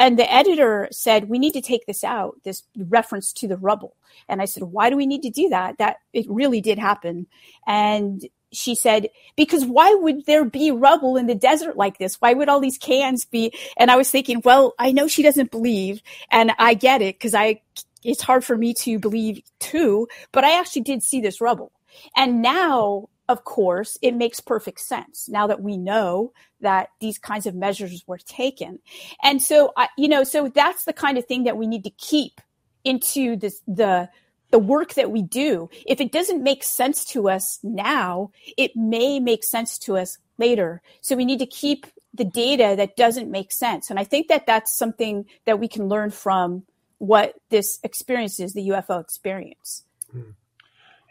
And 0.00 0.18
the 0.18 0.30
editor 0.30 0.88
said 0.90 1.28
we 1.28 1.38
need 1.38 1.52
to 1.52 1.60
take 1.60 1.86
this 1.86 2.02
out, 2.02 2.40
this 2.42 2.64
reference 2.76 3.32
to 3.34 3.46
the 3.46 3.56
rubble. 3.56 3.94
And 4.28 4.42
I 4.42 4.46
said, 4.46 4.64
why 4.64 4.90
do 4.90 4.96
we 4.96 5.06
need 5.06 5.22
to 5.22 5.30
do 5.30 5.48
that? 5.50 5.78
That 5.78 5.98
it 6.12 6.26
really 6.28 6.60
did 6.60 6.80
happen. 6.80 7.28
And 7.68 8.26
she 8.50 8.74
said, 8.74 9.10
because 9.36 9.64
why 9.64 9.94
would 9.94 10.26
there 10.26 10.44
be 10.44 10.72
rubble 10.72 11.16
in 11.16 11.28
the 11.28 11.36
desert 11.36 11.76
like 11.76 11.98
this? 11.98 12.20
Why 12.20 12.34
would 12.34 12.48
all 12.48 12.58
these 12.58 12.78
cans 12.78 13.24
be? 13.24 13.54
And 13.76 13.88
I 13.88 13.96
was 13.96 14.10
thinking, 14.10 14.42
well, 14.44 14.74
I 14.80 14.90
know 14.90 15.06
she 15.06 15.22
doesn't 15.22 15.52
believe 15.52 16.02
and 16.32 16.50
I 16.58 16.74
get 16.74 17.00
it 17.00 17.14
because 17.14 17.32
I, 17.32 17.60
it's 18.02 18.22
hard 18.22 18.44
for 18.44 18.56
me 18.56 18.74
to 18.74 18.98
believe 18.98 19.40
too, 19.60 20.08
but 20.32 20.42
I 20.42 20.58
actually 20.58 20.82
did 20.82 21.04
see 21.04 21.20
this 21.20 21.40
rubble. 21.40 21.70
And 22.16 22.42
now, 22.42 23.08
of 23.28 23.44
course, 23.44 23.96
it 24.02 24.12
makes 24.12 24.40
perfect 24.40 24.80
sense 24.80 25.28
now 25.28 25.46
that 25.46 25.62
we 25.62 25.76
know 25.76 26.32
that 26.60 26.88
these 27.00 27.18
kinds 27.18 27.46
of 27.46 27.54
measures 27.54 28.04
were 28.06 28.18
taken. 28.18 28.78
And 29.22 29.42
so, 29.42 29.72
I, 29.76 29.88
you 29.96 30.08
know, 30.08 30.24
so 30.24 30.48
that's 30.48 30.84
the 30.84 30.92
kind 30.92 31.18
of 31.18 31.26
thing 31.26 31.44
that 31.44 31.56
we 31.56 31.66
need 31.66 31.84
to 31.84 31.90
keep 31.90 32.40
into 32.84 33.36
this, 33.36 33.60
the, 33.66 34.08
the 34.50 34.58
work 34.58 34.94
that 34.94 35.10
we 35.10 35.22
do, 35.22 35.70
if 35.86 36.00
it 36.00 36.12
doesn't 36.12 36.42
make 36.42 36.64
sense 36.64 37.04
to 37.06 37.28
us 37.28 37.58
now, 37.62 38.30
it 38.58 38.72
may 38.76 39.20
make 39.20 39.44
sense 39.44 39.78
to 39.78 39.96
us 39.96 40.18
later. 40.38 40.82
So 41.00 41.16
we 41.16 41.24
need 41.24 41.38
to 41.38 41.46
keep 41.46 41.86
the 42.12 42.24
data 42.24 42.74
that 42.76 42.96
doesn't 42.96 43.30
make 43.30 43.52
sense. 43.52 43.88
And 43.88 43.98
I 43.98 44.04
think 44.04 44.28
that 44.28 44.46
that's 44.46 44.76
something 44.76 45.24
that 45.46 45.58
we 45.58 45.68
can 45.68 45.88
learn 45.88 46.10
from 46.10 46.64
what 46.98 47.34
this 47.50 47.78
experience 47.82 48.38
is, 48.38 48.52
the 48.52 48.68
UFO 48.68 49.00
experience. 49.00 49.84
Hmm. 50.10 50.32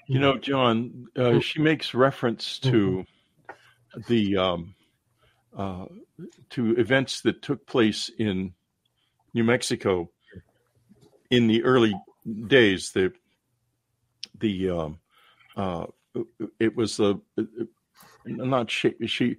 You 0.07 0.19
know, 0.19 0.37
John, 0.37 1.07
uh, 1.15 1.39
she 1.39 1.59
makes 1.59 1.93
reference 1.93 2.59
to 2.59 3.05
the 4.07 4.37
um, 4.37 4.75
uh, 5.55 5.85
to 6.51 6.75
events 6.75 7.21
that 7.21 7.41
took 7.41 7.65
place 7.65 8.09
in 8.17 8.53
New 9.33 9.43
Mexico 9.43 10.09
in 11.29 11.47
the 11.47 11.63
early 11.63 11.93
days. 12.47 12.91
The 12.91 13.13
the 14.39 14.69
um, 14.69 14.99
uh, 15.55 15.87
it 16.59 16.75
was 16.75 16.97
the 16.97 17.19
not 18.25 18.69
she, 18.69 18.93
she 19.07 19.37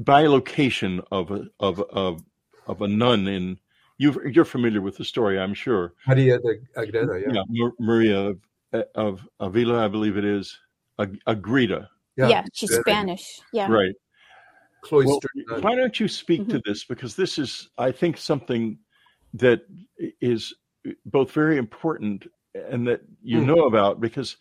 bilocation 0.00 1.04
of 1.10 1.30
a 1.30 1.46
of 1.58 1.80
of 1.80 2.22
of 2.66 2.82
a 2.82 2.88
nun 2.88 3.26
in 3.26 3.58
you 3.98 4.20
you're 4.30 4.44
familiar 4.44 4.80
with 4.80 4.96
the 4.96 5.04
story 5.04 5.38
I'm 5.38 5.54
sure. 5.54 5.94
Maria 6.06 6.38
de 6.38 6.58
Agreda 6.76 7.20
yeah, 7.26 7.42
yeah 7.48 7.68
Maria 7.78 8.34
of, 8.72 8.84
of 8.94 9.28
Avila 9.40 9.84
I 9.84 9.88
believe 9.88 10.16
it 10.16 10.24
is 10.24 10.58
Agreda. 11.26 11.88
Yeah, 12.16 12.28
yeah 12.28 12.44
she's 12.52 12.74
Spanish. 12.74 13.40
Yeah. 13.52 13.68
Right. 13.70 13.94
Well, 14.90 15.20
why 15.60 15.76
don't 15.76 15.98
you 16.00 16.08
speak 16.08 16.42
mm-hmm. 16.42 16.50
to 16.52 16.62
this? 16.64 16.84
Because 16.84 17.14
this 17.14 17.38
is 17.38 17.70
I 17.78 17.92
think 17.92 18.16
something 18.16 18.78
that 19.34 19.62
is 20.20 20.54
both 21.06 21.30
very 21.30 21.56
important 21.56 22.26
and 22.54 22.86
that 22.88 23.02
you 23.22 23.38
mm. 23.38 23.46
know 23.46 23.66
about 23.66 24.00
because 24.00 24.36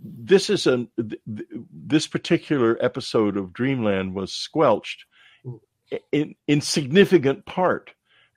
this 0.00 0.50
is 0.50 0.66
a 0.66 0.86
this 1.26 2.06
particular 2.06 2.78
episode 2.80 3.36
of 3.36 3.52
Dreamland 3.52 4.14
was 4.14 4.32
squelched 4.32 5.06
in 6.12 6.34
in 6.46 6.60
significant 6.60 7.46
part 7.46 7.90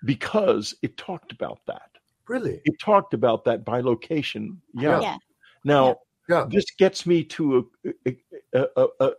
because 0.03 0.73
it 0.81 0.97
talked 0.97 1.31
about 1.31 1.59
that. 1.67 1.90
Really, 2.31 2.61
it 2.63 2.79
talked 2.79 3.13
about 3.13 3.43
that 3.43 3.65
bilocation. 3.65 4.55
Yeah. 4.73 5.01
Yeah. 5.01 5.17
Now 5.65 5.97
yeah. 6.29 6.45
this 6.49 6.63
gets 6.77 7.05
me 7.05 7.25
to 7.25 7.69
a, 8.05 8.15
a, 8.53 8.67
a, 8.77 8.87
a 9.01 9.11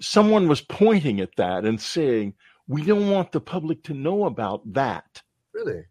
someone 0.00 0.48
was 0.48 0.60
pointing 0.60 1.20
at 1.20 1.36
that 1.36 1.64
and 1.64 1.80
saying 1.80 2.34
we 2.66 2.82
don't 2.82 3.08
want 3.08 3.30
the 3.30 3.40
public 3.40 3.84
to 3.84 3.94
know 3.94 4.24
about 4.24 4.60
that. 4.72 5.22
really, 5.52 5.84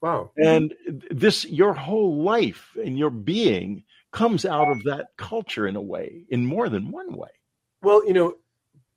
wow. 0.00 0.30
And 0.36 0.72
this 1.10 1.44
your 1.46 1.72
whole 1.72 2.22
life 2.22 2.76
and 2.80 2.96
your 2.96 3.10
being 3.10 3.82
comes 4.12 4.44
out 4.44 4.70
of 4.70 4.82
that 4.84 5.08
culture 5.16 5.66
in 5.66 5.74
a 5.74 5.82
way, 5.82 6.24
in 6.28 6.46
more 6.46 6.68
than 6.68 6.92
one 6.92 7.16
way. 7.16 7.30
Well, 7.82 8.06
you 8.06 8.14
know, 8.14 8.36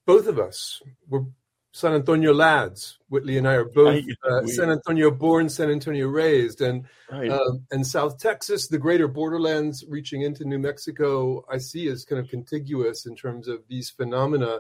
both 0.06 0.28
of 0.28 0.38
us 0.38 0.82
were 1.08 1.26
San 1.72 1.94
Antonio 1.94 2.34
lads. 2.34 2.98
Whitley 3.10 3.38
and 3.38 3.48
I 3.48 3.54
are 3.54 3.66
both 3.66 4.04
uh, 4.24 4.46
San 4.46 4.72
Antonio 4.72 5.12
born, 5.12 5.50
San 5.50 5.70
Antonio 5.70 6.08
raised, 6.08 6.62
and 6.62 6.86
Right. 7.12 7.32
um, 7.32 7.66
and 7.72 7.86
South 7.86 8.20
Texas, 8.20 8.68
the 8.68 8.78
greater 8.78 9.08
borderlands 9.08 9.84
reaching 9.88 10.22
into 10.22 10.46
New 10.46 10.60
Mexico, 10.60 11.44
I 11.50 11.58
see 11.58 11.88
as 11.88 12.06
kind 12.06 12.20
of 12.20 12.30
contiguous 12.30 13.06
in 13.08 13.16
terms 13.16 13.48
of 13.48 13.64
these 13.68 13.90
phenomena. 13.90 14.60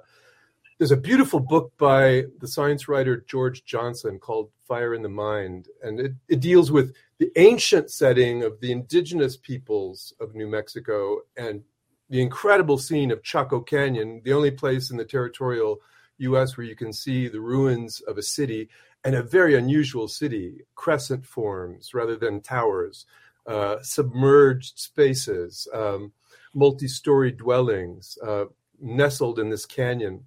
There's 0.80 0.91
a 0.91 0.97
beautiful 0.97 1.39
book 1.39 1.74
by 1.78 2.26
the 2.39 2.47
science 2.47 2.88
writer 2.88 3.18
George 3.28 3.66
Johnson 3.66 4.18
called 4.18 4.49
Fire 4.68 4.93
in 4.93 5.01
the 5.03 5.10
Mind, 5.10 5.68
and 5.84 5.99
it, 5.99 6.14
it 6.28 6.39
deals 6.39 6.72
with 6.72 6.95
the 7.20 7.32
ancient 7.36 7.91
setting 7.91 8.43
of 8.43 8.60
the 8.62 8.72
indigenous 8.72 9.36
peoples 9.36 10.14
of 10.20 10.36
New 10.36 10.47
Mexico 10.47 11.20
and 11.38 11.64
the 12.10 12.22
incredible 12.22 12.78
scene 12.78 13.12
of 13.12 13.22
Chaco 13.22 13.60
Canyon, 13.60 14.22
the 14.24 14.34
only 14.34 14.51
place 14.51 14.89
in 14.89 14.97
the 14.97 15.05
territorial 15.05 15.82
US 16.20 16.57
where 16.57 16.65
you 16.65 16.76
can 16.76 16.93
see 16.93 17.28
the 17.28 17.41
ruins 17.41 18.01
of 18.01 18.17
a 18.17 18.24
city 18.24 18.70
and 19.03 19.15
a 19.15 19.24
very 19.24 19.55
unusual 19.55 20.07
city, 20.07 20.61
crescent 20.76 21.26
forms 21.26 21.93
rather 21.93 22.15
than 22.15 22.41
towers, 22.41 23.05
uh, 23.47 23.78
submerged 23.82 24.78
spaces, 24.78 25.67
um, 25.74 26.11
multi 26.53 26.88
story 26.88 27.32
dwellings 27.32 28.17
uh, 28.26 28.45
nestled 28.82 29.39
in 29.39 29.49
this 29.49 29.65
canyon. 29.65 30.26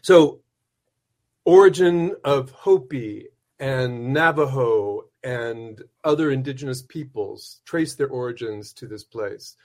So, 0.00 0.40
origin 1.44 2.16
of 2.24 2.50
Hopi 2.50 3.28
and 3.58 4.12
Navajo 4.12 5.04
and 5.22 5.82
other 6.04 6.30
indigenous 6.30 6.82
peoples 6.82 7.60
trace 7.64 7.94
their 7.94 8.08
origins 8.08 8.72
to 8.74 8.86
this 8.86 9.04
place. 9.04 9.56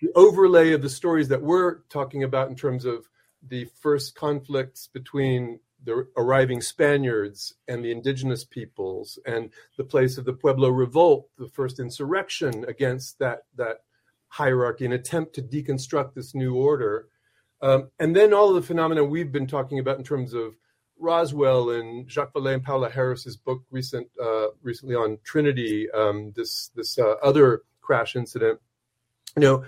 The 0.00 0.10
overlay 0.14 0.72
of 0.72 0.82
the 0.82 0.88
stories 0.88 1.28
that 1.28 1.42
we're 1.42 1.80
talking 1.88 2.24
about 2.24 2.48
in 2.48 2.56
terms 2.56 2.84
of 2.84 3.08
the 3.48 3.64
first 3.80 4.14
conflicts 4.14 4.86
between 4.86 5.60
the 5.84 6.06
arriving 6.16 6.60
Spaniards 6.60 7.54
and 7.66 7.84
the 7.84 7.90
indigenous 7.90 8.44
peoples, 8.44 9.18
and 9.26 9.50
the 9.76 9.84
place 9.84 10.16
of 10.16 10.24
the 10.24 10.32
Pueblo 10.32 10.68
Revolt, 10.68 11.28
the 11.38 11.48
first 11.48 11.80
insurrection 11.80 12.64
against 12.68 13.18
that 13.18 13.44
that 13.56 13.78
hierarchy, 14.28 14.86
an 14.86 14.92
attempt 14.92 15.34
to 15.34 15.42
deconstruct 15.42 16.14
this 16.14 16.34
new 16.34 16.54
order, 16.54 17.08
um, 17.62 17.90
and 17.98 18.14
then 18.14 18.32
all 18.32 18.48
of 18.48 18.54
the 18.54 18.62
phenomena 18.62 19.04
we've 19.04 19.32
been 19.32 19.46
talking 19.46 19.78
about 19.78 19.98
in 19.98 20.04
terms 20.04 20.34
of 20.34 20.54
Roswell 20.98 21.70
and 21.70 22.08
Jacques 22.08 22.32
Vallée 22.32 22.54
and 22.54 22.64
Paola 22.64 22.88
Harris's 22.88 23.36
book 23.36 23.62
recent 23.70 24.08
uh, 24.22 24.48
recently 24.62 24.94
on 24.94 25.18
Trinity, 25.24 25.90
um, 25.90 26.32
this 26.36 26.70
this 26.76 26.98
uh, 26.98 27.14
other 27.22 27.62
crash 27.80 28.16
incident. 28.16 28.60
You 29.36 29.42
know, 29.42 29.64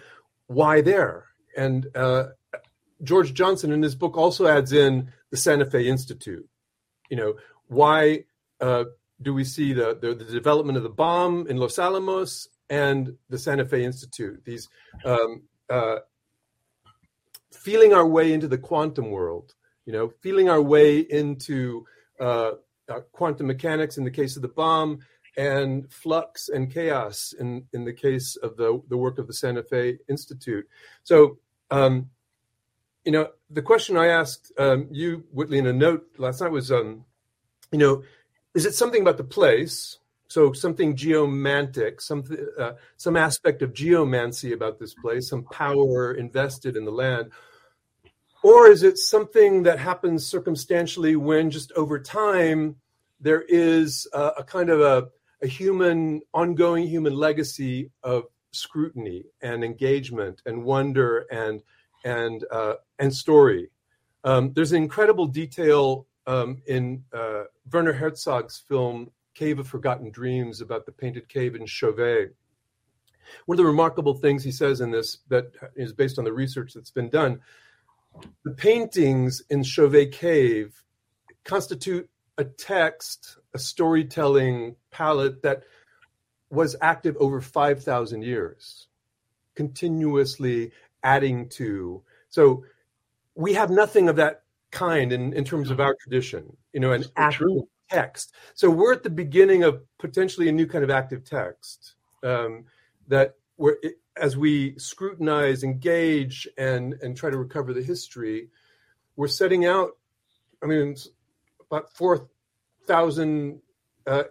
why 0.46 0.80
there? 0.80 1.26
And 1.56 1.88
uh, 1.94 2.28
George 3.02 3.34
Johnson 3.34 3.72
in 3.72 3.82
his 3.82 3.94
book 3.94 4.16
also 4.16 4.46
adds 4.46 4.72
in 4.72 5.10
the 5.30 5.36
Santa 5.36 5.66
Fe 5.66 5.88
Institute. 5.88 6.48
You 7.10 7.16
know, 7.16 7.34
why 7.66 8.24
uh, 8.60 8.84
do 9.20 9.34
we 9.34 9.44
see 9.44 9.72
the, 9.72 9.98
the 10.00 10.14
the 10.14 10.24
development 10.24 10.76
of 10.76 10.84
the 10.84 10.88
bomb 10.88 11.46
in 11.48 11.56
Los 11.56 11.78
Alamos 11.78 12.48
and 12.70 13.16
the 13.28 13.38
Santa 13.38 13.64
Fe 13.64 13.84
Institute? 13.84 14.44
These 14.44 14.68
um, 15.04 15.42
uh, 15.68 15.98
feeling 17.52 17.92
our 17.92 18.06
way 18.06 18.32
into 18.32 18.48
the 18.48 18.58
quantum 18.58 19.10
world. 19.10 19.54
You 19.86 19.92
know, 19.92 20.12
feeling 20.22 20.48
our 20.48 20.62
way 20.62 21.00
into 21.00 21.84
uh, 22.18 22.52
uh, 22.88 23.00
quantum 23.12 23.46
mechanics 23.46 23.98
in 23.98 24.04
the 24.04 24.10
case 24.10 24.36
of 24.36 24.42
the 24.42 24.48
bomb, 24.48 25.00
and 25.36 25.92
flux 25.92 26.48
and 26.48 26.72
chaos 26.72 27.34
in, 27.38 27.66
in 27.72 27.84
the 27.84 27.92
case 27.92 28.36
of 28.36 28.56
the, 28.56 28.80
the 28.88 28.96
work 28.96 29.18
of 29.18 29.26
the 29.26 29.32
Santa 29.32 29.62
Fe 29.62 29.98
Institute. 30.08 30.66
So, 31.02 31.38
um, 31.70 32.10
you 33.04 33.12
know, 33.12 33.28
the 33.50 33.62
question 33.62 33.96
I 33.96 34.06
asked 34.06 34.52
um, 34.58 34.88
you, 34.90 35.24
Whitley, 35.32 35.58
in 35.58 35.66
a 35.66 35.72
note 35.72 36.06
last 36.18 36.40
night 36.40 36.50
was, 36.50 36.72
um, 36.72 37.04
you 37.70 37.78
know, 37.78 38.02
is 38.54 38.66
it 38.66 38.74
something 38.74 39.02
about 39.02 39.18
the 39.18 39.24
place? 39.24 39.98
So 40.28 40.52
something 40.52 40.96
geomantic, 40.96 42.00
something, 42.00 42.46
uh, 42.58 42.72
some 42.96 43.16
aspect 43.16 43.62
of 43.62 43.74
geomancy 43.74 44.52
about 44.52 44.78
this 44.78 44.94
place, 44.94 45.28
some 45.28 45.44
power 45.44 46.14
invested 46.14 46.76
in 46.76 46.84
the 46.84 46.90
land, 46.90 47.30
or 48.42 48.68
is 48.68 48.82
it 48.82 48.98
something 48.98 49.62
that 49.62 49.78
happens 49.78 50.26
circumstantially 50.26 51.16
when 51.16 51.50
just 51.50 51.72
over 51.72 51.98
time 51.98 52.76
there 53.20 53.42
is 53.42 54.06
a, 54.12 54.32
a 54.38 54.44
kind 54.44 54.70
of 54.70 54.80
a, 54.80 55.08
a 55.42 55.46
human, 55.46 56.20
ongoing 56.32 56.86
human 56.86 57.14
legacy 57.14 57.90
of 58.02 58.24
scrutiny 58.52 59.24
and 59.40 59.64
engagement 59.64 60.42
and 60.46 60.62
wonder 60.62 61.26
and 61.30 61.62
and 62.04 62.44
uh, 62.50 62.74
and 62.98 63.12
story. 63.12 63.70
Um, 64.22 64.52
there's 64.54 64.72
an 64.72 64.82
incredible 64.82 65.26
detail 65.26 66.06
um, 66.26 66.62
in 66.66 67.04
uh, 67.12 67.44
Werner 67.70 67.92
Herzog's 67.92 68.58
film 68.58 69.10
Cave 69.34 69.58
of 69.58 69.68
Forgotten 69.68 70.10
Dreams 70.10 70.60
about 70.60 70.86
the 70.86 70.92
painted 70.92 71.28
cave 71.28 71.54
in 71.54 71.66
Chauvet. 71.66 72.34
One 73.46 73.56
of 73.56 73.58
the 73.58 73.68
remarkable 73.68 74.14
things 74.14 74.44
he 74.44 74.52
says 74.52 74.80
in 74.80 74.90
this 74.90 75.18
that 75.28 75.52
is 75.74 75.92
based 75.92 76.18
on 76.18 76.24
the 76.24 76.32
research 76.32 76.74
that's 76.74 76.90
been 76.90 77.08
done, 77.08 77.40
the 78.44 78.52
paintings 78.52 79.42
in 79.50 79.62
Chauvet 79.62 80.12
Cave 80.12 80.82
constitute 81.44 82.08
a 82.38 82.44
text, 82.44 83.38
a 83.54 83.58
storytelling 83.58 84.76
palette 84.90 85.42
that 85.42 85.64
was 86.50 86.76
active 86.80 87.16
over 87.18 87.40
5,000 87.40 88.22
years, 88.22 88.88
continuously 89.54 90.72
adding 91.04 91.48
to. 91.50 92.02
So 92.28 92.64
we 93.36 93.54
have 93.54 93.70
nothing 93.70 94.08
of 94.08 94.16
that 94.16 94.42
kind 94.70 95.12
in, 95.12 95.32
in 95.32 95.44
terms 95.44 95.70
of 95.70 95.78
our 95.78 95.94
tradition, 96.02 96.56
you 96.72 96.80
know, 96.80 96.92
an 96.92 97.04
active 97.16 97.48
text. 97.88 98.34
So 98.54 98.68
we're 98.70 98.92
at 98.92 99.02
the 99.04 99.10
beginning 99.10 99.62
of 99.62 99.82
potentially 99.98 100.48
a 100.48 100.52
new 100.52 100.66
kind 100.66 100.82
of 100.82 100.90
active 100.90 101.24
text 101.24 101.94
um, 102.24 102.64
that 103.06 103.34
where 103.56 103.76
as 104.16 104.36
we 104.36 104.78
scrutinize, 104.78 105.62
engage, 105.64 106.48
and 106.58 106.94
and 107.02 107.16
try 107.16 107.30
to 107.30 107.38
recover 107.38 107.72
the 107.72 107.82
history, 107.82 108.48
we're 109.16 109.28
setting 109.28 109.66
out. 109.66 109.96
I 110.62 110.66
mean, 110.66 110.96
about 111.70 111.92
four 111.94 112.28
thousand, 112.86 113.60
uh, 114.06 114.24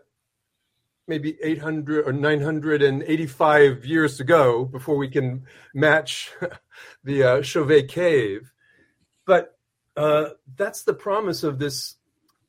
maybe 1.07 1.37
eight 1.43 1.59
hundred 1.59 2.07
or 2.07 2.13
nine 2.13 2.41
hundred 2.41 2.81
and 2.81 3.03
eighty-five 3.03 3.85
years 3.85 4.19
ago 4.19 4.65
before 4.65 4.97
we 4.97 5.09
can 5.09 5.45
match 5.73 6.31
the 7.03 7.23
uh, 7.23 7.41
Chauvet 7.41 7.87
cave. 7.87 8.51
But 9.25 9.57
uh, 9.95 10.29
that's 10.55 10.83
the 10.83 10.93
promise 10.93 11.43
of 11.43 11.59
this 11.59 11.95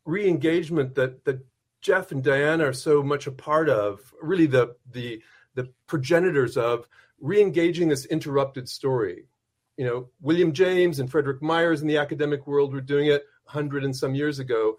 re-engagement 0.05 0.94
that 0.94 1.24
that 1.24 1.44
Jeff 1.80 2.12
and 2.12 2.22
Diana 2.22 2.68
are 2.68 2.72
so 2.72 3.02
much 3.02 3.26
a 3.26 3.32
part 3.32 3.68
of. 3.68 4.00
Really, 4.20 4.46
the 4.46 4.76
the 4.90 5.22
the 5.55 5.70
progenitors 5.86 6.57
of 6.57 6.88
re-engaging 7.20 7.88
this 7.88 8.07
interrupted 8.07 8.68
story. 8.68 9.26
You 9.76 9.86
know, 9.86 10.09
William 10.20 10.52
James 10.52 11.00
and 11.00 11.11
Frederick 11.11 11.42
Myers 11.42 11.82
in 11.82 11.88
the 11.88 11.98
academic 11.98 12.46
world 12.46 12.72
were 12.72 12.80
doing 12.80 13.07
it 13.07 13.24
a 13.46 13.50
hundred 13.50 13.84
and 13.84 13.94
some 13.94 14.14
years 14.14 14.38
ago. 14.38 14.76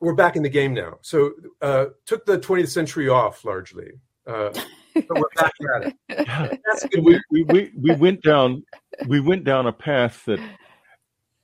We're 0.00 0.14
back 0.14 0.36
in 0.36 0.42
the 0.42 0.48
game 0.48 0.74
now. 0.74 0.98
So 1.02 1.32
uh, 1.62 1.86
took 2.06 2.26
the 2.26 2.38
20th 2.38 2.68
century 2.68 3.08
off 3.08 3.44
largely, 3.44 3.92
uh, 4.26 4.50
but 4.94 5.08
we're 5.10 5.28
back 5.36 5.52
at 5.76 5.86
it. 5.86 6.60
That's 6.66 6.86
good. 6.86 7.04
we, 7.04 7.20
we, 7.30 7.42
we, 7.44 7.72
we 7.76 7.94
went 7.94 8.22
down 8.22 8.64
we 9.06 9.20
went 9.20 9.44
down 9.44 9.66
a 9.66 9.72
path 9.72 10.24
that 10.26 10.40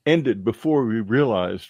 ended 0.04 0.44
before 0.44 0.84
we 0.84 1.00
realized 1.00 1.68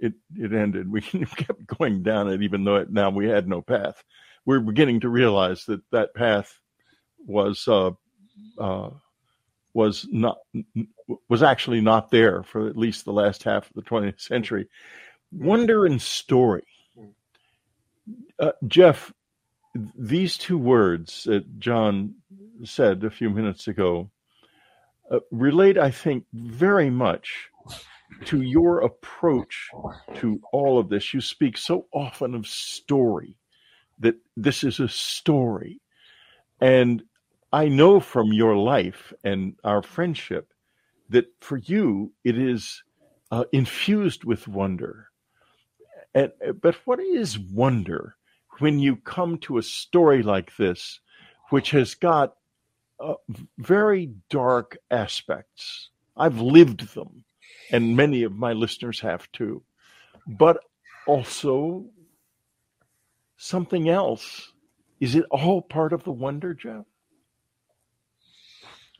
it 0.00 0.14
it 0.36 0.52
ended. 0.52 0.90
We 0.90 1.00
kept 1.36 1.66
going 1.66 2.02
down 2.02 2.28
it, 2.28 2.42
even 2.42 2.64
though 2.64 2.76
it, 2.76 2.92
now 2.92 3.10
we 3.10 3.28
had 3.28 3.48
no 3.48 3.62
path. 3.62 4.02
We're 4.46 4.60
beginning 4.60 5.00
to 5.00 5.08
realize 5.08 5.64
that 5.66 5.80
that 5.90 6.14
path 6.14 6.58
was 7.18 7.66
uh, 7.68 7.90
uh, 8.58 8.90
was 9.72 10.06
not 10.10 10.38
was 11.28 11.42
actually 11.42 11.80
not 11.80 12.10
there 12.10 12.42
for 12.42 12.68
at 12.68 12.76
least 12.76 13.04
the 13.04 13.12
last 13.12 13.42
half 13.42 13.68
of 13.68 13.74
the 13.74 13.82
20th 13.82 14.20
century. 14.20 14.68
Wonder 15.32 15.86
and 15.86 16.00
story, 16.00 16.64
uh, 18.38 18.52
Jeff. 18.66 19.12
These 19.98 20.38
two 20.38 20.56
words 20.56 21.24
that 21.24 21.58
John 21.58 22.14
said 22.62 23.02
a 23.02 23.10
few 23.10 23.28
minutes 23.28 23.66
ago 23.66 24.10
uh, 25.10 25.18
relate, 25.32 25.76
I 25.78 25.90
think, 25.90 26.24
very 26.32 26.90
much 26.90 27.48
to 28.26 28.42
your 28.42 28.82
approach 28.82 29.68
to 30.16 30.40
all 30.52 30.78
of 30.78 30.88
this. 30.88 31.12
You 31.12 31.20
speak 31.20 31.58
so 31.58 31.86
often 31.92 32.34
of 32.34 32.46
story, 32.46 33.36
that 33.98 34.14
this 34.36 34.62
is 34.62 34.78
a 34.78 34.88
story. 34.88 35.80
And 36.60 37.02
I 37.52 37.68
know 37.68 38.00
from 38.00 38.32
your 38.32 38.56
life 38.56 39.12
and 39.24 39.54
our 39.64 39.82
friendship 39.82 40.52
that 41.08 41.26
for 41.40 41.58
you 41.58 42.12
it 42.24 42.38
is 42.38 42.82
uh, 43.30 43.44
infused 43.52 44.24
with 44.24 44.46
wonder. 44.48 45.08
And, 46.14 46.32
but 46.60 46.76
what 46.84 47.00
is 47.00 47.38
wonder 47.38 48.16
when 48.60 48.78
you 48.78 48.96
come 48.96 49.38
to 49.38 49.58
a 49.58 49.62
story 49.62 50.22
like 50.22 50.56
this, 50.56 51.00
which 51.50 51.70
has 51.72 51.94
got 51.94 52.34
uh, 53.00 53.14
very 53.58 54.12
dark 54.30 54.76
aspects? 54.90 55.90
I've 56.16 56.40
lived 56.40 56.94
them, 56.94 57.24
and 57.72 57.96
many 57.96 58.22
of 58.22 58.32
my 58.32 58.52
listeners 58.52 59.00
have 59.00 59.30
too. 59.32 59.62
But 60.26 60.58
also 61.06 61.86
something 63.36 63.88
else. 63.88 64.52
Is 65.00 65.16
it 65.16 65.24
all 65.30 65.60
part 65.60 65.92
of 65.92 66.04
the 66.04 66.12
wonder, 66.12 66.54
Jeff? 66.54 66.84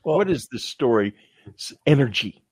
Well, 0.03 0.17
what 0.17 0.29
is 0.29 0.47
this 0.51 0.65
story? 0.65 1.15
It's 1.47 1.73
energy. 1.85 2.44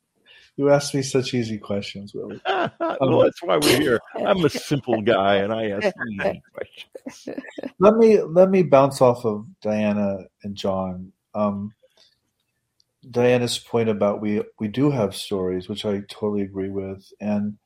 You 0.56 0.70
ask 0.70 0.94
me 0.94 1.02
such 1.02 1.34
easy 1.34 1.58
questions, 1.58 2.14
Willie. 2.14 2.40
well, 2.48 2.72
um, 3.02 3.24
that's 3.24 3.42
why 3.42 3.58
we're 3.58 3.80
here. 3.80 4.00
I'm 4.16 4.46
a 4.46 4.50
simple 4.50 5.02
guy, 5.02 5.38
and 5.38 5.52
I 5.52 5.70
ask 5.72 5.96
many 6.06 6.44
questions. 6.54 7.40
Let 7.80 7.96
me 7.96 8.22
let 8.22 8.50
me 8.50 8.62
bounce 8.62 9.02
off 9.02 9.26
of 9.26 9.48
Diana 9.62 10.26
and 10.44 10.56
John. 10.56 11.12
Um, 11.34 11.74
Diana's 13.10 13.58
point 13.58 13.90
about 13.90 14.22
we 14.22 14.44
we 14.60 14.68
do 14.68 14.92
have 14.92 15.16
stories, 15.16 15.68
which 15.68 15.86
I 15.86 16.02
totally 16.08 16.44
agree 16.44 16.70
with, 16.70 17.12
and 17.20 17.58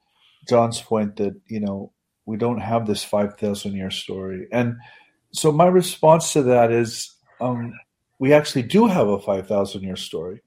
John's 0.47 0.81
point 0.81 1.17
that 1.17 1.39
you 1.47 1.59
know 1.59 1.91
we 2.25 2.37
don't 2.37 2.59
have 2.59 2.87
this 2.87 3.03
five 3.03 3.37
thousand 3.37 3.73
year 3.73 3.91
story, 3.91 4.47
and 4.51 4.77
so 5.31 5.51
my 5.51 5.67
response 5.67 6.33
to 6.33 6.43
that 6.43 6.71
is 6.71 7.13
um, 7.41 7.73
we 8.17 8.33
actually 8.33 8.63
do 8.63 8.87
have 8.87 9.09
a 9.09 9.19
five 9.19 9.47
thousand 9.47 9.83
year 9.83 9.97
story. 9.97 10.41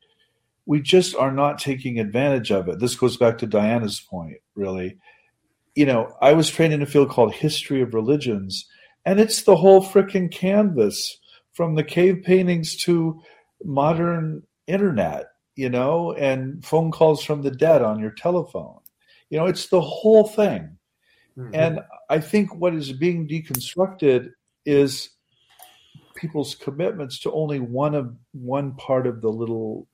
We 0.66 0.80
just 0.80 1.16
are 1.16 1.32
not 1.32 1.58
taking 1.58 1.98
advantage 1.98 2.50
of 2.50 2.68
it. 2.68 2.78
This 2.78 2.94
goes 2.94 3.16
back 3.16 3.38
to 3.38 3.46
Diana's 3.46 4.00
point, 4.00 4.38
really. 4.54 4.98
You 5.74 5.86
know, 5.86 6.14
I 6.20 6.32
was 6.32 6.50
trained 6.50 6.72
in 6.72 6.82
a 6.82 6.86
field 6.86 7.10
called 7.10 7.34
history 7.34 7.80
of 7.82 7.94
religions, 7.94 8.66
and 9.04 9.18
it's 9.18 9.42
the 9.42 9.56
whole 9.56 9.82
freaking 9.82 10.30
canvas 10.30 11.18
from 11.52 11.74
the 11.74 11.84
cave 11.84 12.22
paintings 12.24 12.76
to 12.84 13.20
modern 13.64 14.42
internet, 14.66 15.26
you 15.56 15.68
know, 15.68 16.12
and 16.12 16.64
phone 16.64 16.90
calls 16.90 17.22
from 17.24 17.42
the 17.42 17.50
dead 17.50 17.82
on 17.82 17.98
your 17.98 18.12
telephone. 18.12 18.78
You 19.30 19.38
know, 19.38 19.46
it's 19.46 19.68
the 19.68 19.80
whole 19.80 20.26
thing. 20.26 20.76
Mm-hmm. 21.36 21.54
And 21.54 21.80
I 22.08 22.20
think 22.20 22.54
what 22.54 22.74
is 22.74 22.92
being 22.92 23.28
deconstructed 23.28 24.30
is 24.66 25.10
people's 26.14 26.54
commitments 26.54 27.20
to 27.20 27.32
only 27.32 27.60
one 27.60 27.94
of 27.94 28.14
one 28.32 28.74
part 28.74 29.06
of 29.06 29.20
the 29.20 29.30
little 29.30 29.86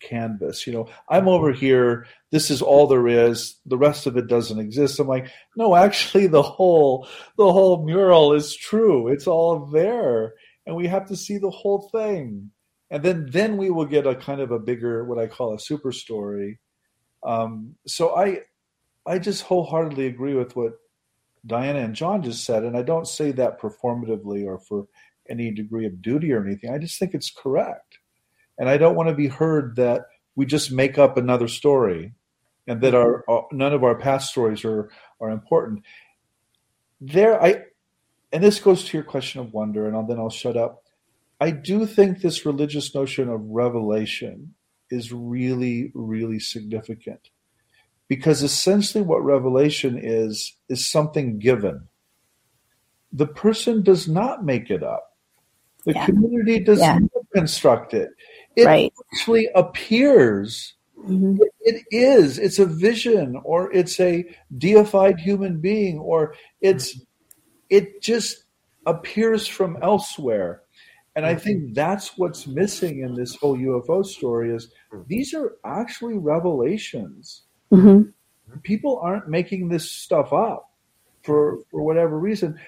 canvas. 0.00 0.66
You 0.66 0.72
know, 0.72 0.88
I'm 1.08 1.28
over 1.28 1.52
here, 1.52 2.06
this 2.30 2.50
is 2.50 2.62
all 2.62 2.86
there 2.86 3.08
is, 3.08 3.56
the 3.66 3.78
rest 3.78 4.06
of 4.06 4.16
it 4.16 4.26
doesn't 4.26 4.58
exist. 4.58 4.98
I'm 4.98 5.06
like, 5.08 5.30
no, 5.56 5.74
actually 5.74 6.26
the 6.26 6.42
whole 6.42 7.08
the 7.36 7.52
whole 7.52 7.84
mural 7.84 8.32
is 8.32 8.56
true. 8.56 9.08
It's 9.08 9.26
all 9.26 9.66
there. 9.66 10.34
And 10.66 10.74
we 10.74 10.86
have 10.88 11.06
to 11.08 11.16
see 11.16 11.38
the 11.38 11.50
whole 11.50 11.88
thing 11.92 12.50
and 12.90 13.02
then 13.02 13.28
then 13.30 13.56
we 13.56 13.70
will 13.70 13.86
get 13.86 14.06
a 14.06 14.14
kind 14.14 14.40
of 14.40 14.50
a 14.50 14.58
bigger 14.58 15.04
what 15.04 15.18
I 15.18 15.26
call 15.26 15.54
a 15.54 15.58
super 15.58 15.92
story. 15.92 16.60
Um, 17.24 17.74
so 17.86 18.16
I 18.16 18.40
I 19.06 19.18
just 19.18 19.42
wholeheartedly 19.42 20.06
agree 20.06 20.34
with 20.34 20.54
what 20.56 20.74
Diana 21.44 21.80
and 21.80 21.94
John 21.94 22.22
just 22.22 22.44
said, 22.44 22.64
and 22.64 22.76
I 22.76 22.82
don't 22.82 23.06
say 23.06 23.32
that 23.32 23.60
performatively 23.60 24.44
or 24.46 24.58
for 24.58 24.86
any 25.28 25.50
degree 25.50 25.86
of 25.86 26.02
duty 26.02 26.32
or 26.32 26.44
anything. 26.44 26.70
I 26.70 26.78
just 26.78 26.98
think 26.98 27.14
it's 27.14 27.30
correct, 27.30 27.98
and 28.58 28.68
I 28.68 28.76
don't 28.76 28.94
want 28.94 29.08
to 29.08 29.14
be 29.14 29.28
heard 29.28 29.76
that 29.76 30.06
we 30.34 30.46
just 30.46 30.72
make 30.72 30.98
up 30.98 31.16
another 31.16 31.48
story, 31.48 32.12
and 32.66 32.80
that 32.80 32.94
our, 32.94 33.24
our 33.28 33.46
none 33.52 33.72
of 33.72 33.84
our 33.84 33.94
past 33.94 34.30
stories 34.30 34.64
are 34.64 34.90
are 35.20 35.30
important. 35.30 35.82
There, 37.00 37.42
I 37.42 37.64
and 38.32 38.42
this 38.42 38.60
goes 38.60 38.84
to 38.84 38.96
your 38.96 39.04
question 39.04 39.40
of 39.40 39.52
wonder, 39.52 39.86
and 39.86 39.96
I'll, 39.96 40.06
then 40.06 40.18
I'll 40.18 40.30
shut 40.30 40.56
up. 40.56 40.84
I 41.40 41.50
do 41.50 41.86
think 41.86 42.20
this 42.20 42.46
religious 42.46 42.94
notion 42.94 43.28
of 43.28 43.40
revelation 43.42 44.54
is 44.90 45.12
really, 45.12 45.90
really 45.94 46.38
significant 46.38 47.30
because 48.08 48.42
essentially 48.42 49.02
what 49.02 49.24
revelation 49.24 49.98
is, 50.00 50.54
is 50.68 50.86
something 50.86 51.38
given. 51.38 51.88
The 53.12 53.26
person 53.26 53.82
does 53.82 54.08
not 54.08 54.44
make 54.44 54.70
it 54.70 54.82
up. 54.82 55.16
The 55.84 55.92
yeah. 55.92 56.06
community 56.06 56.60
does 56.60 56.80
yeah. 56.80 56.98
not 56.98 57.22
construct 57.34 57.94
it. 57.94 58.10
It 58.56 58.64
right. 58.64 58.92
actually 59.12 59.48
appears. 59.54 60.74
Mm-hmm. 60.98 61.36
It, 61.40 61.52
it 61.60 61.84
is. 61.94 62.38
It's 62.38 62.58
a 62.58 62.66
vision, 62.66 63.40
or 63.44 63.72
it's 63.72 64.00
a 64.00 64.24
deified 64.56 65.20
human 65.20 65.60
being, 65.60 65.98
or 65.98 66.34
it's. 66.60 66.94
Mm-hmm. 66.94 67.02
It 67.68 68.00
just 68.00 68.44
appears 68.86 69.48
from 69.48 69.76
elsewhere 69.82 70.62
and 71.16 71.24
I 71.24 71.34
think 71.34 71.72
that's 71.74 72.18
what's 72.18 72.46
missing 72.46 73.00
in 73.00 73.14
this 73.14 73.34
whole 73.36 73.56
UFO 73.56 74.04
story 74.04 74.54
is 74.54 74.68
these 75.06 75.32
are 75.32 75.56
actually 75.64 76.18
revelations. 76.18 77.44
Mm-hmm. 77.72 78.10
People 78.62 79.00
aren't 79.02 79.26
making 79.26 79.70
this 79.70 79.90
stuff 79.90 80.34
up 80.34 80.70
for 81.22 81.60
for 81.70 81.82
whatever 81.82 82.18
reason. 82.18 82.60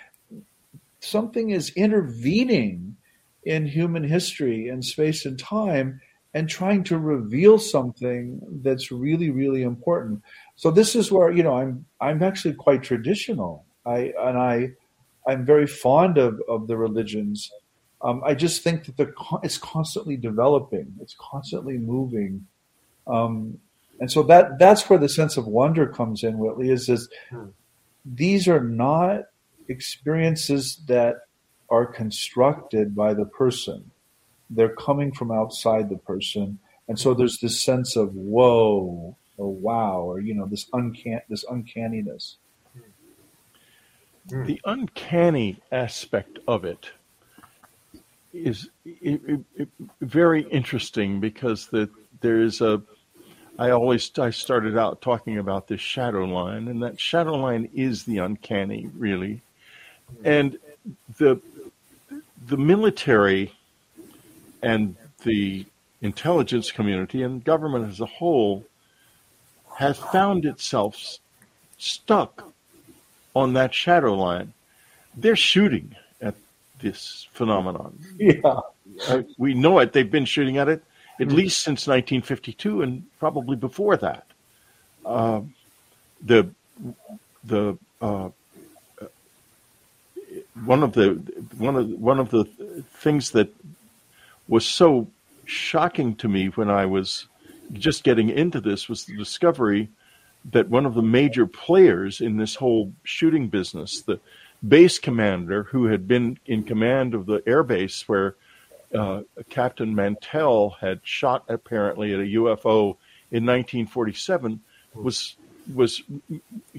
Something 1.00 1.50
is 1.50 1.70
intervening 1.76 2.96
in 3.44 3.66
human 3.66 4.04
history 4.04 4.68
and 4.68 4.84
space 4.84 5.24
and 5.24 5.38
time 5.38 6.00
and 6.34 6.48
trying 6.48 6.84
to 6.84 6.98
reveal 6.98 7.58
something 7.58 8.40
that's 8.62 8.92
really 8.92 9.30
really 9.30 9.62
important. 9.62 10.22
So 10.56 10.70
this 10.70 10.94
is 10.94 11.10
where 11.10 11.30
you 11.30 11.42
know 11.42 11.54
I'm 11.54 11.86
I'm 12.00 12.22
actually 12.22 12.54
quite 12.54 12.82
traditional. 12.82 13.64
I 13.86 14.12
and 14.18 14.38
I 14.38 14.70
I'm 15.26 15.44
very 15.44 15.66
fond 15.66 16.18
of 16.18 16.40
of 16.48 16.66
the 16.66 16.76
religions 16.76 17.50
um, 18.00 18.22
I 18.24 18.34
just 18.34 18.62
think 18.62 18.84
that 18.84 18.96
the 18.96 19.12
it's 19.42 19.58
constantly 19.58 20.16
developing, 20.16 20.94
it's 21.00 21.16
constantly 21.18 21.78
moving, 21.78 22.46
um, 23.06 23.58
and 23.98 24.10
so 24.10 24.22
that 24.24 24.58
that's 24.58 24.88
where 24.88 24.98
the 24.98 25.08
sense 25.08 25.36
of 25.36 25.46
wonder 25.46 25.86
comes 25.86 26.22
in. 26.22 26.38
Whitley 26.38 26.70
is 26.70 26.88
is 26.88 27.08
hmm. 27.30 27.46
these 28.04 28.46
are 28.46 28.62
not 28.62 29.22
experiences 29.68 30.80
that 30.86 31.16
are 31.70 31.86
constructed 31.86 32.94
by 32.94 33.14
the 33.14 33.26
person; 33.26 33.90
they're 34.50 34.74
coming 34.74 35.12
from 35.12 35.30
outside 35.30 35.88
the 35.88 35.98
person, 35.98 36.58
and 36.88 36.98
so 36.98 37.14
there's 37.14 37.38
this 37.38 37.62
sense 37.62 37.96
of 37.96 38.14
whoa 38.14 39.16
or 39.36 39.54
wow 39.54 40.00
or 40.00 40.20
you 40.20 40.34
know 40.34 40.46
this 40.46 40.68
uncan 40.70 41.20
this 41.28 41.44
uncanniness. 41.44 42.36
Hmm. 44.28 44.44
The 44.44 44.60
uncanny 44.64 45.60
aspect 45.72 46.38
of 46.46 46.64
it 46.64 46.90
is 48.32 48.68
it, 48.84 49.22
it, 49.24 49.40
it, 49.56 49.68
very 50.02 50.42
interesting 50.42 51.20
because 51.20 51.68
the, 51.68 51.88
there 52.20 52.40
is 52.40 52.60
a 52.60 52.82
I 53.58 53.70
always 53.70 54.10
I 54.18 54.30
started 54.30 54.78
out 54.78 55.00
talking 55.00 55.38
about 55.38 55.66
this 55.66 55.80
shadow 55.80 56.24
line, 56.24 56.68
and 56.68 56.82
that 56.82 57.00
shadow 57.00 57.34
line 57.34 57.68
is 57.74 58.04
the 58.04 58.18
uncanny, 58.18 58.88
really, 58.94 59.42
hmm. 60.08 60.26
and 60.26 60.58
the 61.18 61.40
the 62.46 62.56
military 62.56 63.52
and 64.62 64.96
the 65.24 65.66
intelligence 66.00 66.70
community 66.70 67.22
and 67.22 67.44
government 67.44 67.88
as 67.88 68.00
a 68.00 68.06
whole 68.06 68.64
has 69.76 69.98
found 69.98 70.44
itself 70.44 71.18
stuck 71.78 72.52
on 73.34 73.52
that 73.54 73.74
shadow 73.74 74.14
line. 74.14 74.52
They're 75.16 75.36
shooting 75.36 75.94
at 76.20 76.34
this 76.80 77.28
phenomenon. 77.32 77.98
Yeah. 78.18 78.60
Uh, 79.06 79.22
we 79.36 79.54
know 79.54 79.78
it. 79.78 79.92
They've 79.92 80.10
been 80.10 80.24
shooting 80.24 80.56
at 80.56 80.68
it 80.68 80.82
at 81.20 81.28
mm 81.28 81.32
least 81.32 81.62
since 81.62 81.86
1952 81.86 82.82
and 82.82 83.04
probably 83.18 83.56
before 83.56 83.96
that. 83.96 84.24
Uh, 85.04 85.40
the 86.24 86.48
the 87.44 87.76
uh, 88.00 88.28
one 90.64 90.82
of 90.82 90.92
the 90.92 91.14
one 91.56 91.76
of 91.76 91.88
one 91.90 92.18
of 92.18 92.30
the 92.30 92.44
things 92.44 93.30
that 93.32 93.52
was 94.48 94.66
so 94.66 95.08
shocking 95.44 96.14
to 96.16 96.28
me 96.28 96.46
when 96.48 96.70
I 96.70 96.86
was 96.86 97.26
just 97.72 98.04
getting 98.04 98.30
into 98.30 98.60
this 98.60 98.88
was 98.88 99.04
the 99.04 99.16
discovery 99.16 99.88
that 100.50 100.68
one 100.68 100.86
of 100.86 100.94
the 100.94 101.02
major 101.02 101.46
players 101.46 102.20
in 102.20 102.36
this 102.36 102.54
whole 102.54 102.92
shooting 103.02 103.48
business, 103.48 104.02
the 104.02 104.20
base 104.66 104.98
commander 104.98 105.64
who 105.64 105.86
had 105.86 106.08
been 106.08 106.38
in 106.46 106.62
command 106.62 107.14
of 107.14 107.26
the 107.26 107.42
air 107.46 107.62
base 107.62 108.08
where 108.08 108.34
uh, 108.94 109.22
Captain 109.50 109.94
Mantell 109.94 110.70
had 110.80 111.00
shot 111.02 111.44
apparently 111.48 112.14
at 112.14 112.20
a 112.20 112.22
UFO 112.22 112.96
in 113.30 113.44
1947 113.44 114.60
was 114.94 115.36
was 115.74 116.02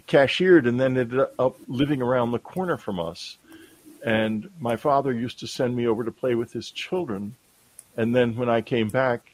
cashiered 0.07 0.65
and 0.65 0.79
then 0.79 0.97
ended 0.97 1.19
up 1.37 1.55
living 1.67 2.01
around 2.01 2.31
the 2.31 2.39
corner 2.39 2.75
from 2.75 2.99
us. 2.99 3.37
And 4.05 4.49
my 4.59 4.75
father 4.75 5.13
used 5.13 5.39
to 5.39 5.47
send 5.47 5.75
me 5.75 5.87
over 5.87 6.03
to 6.03 6.11
play 6.11 6.35
with 6.35 6.53
his 6.53 6.71
children. 6.71 7.35
And 7.97 8.15
then 8.15 8.35
when 8.35 8.49
I 8.49 8.61
came 8.61 8.87
back, 8.87 9.33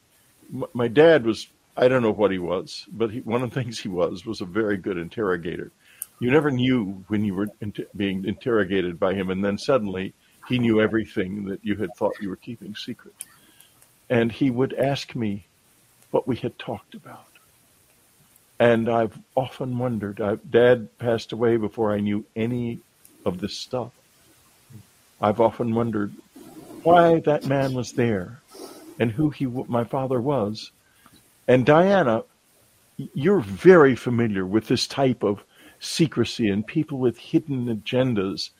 my 0.73 0.87
dad 0.87 1.25
was, 1.25 1.47
I 1.77 1.87
don't 1.87 2.01
know 2.01 2.11
what 2.11 2.31
he 2.31 2.39
was, 2.39 2.85
but 2.91 3.11
he, 3.11 3.19
one 3.19 3.43
of 3.43 3.51
the 3.51 3.61
things 3.61 3.79
he 3.79 3.89
was 3.89 4.25
was 4.25 4.41
a 4.41 4.45
very 4.45 4.77
good 4.77 4.97
interrogator. 4.97 5.71
You 6.19 6.31
never 6.31 6.49
knew 6.49 7.03
when 7.09 7.25
you 7.25 7.35
were 7.35 7.47
inter- 7.61 7.87
being 7.95 8.25
interrogated 8.25 8.99
by 8.99 9.13
him. 9.13 9.29
And 9.29 9.43
then 9.43 9.57
suddenly 9.57 10.13
he 10.47 10.59
knew 10.59 10.81
everything 10.81 11.45
that 11.45 11.59
you 11.63 11.75
had 11.75 11.89
thought 11.95 12.21
you 12.21 12.29
were 12.29 12.35
keeping 12.35 12.75
secret. 12.75 13.13
And 14.09 14.31
he 14.31 14.49
would 14.49 14.73
ask 14.73 15.15
me 15.15 15.45
what 16.11 16.27
we 16.27 16.37
had 16.37 16.57
talked 16.57 16.95
about. 16.95 17.27
And 18.57 18.87
I've 18.87 19.19
often 19.35 19.77
wondered, 19.77 20.21
I, 20.21 20.35
Dad 20.35 20.97
passed 20.97 21.33
away 21.33 21.57
before 21.57 21.91
I 21.91 21.99
knew 21.99 22.23
any 22.35 22.79
of 23.25 23.39
this 23.39 23.57
stuff. 23.57 23.91
I've 25.25 25.41
often 25.41 25.73
wondered 25.73 26.13
why 26.83 27.19
that 27.21 27.47
man 27.47 27.73
was 27.73 27.93
there 27.93 28.41
and 28.99 29.11
who 29.11 29.31
he, 29.31 29.47
my 29.47 29.83
father 29.83 30.21
was. 30.21 30.69
And 31.47 31.65
Diana, 31.65 32.23
you're 33.15 33.39
very 33.39 33.95
familiar 33.95 34.45
with 34.45 34.67
this 34.67 34.85
type 34.85 35.23
of 35.23 35.43
secrecy 35.79 36.47
and 36.47 36.65
people 36.65 36.99
with 36.99 37.17
hidden 37.17 37.75
agendas, 37.75 38.51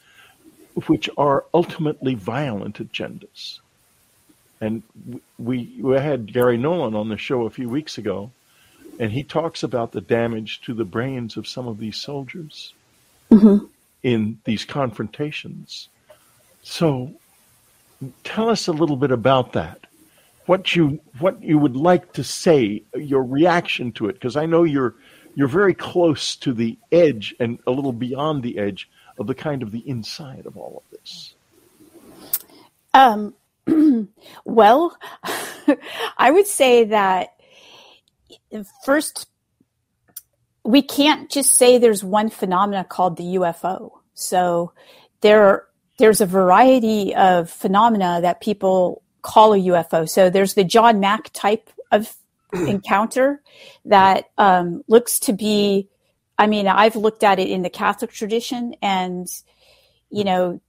which 0.87 1.07
are 1.19 1.45
ultimately 1.53 2.15
violent 2.15 2.77
agendas. 2.77 3.59
And 4.59 4.81
we, 5.37 5.71
we 5.79 5.93
had 5.97 6.33
Garry 6.33 6.57
Nolan 6.57 6.95
on 6.95 7.09
the 7.09 7.17
show 7.17 7.43
a 7.43 7.51
few 7.51 7.69
weeks 7.69 7.99
ago, 7.99 8.31
and 8.99 9.11
he 9.11 9.21
talks 9.21 9.61
about 9.61 9.91
the 9.91 10.01
damage 10.01 10.61
to 10.61 10.73
the 10.73 10.83
brains 10.83 11.37
of 11.37 11.47
some 11.47 11.67
of 11.67 11.77
these 11.77 11.97
soldiers 11.97 12.73
mm-hmm. 13.29 13.65
in 14.01 14.39
these 14.45 14.65
confrontations. 14.65 15.89
So, 16.67 17.13
tell 18.23 18.49
us 18.49 18.67
a 18.67 18.71
little 18.71 18.97
bit 18.97 19.11
about 19.11 19.53
that. 19.53 19.85
What 20.47 20.75
you 20.75 20.99
what 21.19 21.41
you 21.43 21.59
would 21.59 21.75
like 21.75 22.13
to 22.13 22.23
say, 22.23 22.81
your 22.95 23.23
reaction 23.23 23.91
to 23.93 24.09
it, 24.09 24.13
because 24.13 24.35
I 24.35 24.47
know 24.47 24.63
you're 24.63 24.95
you're 25.35 25.47
very 25.47 25.75
close 25.75 26.35
to 26.37 26.53
the 26.53 26.75
edge 26.91 27.35
and 27.39 27.59
a 27.67 27.71
little 27.71 27.93
beyond 27.93 28.41
the 28.41 28.57
edge 28.57 28.89
of 29.19 29.27
the 29.27 29.35
kind 29.35 29.61
of 29.61 29.71
the 29.71 29.87
inside 29.87 30.47
of 30.47 30.57
all 30.57 30.83
of 30.83 30.99
this. 30.99 31.35
Um, 32.95 33.35
well, 34.43 34.97
I 36.17 36.31
would 36.31 36.47
say 36.47 36.85
that 36.85 37.35
first, 38.83 39.27
we 40.63 40.81
can't 40.81 41.29
just 41.29 41.53
say 41.53 41.77
there's 41.77 42.03
one 42.03 42.31
phenomena 42.31 42.83
called 42.83 43.17
the 43.17 43.35
UFO. 43.35 43.91
So 44.15 44.71
there, 45.21 45.67
there's 45.97 46.21
a 46.21 46.25
variety 46.25 47.15
of 47.15 47.49
phenomena 47.49 48.19
that 48.21 48.41
people 48.41 49.01
call 49.21 49.53
a 49.53 49.57
UFO. 49.57 50.07
So 50.07 50.29
there's 50.29 50.53
the 50.53 50.63
John 50.63 50.99
Mack 50.99 51.31
type 51.33 51.69
of 51.91 52.15
encounter 52.53 53.41
that 53.85 54.29
um, 54.37 54.83
looks 54.87 55.19
to 55.21 55.33
be. 55.33 55.89
I 56.37 56.47
mean, 56.47 56.67
I've 56.67 56.97
looked 56.97 57.23
at 57.23 57.39
it 57.39 57.49
in 57.49 57.61
the 57.61 57.69
Catholic 57.69 58.11
tradition, 58.11 58.75
and 58.81 59.27
you 60.09 60.23
know, 60.23 60.61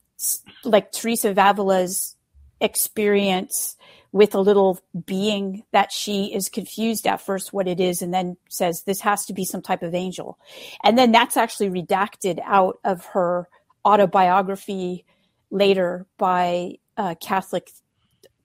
like 0.64 0.92
Teresa 0.92 1.30
of 1.30 1.38
Avila's 1.38 2.16
experience 2.60 3.76
with 4.12 4.34
a 4.34 4.40
little 4.40 4.80
being 5.04 5.62
that 5.72 5.92
she 5.92 6.32
is 6.32 6.48
confused 6.48 7.06
at 7.06 7.20
first 7.20 7.52
what 7.52 7.68
it 7.68 7.80
is 7.80 8.00
and 8.00 8.14
then 8.14 8.36
says 8.48 8.82
this 8.82 9.00
has 9.00 9.26
to 9.26 9.34
be 9.34 9.44
some 9.44 9.60
type 9.60 9.82
of 9.82 9.94
angel 9.94 10.38
and 10.82 10.96
then 10.96 11.12
that's 11.12 11.36
actually 11.36 11.68
redacted 11.68 12.40
out 12.42 12.78
of 12.82 13.04
her 13.04 13.46
autobiography 13.84 15.04
later 15.50 16.06
by 16.18 16.72
uh, 16.96 17.14
catholic 17.20 17.70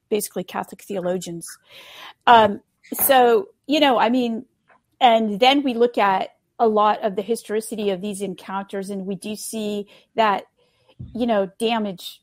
basically 0.09 0.43
catholic 0.43 0.81
theologians 0.81 1.47
um, 2.27 2.61
so 2.93 3.47
you 3.67 3.79
know 3.79 3.97
i 3.97 4.09
mean 4.09 4.45
and 4.99 5.39
then 5.39 5.63
we 5.63 5.73
look 5.73 5.97
at 5.97 6.35
a 6.59 6.67
lot 6.67 7.01
of 7.03 7.15
the 7.15 7.21
historicity 7.21 7.89
of 7.89 8.01
these 8.01 8.21
encounters 8.21 8.89
and 8.89 9.05
we 9.05 9.15
do 9.15 9.35
see 9.35 9.87
that 10.15 10.45
you 11.13 11.25
know 11.25 11.49
damage 11.59 12.21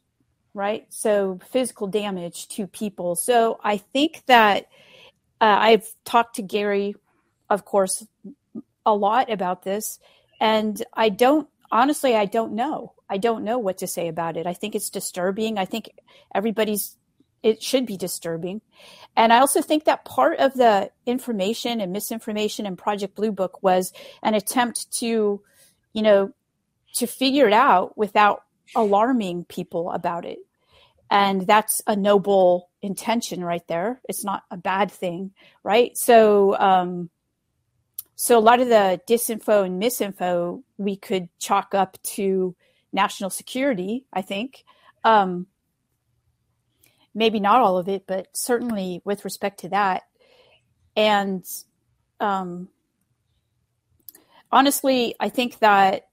right? 0.59 0.87
So 0.89 1.39
physical 1.51 1.87
damage 1.87 2.49
to 2.49 2.67
people. 2.67 3.15
So 3.15 3.61
I 3.63 3.77
think 3.77 4.25
that 4.27 4.65
uh, 5.41 5.57
I've 5.61 5.89
talked 6.05 6.37
to 6.37 6.43
Garry, 6.43 6.97
of 7.49 7.65
course, 7.65 8.05
a 8.85 8.95
lot 8.95 9.31
about 9.31 9.63
this, 9.63 10.01
and 10.41 10.83
I 10.95 11.11
don't 11.11 11.49
honestly, 11.71 12.17
I 12.17 12.25
don't 12.25 12.55
know. 12.55 12.95
I 13.09 13.19
don't 13.19 13.45
know 13.45 13.59
what 13.59 13.79
to 13.79 13.87
say 13.87 14.09
about 14.09 14.37
it. 14.37 14.47
I 14.47 14.55
think 14.55 14.75
it's 14.75 14.91
disturbing. 14.91 15.59
I 15.59 15.65
think 15.65 15.91
everybody's 16.35 16.97
it 17.41 17.63
should 17.63 17.87
be 17.87 17.97
disturbing. 17.97 18.61
And 19.17 19.33
I 19.33 19.39
also 19.39 19.63
think 19.63 19.85
that 19.85 20.05
part 20.05 20.41
of 20.41 20.55
the 20.55 20.91
information 21.07 21.81
and 21.81 21.93
misinformation 21.93 22.67
in 22.67 22.77
Project 22.77 23.15
Blue 23.15 23.31
Book 23.31 23.63
was 23.63 23.93
an 24.25 24.35
attempt 24.35 24.91
to, 24.99 25.41
you 25.93 26.03
know, 26.03 26.33
to 26.95 27.07
figure 27.07 27.47
it 27.47 27.53
out 27.53 27.97
without 27.97 28.43
alarming 28.75 29.45
people 29.45 29.93
about 29.93 30.25
it 30.25 30.39
and 31.11 31.47
that's 31.47 31.83
a 31.87 31.97
noble 31.97 32.71
intention 32.83 33.43
right 33.43 33.67
there 33.67 34.01
it's 34.09 34.25
not 34.25 34.43
a 34.51 34.57
bad 34.57 34.91
thing 34.91 35.33
right 35.63 35.97
so 35.97 36.57
um 36.59 37.11
so 38.15 38.39
a 38.39 38.41
lot 38.41 38.61
of 38.61 38.69
the 38.69 39.01
disinfo 39.09 39.65
and 39.65 39.83
misinfo 39.83 40.63
we 40.77 40.97
could 40.97 41.29
chalk 41.39 41.75
up 41.75 42.01
to 42.03 42.55
national 42.93 43.31
security 43.31 44.05
i 44.13 44.23
think 44.23 44.65
um 45.05 45.47
maybe 47.15 47.41
not 47.41 47.61
all 47.61 47.79
of 47.79 47.89
it 47.89 48.05
but 48.07 48.29
certainly 48.35 49.01
with 49.05 49.25
respect 49.25 49.61
to 49.61 49.69
that 49.69 50.03
and 50.97 51.45
um 52.21 52.69
honestly 54.51 55.15
i 55.21 55.29
think 55.29 55.59
that 55.59 56.09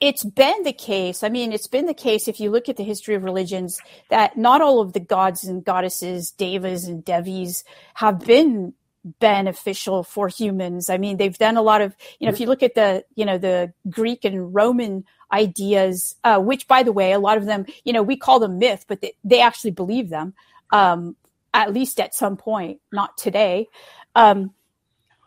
it's 0.00 0.24
been 0.24 0.64
the 0.64 0.72
case. 0.72 1.22
I 1.22 1.28
mean, 1.28 1.52
it's 1.52 1.68
been 1.68 1.86
the 1.86 1.94
case 1.94 2.26
if 2.26 2.40
you 2.40 2.50
look 2.50 2.68
at 2.68 2.76
the 2.76 2.84
history 2.84 3.14
of 3.14 3.22
religions 3.22 3.78
that 4.10 4.36
not 4.36 4.60
all 4.60 4.80
of 4.80 4.92
the 4.92 5.00
gods 5.00 5.44
and 5.44 5.64
goddesses, 5.64 6.30
devas 6.32 6.86
and 6.86 7.04
devis, 7.04 7.62
have 7.94 8.18
been 8.20 8.74
beneficial 9.20 10.02
for 10.02 10.28
humans. 10.28 10.90
I 10.90 10.98
mean, 10.98 11.16
they've 11.16 11.36
done 11.36 11.56
a 11.56 11.62
lot 11.62 11.80
of, 11.80 11.94
you 12.18 12.26
know, 12.26 12.32
if 12.32 12.40
you 12.40 12.46
look 12.46 12.62
at 12.62 12.74
the, 12.74 13.04
you 13.14 13.24
know, 13.24 13.38
the 13.38 13.72
Greek 13.88 14.24
and 14.24 14.54
Roman 14.54 15.04
ideas, 15.32 16.16
uh, 16.24 16.38
which 16.38 16.66
by 16.68 16.82
the 16.82 16.92
way, 16.92 17.12
a 17.12 17.18
lot 17.18 17.36
of 17.36 17.46
them, 17.46 17.66
you 17.84 17.92
know, 17.92 18.02
we 18.02 18.16
call 18.16 18.40
them 18.40 18.58
myth, 18.58 18.84
but 18.88 19.00
they, 19.00 19.14
they 19.24 19.40
actually 19.40 19.70
believe 19.70 20.08
them, 20.08 20.34
um, 20.72 21.16
at 21.52 21.72
least 21.72 22.00
at 22.00 22.14
some 22.14 22.36
point, 22.36 22.80
not 22.92 23.16
today. 23.16 23.68
Um, 24.14 24.52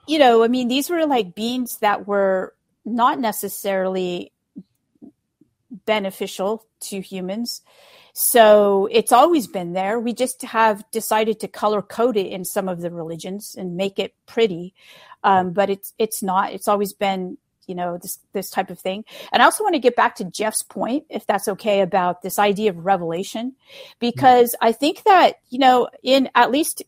you 0.07 0.19
know, 0.19 0.43
I 0.43 0.47
mean, 0.47 0.67
these 0.67 0.89
were 0.89 1.05
like 1.05 1.35
beings 1.35 1.77
that 1.77 2.07
were 2.07 2.55
not 2.85 3.19
necessarily 3.19 4.31
beneficial 5.85 6.65
to 6.81 6.99
humans. 6.99 7.61
So 8.13 8.87
it's 8.91 9.11
always 9.11 9.47
been 9.47 9.73
there. 9.73 9.99
We 9.99 10.13
just 10.13 10.41
have 10.43 10.83
decided 10.91 11.39
to 11.39 11.47
color 11.47 11.81
code 11.81 12.17
it 12.17 12.27
in 12.27 12.45
some 12.45 12.67
of 12.67 12.81
the 12.81 12.91
religions 12.91 13.55
and 13.57 13.77
make 13.77 13.99
it 13.99 14.13
pretty. 14.25 14.73
Um, 15.23 15.53
but 15.53 15.69
it's 15.69 15.93
it's 15.97 16.23
not. 16.23 16.53
It's 16.53 16.67
always 16.67 16.93
been 16.93 17.37
you 17.67 17.75
know 17.75 17.97
this 17.97 18.19
this 18.33 18.49
type 18.49 18.69
of 18.69 18.79
thing. 18.79 19.05
And 19.31 19.41
I 19.41 19.45
also 19.45 19.63
want 19.63 19.75
to 19.75 19.79
get 19.79 19.95
back 19.95 20.15
to 20.15 20.25
Jeff's 20.25 20.63
point, 20.63 21.05
if 21.09 21.25
that's 21.25 21.47
okay, 21.47 21.81
about 21.81 22.21
this 22.21 22.39
idea 22.39 22.71
of 22.71 22.85
revelation, 22.85 23.55
because 23.99 24.51
mm-hmm. 24.53 24.67
I 24.67 24.71
think 24.71 25.03
that 25.03 25.35
you 25.49 25.59
know 25.59 25.87
in 26.03 26.29
at 26.35 26.51
least 26.51 26.83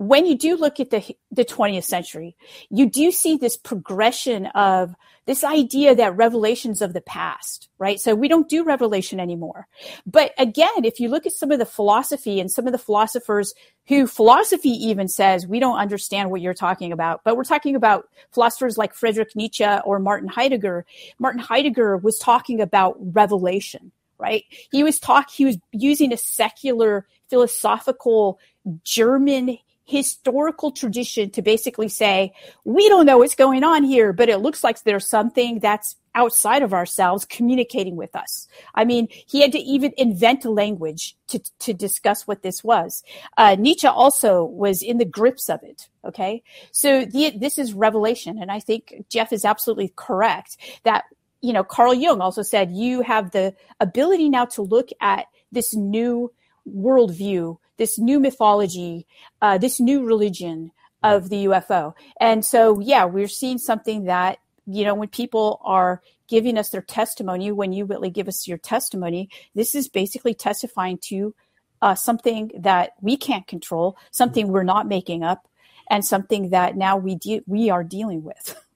when 0.00 0.24
you 0.24 0.34
do 0.34 0.56
look 0.56 0.80
at 0.80 0.88
the 0.88 1.14
the 1.30 1.44
20th 1.44 1.84
century, 1.84 2.34
you 2.70 2.88
do 2.88 3.12
see 3.12 3.36
this 3.36 3.58
progression 3.58 4.46
of 4.46 4.94
this 5.26 5.44
idea 5.44 5.94
that 5.94 6.16
revelations 6.16 6.80
of 6.80 6.94
the 6.94 7.02
past, 7.02 7.68
right? 7.78 8.00
So 8.00 8.14
we 8.14 8.26
don't 8.26 8.48
do 8.48 8.64
revelation 8.64 9.20
anymore. 9.20 9.68
But 10.06 10.32
again, 10.38 10.86
if 10.86 11.00
you 11.00 11.10
look 11.10 11.26
at 11.26 11.34
some 11.34 11.52
of 11.52 11.58
the 11.58 11.66
philosophy 11.66 12.40
and 12.40 12.50
some 12.50 12.66
of 12.66 12.72
the 12.72 12.78
philosophers 12.78 13.52
who 13.88 14.06
philosophy 14.06 14.70
even 14.70 15.06
says 15.06 15.46
we 15.46 15.60
don't 15.60 15.78
understand 15.78 16.30
what 16.30 16.40
you're 16.40 16.54
talking 16.54 16.92
about, 16.92 17.20
but 17.22 17.36
we're 17.36 17.44
talking 17.44 17.76
about 17.76 18.08
philosophers 18.32 18.78
like 18.78 18.94
Friedrich 18.94 19.36
Nietzsche 19.36 19.68
or 19.84 19.98
Martin 19.98 20.30
Heidegger. 20.30 20.86
Martin 21.18 21.42
Heidegger 21.42 21.98
was 21.98 22.18
talking 22.18 22.62
about 22.62 22.96
revelation, 22.98 23.92
right? 24.16 24.44
He 24.72 24.82
was 24.82 24.98
talk 24.98 25.28
he 25.28 25.44
was 25.44 25.58
using 25.72 26.10
a 26.10 26.16
secular 26.16 27.06
philosophical 27.28 28.38
German 28.82 29.58
historical 29.90 30.70
tradition 30.70 31.30
to 31.30 31.42
basically 31.42 31.88
say, 31.88 32.32
we 32.64 32.88
don't 32.88 33.06
know 33.06 33.18
what's 33.18 33.34
going 33.34 33.64
on 33.64 33.82
here, 33.82 34.12
but 34.12 34.28
it 34.28 34.38
looks 34.38 34.62
like 34.62 34.80
there's 34.82 35.08
something 35.08 35.58
that's 35.58 35.96
outside 36.14 36.62
of 36.62 36.72
ourselves 36.72 37.24
communicating 37.24 37.96
with 37.96 38.14
us. 38.14 38.46
I 38.72 38.84
mean, 38.84 39.08
he 39.10 39.40
had 39.40 39.50
to 39.50 39.58
even 39.58 39.92
invent 39.96 40.44
a 40.44 40.50
language 40.50 41.16
to, 41.28 41.40
to 41.60 41.74
discuss 41.74 42.26
what 42.26 42.42
this 42.42 42.62
was. 42.62 43.02
Uh, 43.36 43.56
Nietzsche 43.58 43.88
also 43.88 44.44
was 44.44 44.80
in 44.80 44.98
the 44.98 45.04
grips 45.04 45.50
of 45.50 45.60
it. 45.64 45.88
Okay. 46.04 46.44
So 46.70 47.04
the, 47.04 47.32
this 47.36 47.58
is 47.58 47.74
revelation. 47.74 48.38
And 48.40 48.50
I 48.50 48.60
think 48.60 49.04
Jeff 49.08 49.32
is 49.32 49.44
absolutely 49.44 49.92
correct 49.96 50.56
that, 50.84 51.04
you 51.40 51.52
know, 51.52 51.64
Carl 51.64 51.94
Jung 51.94 52.20
also 52.20 52.42
said 52.42 52.70
you 52.70 53.02
have 53.02 53.32
the 53.32 53.54
ability 53.80 54.28
now 54.28 54.44
to 54.46 54.62
look 54.62 54.90
at 55.00 55.26
this 55.50 55.74
new 55.74 56.32
worldview, 56.68 57.58
this 57.76 57.98
new 57.98 58.20
mythology, 58.20 59.06
uh, 59.42 59.58
this 59.58 59.80
new 59.80 60.04
religion 60.04 60.72
of 61.02 61.30
the 61.30 61.46
UFO. 61.46 61.94
And 62.20 62.44
so, 62.44 62.80
yeah, 62.80 63.04
we're 63.04 63.28
seeing 63.28 63.58
something 63.58 64.04
that, 64.04 64.38
you 64.66 64.84
know, 64.84 64.94
when 64.94 65.08
people 65.08 65.60
are 65.64 66.02
giving 66.28 66.58
us 66.58 66.70
their 66.70 66.82
testimony, 66.82 67.50
when 67.50 67.72
you 67.72 67.84
really 67.84 68.10
give 68.10 68.28
us 68.28 68.46
your 68.46 68.58
testimony, 68.58 69.28
this 69.54 69.74
is 69.74 69.88
basically 69.88 70.34
testifying 70.34 70.98
to 71.02 71.34
uh, 71.82 71.94
something 71.94 72.50
that 72.58 72.92
we 73.00 73.16
can't 73.16 73.46
control, 73.46 73.96
something 74.10 74.48
we're 74.48 74.62
not 74.62 74.86
making 74.86 75.22
up, 75.22 75.48
and 75.88 76.04
something 76.04 76.50
that 76.50 76.76
now 76.76 76.96
we 76.96 77.16
de- 77.16 77.42
we 77.46 77.70
are 77.70 77.84
dealing 77.84 78.22
with. 78.22 78.56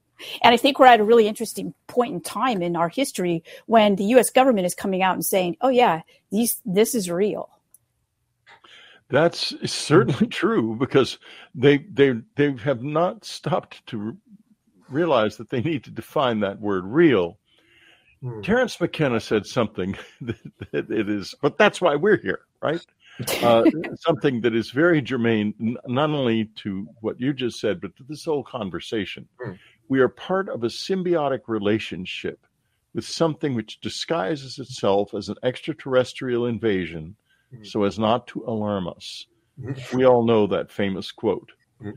And 0.43 0.55
I 0.55 0.57
think 0.57 0.78
we're 0.78 0.87
at 0.87 1.01
a 1.01 1.05
really 1.05 1.26
interesting 1.26 1.74
point 1.87 2.14
in 2.14 2.20
time 2.20 2.62
in 2.62 2.76
our 2.76 2.89
history 2.89 3.43
when 3.66 3.97
the 3.97 4.05
U.S. 4.05 4.30
government 4.30 4.64
is 4.64 4.74
coming 4.74 5.03
out 5.03 5.14
and 5.14 5.26
saying, 5.26 5.57
"Oh 5.61 5.68
yeah, 5.68 6.03
these 6.30 6.62
this 6.64 6.95
is 6.95 7.11
real." 7.11 7.51
That's 9.11 9.55
certainly 9.70 10.26
true 10.30 10.76
because 10.76 11.18
they 11.55 11.78
they 11.78 12.14
they 12.36 12.52
have 12.57 12.82
not 12.82 13.24
stopped 13.24 13.86
to 13.88 14.16
realize 14.88 15.36
that 15.36 15.50
they 15.50 15.61
need 15.61 15.84
to 15.84 15.90
define 15.90 16.40
that 16.40 16.61
word 16.61 16.84
real. 16.84 17.38
Hmm. 18.22 18.40
Terence 18.40 18.80
McKenna 18.80 19.20
said 19.20 19.46
something 19.46 19.96
that, 20.20 20.90
it 20.90 21.09
is, 21.09 21.34
but 21.42 21.59
that's 21.59 21.80
why 21.80 21.96
we're 21.96 22.16
here, 22.16 22.40
right? 22.62 22.84
Uh, 23.42 23.64
something 23.96 24.40
that 24.40 24.55
is 24.55 24.70
very 24.70 25.02
germane, 25.02 25.76
not 25.86 26.11
only 26.11 26.46
to 26.57 26.88
what 27.00 27.20
you 27.20 27.32
just 27.32 27.61
said, 27.61 27.80
but 27.80 27.94
to 27.96 28.02
this 28.05 28.24
whole 28.24 28.42
conversation. 28.42 29.28
Hmm. 29.40 29.52
We 29.88 30.00
are 30.00 30.09
part 30.09 30.48
of 30.48 30.64
a 30.64 30.68
symbiotic 30.68 31.40
relationship 31.46 32.46
with 32.94 33.05
something 33.05 33.55
which 33.55 33.80
disguises 33.80 34.59
itself 34.59 35.14
as 35.14 35.28
an 35.28 35.36
extraterrestrial 35.42 36.46
invasion 36.46 37.02
mm-hmm. 37.02 37.24
So 37.62 37.84
as 37.84 37.98
not 37.98 38.26
to 38.28 38.44
alarm 38.46 38.88
us. 38.88 39.26
Mm-hmm. 39.61 39.96
We 39.96 40.05
all 40.05 40.24
know 40.24 40.46
that 40.48 40.70
famous 40.70 41.12
quote. 41.12 41.52
Mm-hmm. 41.80 41.96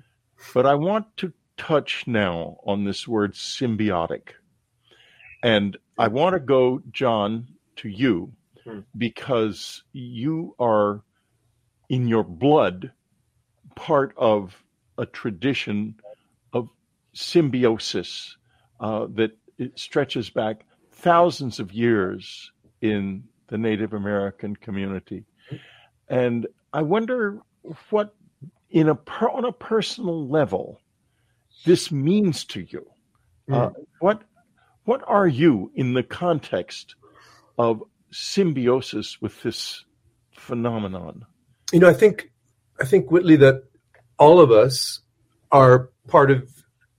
But 0.54 0.66
I 0.66 0.76
want 0.76 1.06
to 1.18 1.34
touch 1.58 2.06
now 2.08 2.58
on 2.66 2.84
this 2.84 3.08
word 3.08 3.34
symbiotic. 3.34 4.30
And 5.44 5.78
I 5.98 6.08
want 6.08 6.34
to 6.34 6.40
go, 6.40 6.82
John, 6.92 7.48
to 7.78 7.90
you 7.90 8.32
mm-hmm. 8.66 8.82
because 8.98 9.84
you 9.94 10.56
are 10.60 11.02
in 11.90 12.08
your 12.08 12.24
blood 12.24 12.92
part 13.76 14.14
of 14.18 14.64
a 14.98 15.06
tradition 15.06 15.96
of 16.54 16.70
symbiosis 17.14 18.36
uh, 18.80 19.08
that 19.14 19.32
stretches 19.76 20.30
back 20.30 20.66
thousands 20.92 21.60
of 21.60 21.72
years 21.72 22.52
in 22.82 23.24
the 23.48 23.58
Native 23.58 23.94
American 23.94 24.56
community. 24.56 25.26
And 26.10 26.48
I 26.74 26.82
wonder 26.82 27.40
what, 27.90 28.16
in 28.70 28.90
a 28.90 28.98
on 29.22 29.46
a 29.46 29.52
personal 29.52 30.28
level, 30.28 30.82
this 31.66 31.92
means 31.92 32.46
to 32.46 32.62
you. 32.62 32.86
Mm. 33.50 33.56
Uh, 33.56 33.70
what 34.00 34.24
what 34.86 35.02
are 35.08 35.28
you 35.28 35.72
in 35.76 35.94
the 35.94 36.04
context 36.04 36.96
of 37.58 37.84
symbiosis 38.12 39.22
with 39.22 39.42
this 39.44 39.84
phenomenon? 40.32 41.26
You 41.74 41.80
know, 41.80 41.90
I 41.90 41.94
think 41.94 42.32
I 42.80 42.86
think 42.86 43.12
Whitley 43.12 43.36
that 43.38 43.64
all 44.18 44.40
of 44.40 44.52
us 44.52 45.02
are 45.52 45.90
part 46.08 46.32
of 46.32 46.50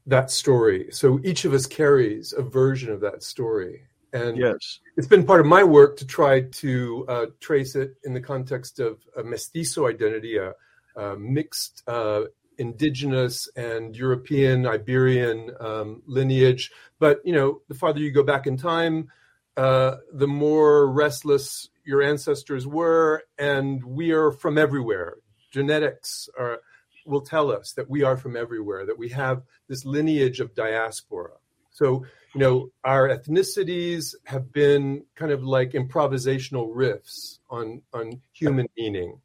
that 0.07 0.31
story. 0.31 0.89
So 0.91 1.21
each 1.23 1.45
of 1.45 1.53
us 1.53 1.67
carries 1.67 2.33
a 2.33 2.43
version 2.43 2.93
of 2.93 3.01
that 3.01 3.23
story. 3.23 3.83
And 4.13 4.39
yes, 4.39 4.81
it's 4.97 5.07
been 5.07 5.27
part 5.27 5.41
of 5.41 5.47
my 5.47 5.63
work 5.63 5.97
to 5.99 6.07
try 6.07 6.43
to 6.43 7.05
uh, 7.09 7.27
trace 7.41 7.75
it 7.75 7.97
in 8.05 8.15
the 8.15 8.21
context 8.21 8.81
of 8.81 8.99
a 9.17 9.23
mestizo 9.23 9.87
identity, 9.87 10.39
a, 10.39 10.55
a 10.97 11.17
mixed 11.19 11.83
uh, 11.87 12.23
indigenous 12.59 13.49
and 13.57 13.97
European, 13.97 14.67
Iberian 14.67 15.51
um, 15.61 16.03
lineage. 16.07 16.71
But 16.99 17.21
you 17.25 17.33
know, 17.33 17.63
the 17.69 17.75
farther 17.75 18.01
you 18.01 18.11
go 18.11 18.23
back 18.23 18.47
in 18.47 18.57
time, 18.57 19.09
uh, 19.57 19.97
the 20.13 20.29
more 20.29 20.91
restless 20.91 21.69
your 21.85 22.03
ancestors 22.03 22.67
were, 22.67 23.25
and 23.39 23.83
we 23.85 24.13
are 24.13 24.31
from 24.31 24.59
everywhere. 24.59 25.17
Genetics 25.51 26.29
are, 26.39 26.61
will 27.07 27.23
tell 27.23 27.51
us 27.51 27.73
that 27.73 27.89
we 27.89 28.03
are 28.03 28.17
from 28.17 28.37
everywhere, 28.37 28.85
that 28.87 28.99
we 28.99 29.09
have 29.09 29.43
this 29.69 29.85
lineage 29.85 30.41
of 30.41 30.55
diaspora. 30.55 31.33
So 31.71 32.05
you 32.35 32.41
know, 32.41 32.71
our 32.85 33.09
ethnicities 33.09 34.15
have 34.25 34.53
been 34.53 35.05
kind 35.15 35.33
of 35.33 35.43
like 35.43 35.73
improvisational 35.73 36.75
riffs 36.75 37.39
on 37.49 37.83
on 37.93 38.21
human 38.33 38.69
meaning. 38.77 39.21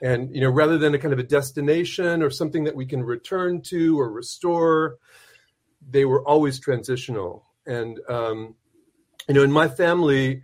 And 0.00 0.34
you 0.34 0.40
know, 0.40 0.50
rather 0.50 0.78
than 0.78 0.94
a 0.94 0.98
kind 0.98 1.12
of 1.12 1.18
a 1.18 1.24
destination 1.24 2.22
or 2.22 2.30
something 2.30 2.64
that 2.64 2.76
we 2.76 2.86
can 2.86 3.02
return 3.02 3.62
to 3.62 4.00
or 4.00 4.10
restore, 4.10 4.96
they 5.90 6.04
were 6.04 6.26
always 6.26 6.58
transitional. 6.58 7.44
And 7.66 8.00
um, 8.08 8.54
you 9.28 9.34
know, 9.34 9.42
in 9.42 9.52
my 9.52 9.68
family, 9.68 10.42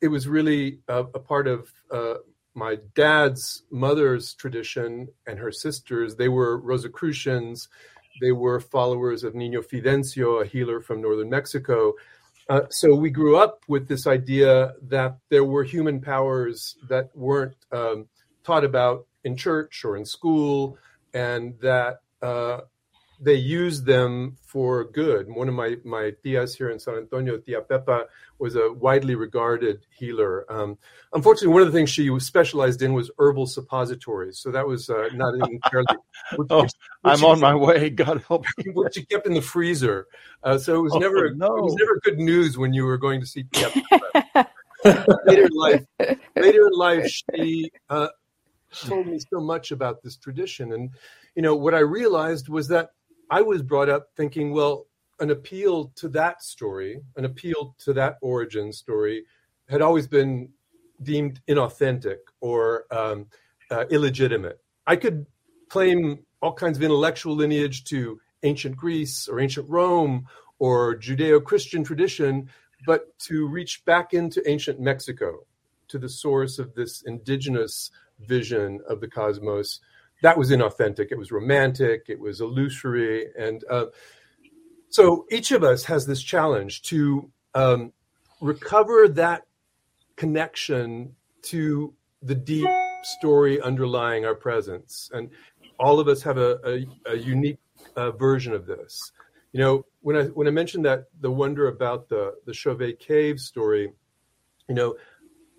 it 0.00 0.08
was 0.08 0.28
really 0.28 0.80
a, 0.88 1.04
a 1.14 1.20
part 1.20 1.46
of 1.46 1.72
uh, 1.90 2.14
my 2.54 2.78
dad's 2.94 3.62
mother's 3.70 4.34
tradition 4.34 5.08
and 5.26 5.38
her 5.38 5.52
sisters. 5.52 6.16
They 6.16 6.28
were 6.28 6.58
Rosicrucians 6.58 7.68
they 8.20 8.32
were 8.32 8.60
followers 8.60 9.24
of 9.24 9.34
Nino 9.34 9.62
Fidencio, 9.62 10.42
a 10.42 10.46
healer 10.46 10.80
from 10.80 11.00
northern 11.00 11.30
Mexico. 11.30 11.94
Uh, 12.48 12.62
so 12.70 12.94
we 12.94 13.10
grew 13.10 13.36
up 13.36 13.60
with 13.66 13.88
this 13.88 14.06
idea 14.06 14.74
that 14.82 15.18
there 15.30 15.44
were 15.44 15.64
human 15.64 16.00
powers 16.00 16.76
that 16.88 17.10
weren't 17.14 17.56
um, 17.72 18.06
taught 18.44 18.64
about 18.64 19.06
in 19.24 19.36
church 19.36 19.84
or 19.84 19.96
in 19.96 20.04
school, 20.04 20.78
and 21.12 21.58
that 21.60 22.00
uh, 22.22 22.60
they 23.20 23.34
use 23.34 23.82
them 23.82 24.36
for 24.42 24.84
good. 24.84 25.28
One 25.28 25.48
of 25.48 25.54
my 25.54 25.76
my 25.84 26.12
tias 26.24 26.56
here 26.56 26.70
in 26.70 26.78
San 26.78 26.94
Antonio, 26.94 27.38
Tia 27.38 27.62
Pepa, 27.62 28.04
was 28.38 28.56
a 28.56 28.72
widely 28.72 29.14
regarded 29.14 29.86
healer. 29.90 30.44
Um, 30.52 30.78
unfortunately, 31.12 31.54
one 31.54 31.62
of 31.62 31.72
the 31.72 31.78
things 31.78 31.90
she 31.90 32.10
specialized 32.20 32.82
in 32.82 32.92
was 32.92 33.10
herbal 33.18 33.46
suppositories, 33.46 34.38
so 34.38 34.50
that 34.50 34.66
was 34.66 34.90
uh, 34.90 35.08
not 35.14 35.34
entirely. 35.34 35.86
Which, 36.36 36.48
oh, 36.50 36.62
which 36.62 36.72
I'm 37.04 37.24
on 37.24 37.36
kept, 37.36 37.40
my 37.40 37.54
way. 37.54 37.90
God 37.90 38.22
help 38.26 38.46
me. 38.58 38.64
What 38.72 38.94
she 38.94 39.04
kept 39.04 39.26
in 39.26 39.34
the 39.34 39.42
freezer, 39.42 40.06
uh, 40.42 40.58
so 40.58 40.76
it 40.76 40.82
was 40.82 40.92
oh, 40.94 40.98
never 40.98 41.32
no. 41.32 41.56
it 41.56 41.62
was 41.62 41.74
never 41.74 42.00
good 42.02 42.18
news 42.18 42.58
when 42.58 42.72
you 42.72 42.84
were 42.84 42.98
going 42.98 43.20
to 43.20 43.26
see 43.26 43.44
Tia 43.52 43.68
Pepa. 44.04 44.46
later 45.24 45.44
in 45.44 45.52
life, 45.52 45.84
later 46.36 46.66
in 46.66 46.72
life, 46.72 47.06
she 47.06 47.70
uh, 47.90 48.08
told 48.72 49.06
me 49.06 49.18
so 49.18 49.40
much 49.40 49.70
about 49.70 50.02
this 50.02 50.16
tradition, 50.16 50.72
and 50.72 50.90
you 51.34 51.42
know 51.42 51.54
what 51.54 51.74
I 51.74 51.80
realized 51.80 52.48
was 52.48 52.68
that 52.68 52.90
I 53.30 53.42
was 53.42 53.62
brought 53.62 53.88
up 53.88 54.08
thinking, 54.16 54.52
well, 54.52 54.86
an 55.18 55.30
appeal 55.30 55.92
to 55.96 56.08
that 56.10 56.42
story, 56.42 57.00
an 57.16 57.24
appeal 57.24 57.74
to 57.80 57.92
that 57.94 58.18
origin 58.20 58.72
story, 58.72 59.24
had 59.68 59.82
always 59.82 60.06
been 60.06 60.50
deemed 61.02 61.40
inauthentic 61.48 62.18
or 62.40 62.84
um, 62.90 63.26
uh, 63.70 63.84
illegitimate. 63.90 64.60
I 64.86 64.96
could 64.96 65.26
claim 65.68 66.24
all 66.40 66.52
kinds 66.52 66.78
of 66.78 66.84
intellectual 66.84 67.34
lineage 67.34 67.84
to 67.84 68.20
ancient 68.42 68.76
Greece 68.76 69.28
or 69.28 69.40
ancient 69.40 69.68
Rome 69.68 70.26
or 70.58 70.96
Judeo 70.96 71.42
Christian 71.42 71.82
tradition, 71.82 72.48
but 72.86 73.18
to 73.20 73.48
reach 73.48 73.84
back 73.84 74.14
into 74.14 74.48
ancient 74.48 74.78
Mexico, 74.80 75.46
to 75.88 75.98
the 75.98 76.08
source 76.08 76.58
of 76.58 76.74
this 76.74 77.02
indigenous 77.02 77.90
vision 78.20 78.80
of 78.88 79.00
the 79.00 79.08
cosmos, 79.08 79.80
that 80.22 80.38
was 80.38 80.50
inauthentic. 80.50 81.08
It 81.10 81.18
was 81.18 81.30
romantic. 81.30 82.06
It 82.08 82.18
was 82.18 82.40
illusory. 82.40 83.26
And 83.38 83.64
uh, 83.70 83.86
so 84.88 85.26
each 85.30 85.52
of 85.52 85.62
us 85.62 85.84
has 85.84 86.06
this 86.06 86.22
challenge 86.22 86.82
to 86.82 87.30
um, 87.54 87.92
recover 88.40 89.08
that 89.08 89.42
connection 90.16 91.14
to 91.42 91.94
the 92.22 92.34
deep 92.34 92.68
story 93.02 93.60
underlying 93.60 94.24
our 94.24 94.34
presence. 94.34 95.10
And 95.12 95.30
all 95.78 96.00
of 96.00 96.08
us 96.08 96.22
have 96.22 96.38
a, 96.38 96.58
a, 96.64 97.12
a 97.12 97.16
unique 97.16 97.58
uh, 97.94 98.10
version 98.12 98.52
of 98.52 98.66
this. 98.66 99.12
You 99.52 99.60
know, 99.60 99.86
when 100.00 100.16
I 100.16 100.24
when 100.24 100.46
I 100.46 100.50
mentioned 100.50 100.84
that 100.84 101.04
the 101.20 101.30
wonder 101.30 101.68
about 101.68 102.08
the 102.08 102.34
the 102.44 102.52
Chauvet 102.52 102.98
cave 102.98 103.40
story, 103.40 103.92
you 104.68 104.74
know, 104.74 104.96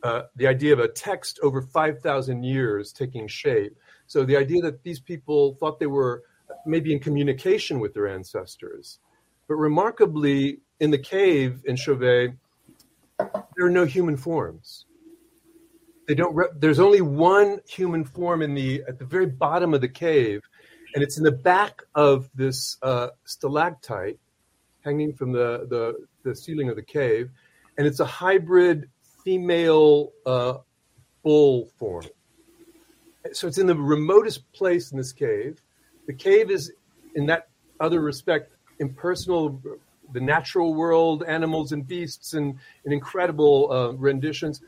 uh, 0.03 0.23
the 0.35 0.47
idea 0.47 0.73
of 0.73 0.79
a 0.79 0.87
text 0.87 1.39
over 1.41 1.61
five 1.61 1.99
thousand 2.01 2.43
years 2.43 2.91
taking 2.91 3.27
shape 3.27 3.77
So 4.07 4.23
the 4.23 4.37
idea 4.37 4.61
that 4.61 4.83
these 4.83 4.99
people 4.99 5.55
thought 5.59 5.79
they 5.79 5.87
were 5.87 6.23
maybe 6.65 6.93
in 6.93 6.99
communication 6.99 7.79
with 7.79 7.93
their 7.93 8.07
ancestors. 8.07 8.99
But 9.47 9.55
remarkably, 9.55 10.61
in 10.79 10.91
the 10.91 10.97
cave 10.97 11.61
in 11.65 11.75
Chauvet, 11.75 12.31
there 13.19 13.65
are 13.65 13.69
no 13.69 13.85
human 13.85 14.17
forms. 14.17 14.85
They 16.07 16.15
don't. 16.15 16.35
Re- 16.35 16.49
there's 16.55 16.79
only 16.79 17.01
one 17.01 17.59
human 17.67 18.05
form 18.05 18.41
in 18.41 18.53
the 18.53 18.83
at 18.87 18.97
the 18.97 19.05
very 19.05 19.25
bottom 19.25 19.73
of 19.73 19.81
the 19.81 19.89
cave, 19.89 20.41
and 20.93 21.03
it's 21.03 21.17
in 21.17 21.23
the 21.23 21.31
back 21.31 21.81
of 21.95 22.29
this 22.33 22.77
uh, 22.81 23.09
stalactite 23.25 24.19
hanging 24.85 25.13
from 25.13 25.33
the, 25.33 25.67
the 25.69 26.05
the 26.23 26.33
ceiling 26.33 26.69
of 26.69 26.77
the 26.77 26.83
cave, 26.83 27.29
and 27.77 27.85
it's 27.85 27.99
a 27.99 28.05
hybrid 28.05 28.89
female 29.25 30.13
uh, 30.25 30.53
bull 31.23 31.69
form. 31.77 32.05
So 33.33 33.47
it's 33.47 33.57
in 33.57 33.67
the 33.67 33.75
remotest 33.75 34.51
place 34.53 34.91
in 34.91 34.97
this 34.97 35.11
cave. 35.11 35.61
The 36.07 36.13
cave 36.13 36.51
is, 36.51 36.71
in 37.15 37.25
that 37.27 37.49
other 37.79 38.01
respect, 38.01 38.51
impersonal, 38.79 39.61
the 40.13 40.21
natural 40.21 40.73
world, 40.73 41.23
animals 41.27 41.71
and 41.71 41.85
beasts, 41.85 42.33
and, 42.33 42.57
and 42.85 42.93
incredible 42.93 43.71
uh, 43.71 43.91
renditions. 43.93 44.61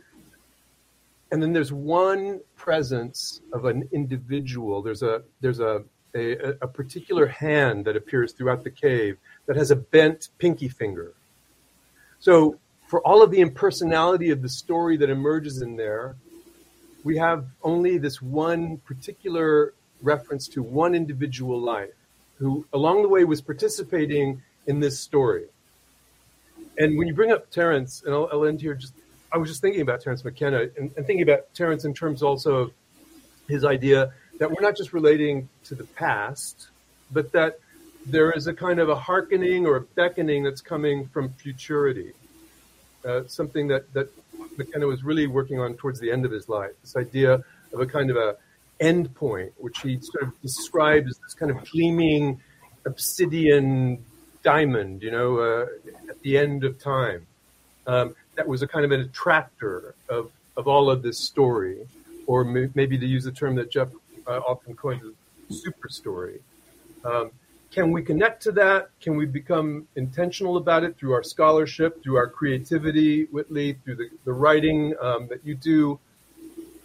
And 1.31 1.41
then 1.41 1.53
there's 1.53 1.71
one 1.71 2.41
presence 2.55 3.41
of 3.53 3.65
an 3.65 3.87
individual. 3.91 4.81
There's 4.81 5.03
a 5.03 5.21
there's 5.41 5.59
a, 5.59 5.83
a, 6.15 6.55
a 6.61 6.67
particular 6.67 7.27
hand 7.27 7.85
that 7.85 7.95
appears 7.95 8.33
throughout 8.33 8.63
the 8.63 8.71
cave 8.71 9.17
that 9.45 9.55
has 9.55 9.69
a 9.69 9.75
bent 9.75 10.29
pinky 10.39 10.67
finger. 10.67 11.13
So 12.19 12.57
for 12.87 12.99
all 13.07 13.21
of 13.21 13.29
the 13.29 13.41
impersonality 13.41 14.31
of 14.31 14.41
the 14.41 14.49
story 14.49 14.97
that 14.97 15.09
emerges 15.09 15.61
in 15.61 15.75
there, 15.75 16.15
we 17.03 17.17
have 17.17 17.45
only 17.63 17.97
this 17.97 18.21
one 18.21 18.77
particular 18.77 19.73
reference 20.01 20.47
to 20.49 20.61
one 20.61 20.95
individual 20.95 21.59
life 21.59 21.93
who, 22.37 22.65
along 22.73 23.01
the 23.01 23.09
way, 23.09 23.23
was 23.23 23.41
participating 23.41 24.41
in 24.67 24.79
this 24.79 24.99
story. 24.99 25.45
And 26.77 26.97
when 26.97 27.07
you 27.07 27.13
bring 27.13 27.31
up 27.31 27.49
Terence, 27.51 28.03
and 28.05 28.13
I'll, 28.13 28.29
I'll 28.31 28.45
end 28.45 28.61
here, 28.61 28.73
just 28.75 28.93
I 29.31 29.37
was 29.37 29.49
just 29.49 29.61
thinking 29.61 29.81
about 29.81 30.01
Terence 30.01 30.23
McKenna 30.23 30.61
and, 30.77 30.91
and 30.95 31.05
thinking 31.05 31.21
about 31.21 31.53
Terence 31.53 31.85
in 31.85 31.93
terms 31.93 32.23
also 32.23 32.55
of 32.55 32.71
his 33.47 33.65
idea 33.65 34.13
that 34.39 34.49
we're 34.49 34.61
not 34.61 34.77
just 34.77 34.93
relating 34.93 35.49
to 35.65 35.75
the 35.75 35.83
past, 35.83 36.69
but 37.11 37.31
that 37.33 37.59
there 38.05 38.31
is 38.31 38.47
a 38.47 38.53
kind 38.53 38.79
of 38.79 38.89
a 38.89 38.95
hearkening 38.95 39.65
or 39.65 39.75
a 39.75 39.81
beckoning 39.81 40.43
that's 40.43 40.61
coming 40.61 41.07
from 41.07 41.33
futurity 41.33 42.13
uh, 43.05 43.21
something 43.27 43.67
that, 43.67 43.91
that 43.93 44.09
McKenna 44.59 44.85
was 44.85 45.03
really 45.03 45.25
working 45.25 45.59
on 45.59 45.73
towards 45.75 45.99
the 45.99 46.11
end 46.11 46.25
of 46.25 46.31
his 46.31 46.47
life. 46.47 46.71
This 46.81 46.95
idea 46.95 47.41
of 47.73 47.79
a 47.79 47.85
kind 47.85 48.11
of 48.11 48.17
a 48.17 48.35
end 48.79 49.13
point, 49.15 49.51
which 49.57 49.79
he 49.79 49.99
sort 50.01 50.23
of 50.25 50.41
described 50.41 51.07
as 51.09 51.17
this 51.17 51.33
kind 51.33 51.51
of 51.51 51.57
gleaming 51.71 52.39
obsidian 52.85 54.03
diamond, 54.43 55.01
you 55.01 55.11
know, 55.11 55.39
uh, 55.39 55.65
at 56.09 56.21
the 56.21 56.37
end 56.37 56.63
of 56.63 56.77
time. 56.79 57.25
Um, 57.87 58.15
that 58.35 58.47
was 58.47 58.61
a 58.61 58.67
kind 58.67 58.85
of 58.85 58.91
an 58.91 59.01
attractor 59.01 59.95
of, 60.07 60.31
of 60.55 60.67
all 60.67 60.89
of 60.89 61.01
this 61.01 61.19
story, 61.19 61.79
or 62.27 62.43
maybe 62.43 62.97
to 62.97 63.05
use 63.05 63.23
the 63.23 63.31
term 63.31 63.55
that 63.55 63.71
Jeff 63.71 63.89
uh, 64.27 64.39
often 64.39 64.75
coins, 64.75 65.13
super 65.49 65.89
story. 65.89 66.39
Um, 67.03 67.31
can 67.71 67.91
we 67.91 68.01
connect 68.01 68.41
to 68.43 68.51
that? 68.53 68.89
Can 68.99 69.15
we 69.15 69.25
become 69.25 69.87
intentional 69.95 70.57
about 70.57 70.83
it 70.83 70.97
through 70.97 71.13
our 71.13 71.23
scholarship, 71.23 72.01
through 72.01 72.15
our 72.15 72.27
creativity, 72.27 73.25
Whitley, 73.25 73.73
through 73.83 73.95
the, 73.95 74.09
the 74.25 74.33
writing 74.33 74.95
um, 74.99 75.27
that 75.27 75.45
you 75.45 75.53
do? 75.53 75.99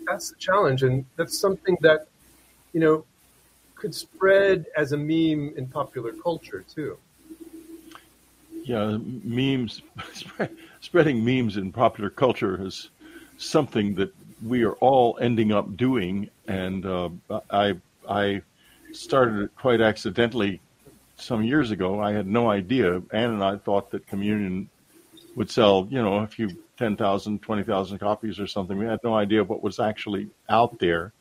That's 0.07 0.30
the 0.30 0.37
challenge. 0.37 0.82
And 0.82 1.07
that's 1.16 1.39
something 1.39 1.78
that, 1.80 2.09
you 2.74 2.80
know, 2.80 3.05
could 3.76 3.95
spread 3.95 4.66
as 4.76 4.93
a 4.93 4.97
meme 4.97 5.55
in 5.57 5.68
popular 5.72 6.12
culture 6.12 6.64
too. 6.74 6.99
Yeah, 8.64 8.99
memes, 9.01 9.82
spreading 10.80 11.24
memes 11.24 11.57
in 11.57 11.72
popular 11.72 12.11
culture 12.11 12.62
is 12.62 12.91
something 13.39 13.95
that 13.95 14.14
we 14.43 14.64
are 14.64 14.74
all 14.74 15.18
ending 15.20 15.53
up 15.53 15.76
doing. 15.76 16.28
And 16.47 16.85
uh, 16.85 17.09
I, 17.51 17.74
I 18.09 18.43
started 18.93 19.45
it 19.45 19.51
quite 19.57 19.80
accidentally 19.80 20.61
some 21.17 21.45
years 21.45 21.71
ago, 21.71 22.01
I 22.01 22.12
had 22.12 22.27
no 22.27 22.51
idea. 22.51 23.03
Ann 23.12 23.31
and 23.31 23.45
I 23.45 23.57
thought 23.57 23.91
that 23.91 24.07
Communion 24.07 24.69
would 25.37 25.51
sell, 25.51 25.87
you 25.91 26.03
know, 26.03 26.19
a 26.19 26.27
few 26.27 26.51
10,000, 26.77 27.43
20,000 27.43 27.99
copies 27.99 28.41
or 28.41 28.47
something. 28.47 28.77
We 28.77 28.87
had 28.87 29.01
no 29.05 29.15
idea 29.15 29.45
what 29.45 29.62
was 29.62 29.79
actually 29.79 30.29
out 30.49 30.79
there. 30.79 31.12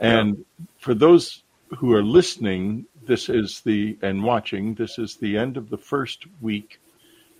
And 0.00 0.38
yeah. 0.38 0.66
for 0.78 0.94
those 0.94 1.42
who 1.78 1.92
are 1.94 2.02
listening, 2.02 2.86
this 3.04 3.28
is 3.28 3.60
the, 3.60 3.96
and 4.02 4.22
watching, 4.22 4.74
this 4.74 4.98
is 4.98 5.16
the 5.16 5.36
end 5.36 5.56
of 5.56 5.70
the 5.70 5.78
first 5.78 6.26
week. 6.40 6.80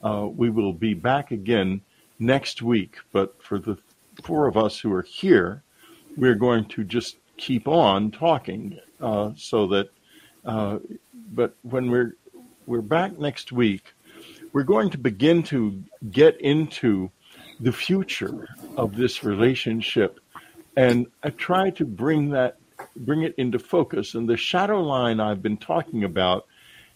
Uh, 0.03 0.29
we 0.31 0.51
will 0.51 0.73
be 0.73 0.95
back 0.95 1.31
again 1.31 1.81
next 2.19 2.63
week. 2.63 2.97
But 3.13 3.43
for 3.43 3.59
the 3.59 3.77
four 4.23 4.47
of 4.47 4.57
us 4.57 4.79
who 4.79 4.93
are 4.93 5.03
here, 5.03 5.63
we're 6.17 6.35
going 6.35 6.67
to 6.67 6.85
just 6.85 7.17
keep 7.37 7.67
on 7.67 8.11
talking 8.11 8.79
uh, 9.01 9.33
so 9.37 9.67
that 9.69 9.91
uh, 10.45 10.79
but 11.33 11.55
when 11.63 11.91
we're 11.91 12.17
we're 12.67 12.81
back 12.83 13.19
next 13.19 13.53
week, 13.53 13.95
we're 14.53 14.63
going 14.63 14.91
to 14.91 14.99
begin 14.99 15.43
to 15.45 15.83
get 16.11 16.41
into 16.41 17.11
the 17.61 17.73
future 17.73 18.49
of 18.77 18.97
this 18.97 19.25
relationship, 19.25 20.21
and 20.77 21.07
I 21.23 21.31
try 21.31 21.71
to 21.71 21.85
bring 21.85 22.31
that 22.31 22.57
bring 22.97 23.23
it 23.23 23.35
into 23.37 23.59
focus. 23.59 24.15
And 24.15 24.29
the 24.29 24.37
shadow 24.37 24.83
line 24.83 25.21
I've 25.21 25.43
been 25.43 25.57
talking 25.57 26.05
about 26.05 26.47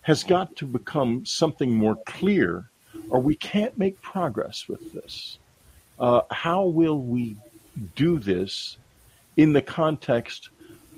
has 0.03 0.25
got 0.25 0.57
to 0.57 0.67
become 0.67 1.25
something 1.25 1.75
more 1.75 1.97
clear, 2.07 2.71
or 3.09 3.21
we 3.21 3.35
can't 3.35 3.77
make 3.77 4.01
progress 4.01 4.69
with 4.69 4.93
this. 4.93 5.39
Uh, 5.99 6.23
how 6.31 6.65
will 6.65 6.99
we 6.99 7.37
do 7.95 8.19
this 8.19 8.77
in 9.37 9.53
the 9.53 9.63
context 9.63 10.51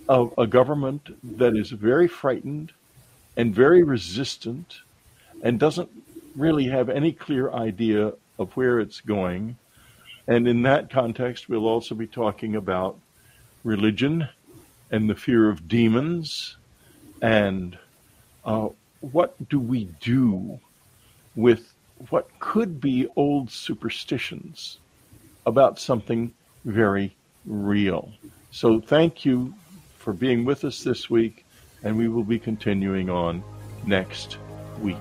of 0.09 0.33
a 0.39 0.47
government 0.47 1.17
that 1.39 1.57
is 1.57 1.71
very 1.71 2.09
frightened, 2.09 2.73
and 3.37 3.55
very 3.55 3.83
resistant 3.85 4.81
and 5.43 5.61
doesn't 5.61 5.89
really 6.35 6.65
have 6.65 6.89
any 6.89 7.13
clear 7.13 7.51
idea 7.53 8.13
of 8.39 8.57
where 8.57 8.81
it's 8.81 9.01
going. 9.01 9.57
And 10.27 10.49
in 10.49 10.63
that 10.63 10.91
context, 10.91 11.49
we'll 11.49 11.67
also 11.67 11.95
be 11.95 12.07
talking 12.07 12.57
about 12.57 12.99
religion 13.65 14.29
and 14.91 15.09
the 15.09 15.15
fear 15.15 15.49
of 15.49 15.69
demons 15.69 16.57
and 17.23 17.79
uh, 18.45 18.69
what 19.01 19.49
do 19.49 19.61
we 19.61 19.85
do 20.01 20.59
with 21.37 21.73
what 22.11 22.29
could 22.41 22.81
be 22.81 23.09
old 23.17 23.51
superstitions 23.51 24.79
about 25.47 25.79
something 25.79 26.33
very 26.65 27.15
real. 27.45 28.13
So, 28.51 28.81
thank 28.81 29.25
you 29.25 29.55
for 30.09 30.15
being 30.15 30.43
with 30.43 30.65
us 30.65 30.83
this 30.85 31.11
week 31.11 31.45
and 31.83 31.95
we 31.95 32.09
will 32.09 32.25
be 32.25 32.39
continuing 32.39 33.11
on 33.11 33.45
next 33.85 34.39
week. 34.81 34.97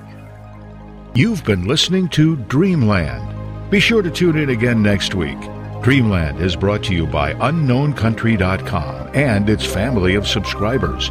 You've 1.16 1.46
been 1.46 1.66
listening 1.66 2.10
to 2.10 2.36
Dreamland. 2.36 3.72
Be 3.72 3.80
sure 3.80 4.02
to 4.02 4.12
tune 4.12 4.38
in 4.38 4.50
again 4.50 4.84
next 4.84 5.16
week. 5.16 5.40
Dreamland 5.82 6.42
is 6.42 6.58
brought 6.58 6.84
to 6.84 6.94
you 6.94 7.08
by 7.08 7.36
UnknownCountry.com 7.36 9.12
and 9.14 9.50
its 9.50 9.66
family 9.66 10.16
of 10.16 10.28
subscribers. 10.28 11.10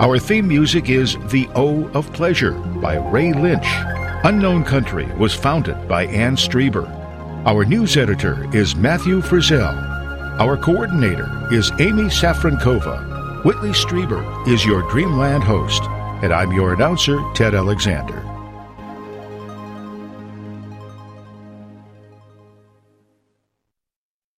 Our 0.00 0.18
theme 0.18 0.48
music 0.48 0.90
is 0.90 1.16
The 1.30 1.48
O 1.54 1.84
of 1.90 2.12
Pleasure 2.12 2.50
by 2.50 2.96
Ray 2.96 3.32
Lynch. 3.32 3.68
Unknown 4.24 4.64
Country 4.64 5.06
was 5.20 5.34
founded 5.34 5.86
by 5.86 6.06
Ann 6.06 6.34
Strieber. 6.34 6.88
Our 7.46 7.64
news 7.64 7.96
editor 7.96 8.52
is 8.52 8.74
Matthew 8.74 9.20
Frizzell. 9.20 10.40
Our 10.40 10.56
coordinator 10.56 11.46
is 11.52 11.70
Amy 11.78 12.10
Safrankova. 12.10 13.15
Whitley 13.46 13.70
Strieber 13.70 14.48
is 14.48 14.66
your 14.66 14.82
Dreamland 14.90 15.44
host, 15.44 15.84
and 16.20 16.32
I'm 16.32 16.50
your 16.50 16.74
announcer, 16.74 17.22
Ted 17.32 17.54
Alexander. 17.54 18.25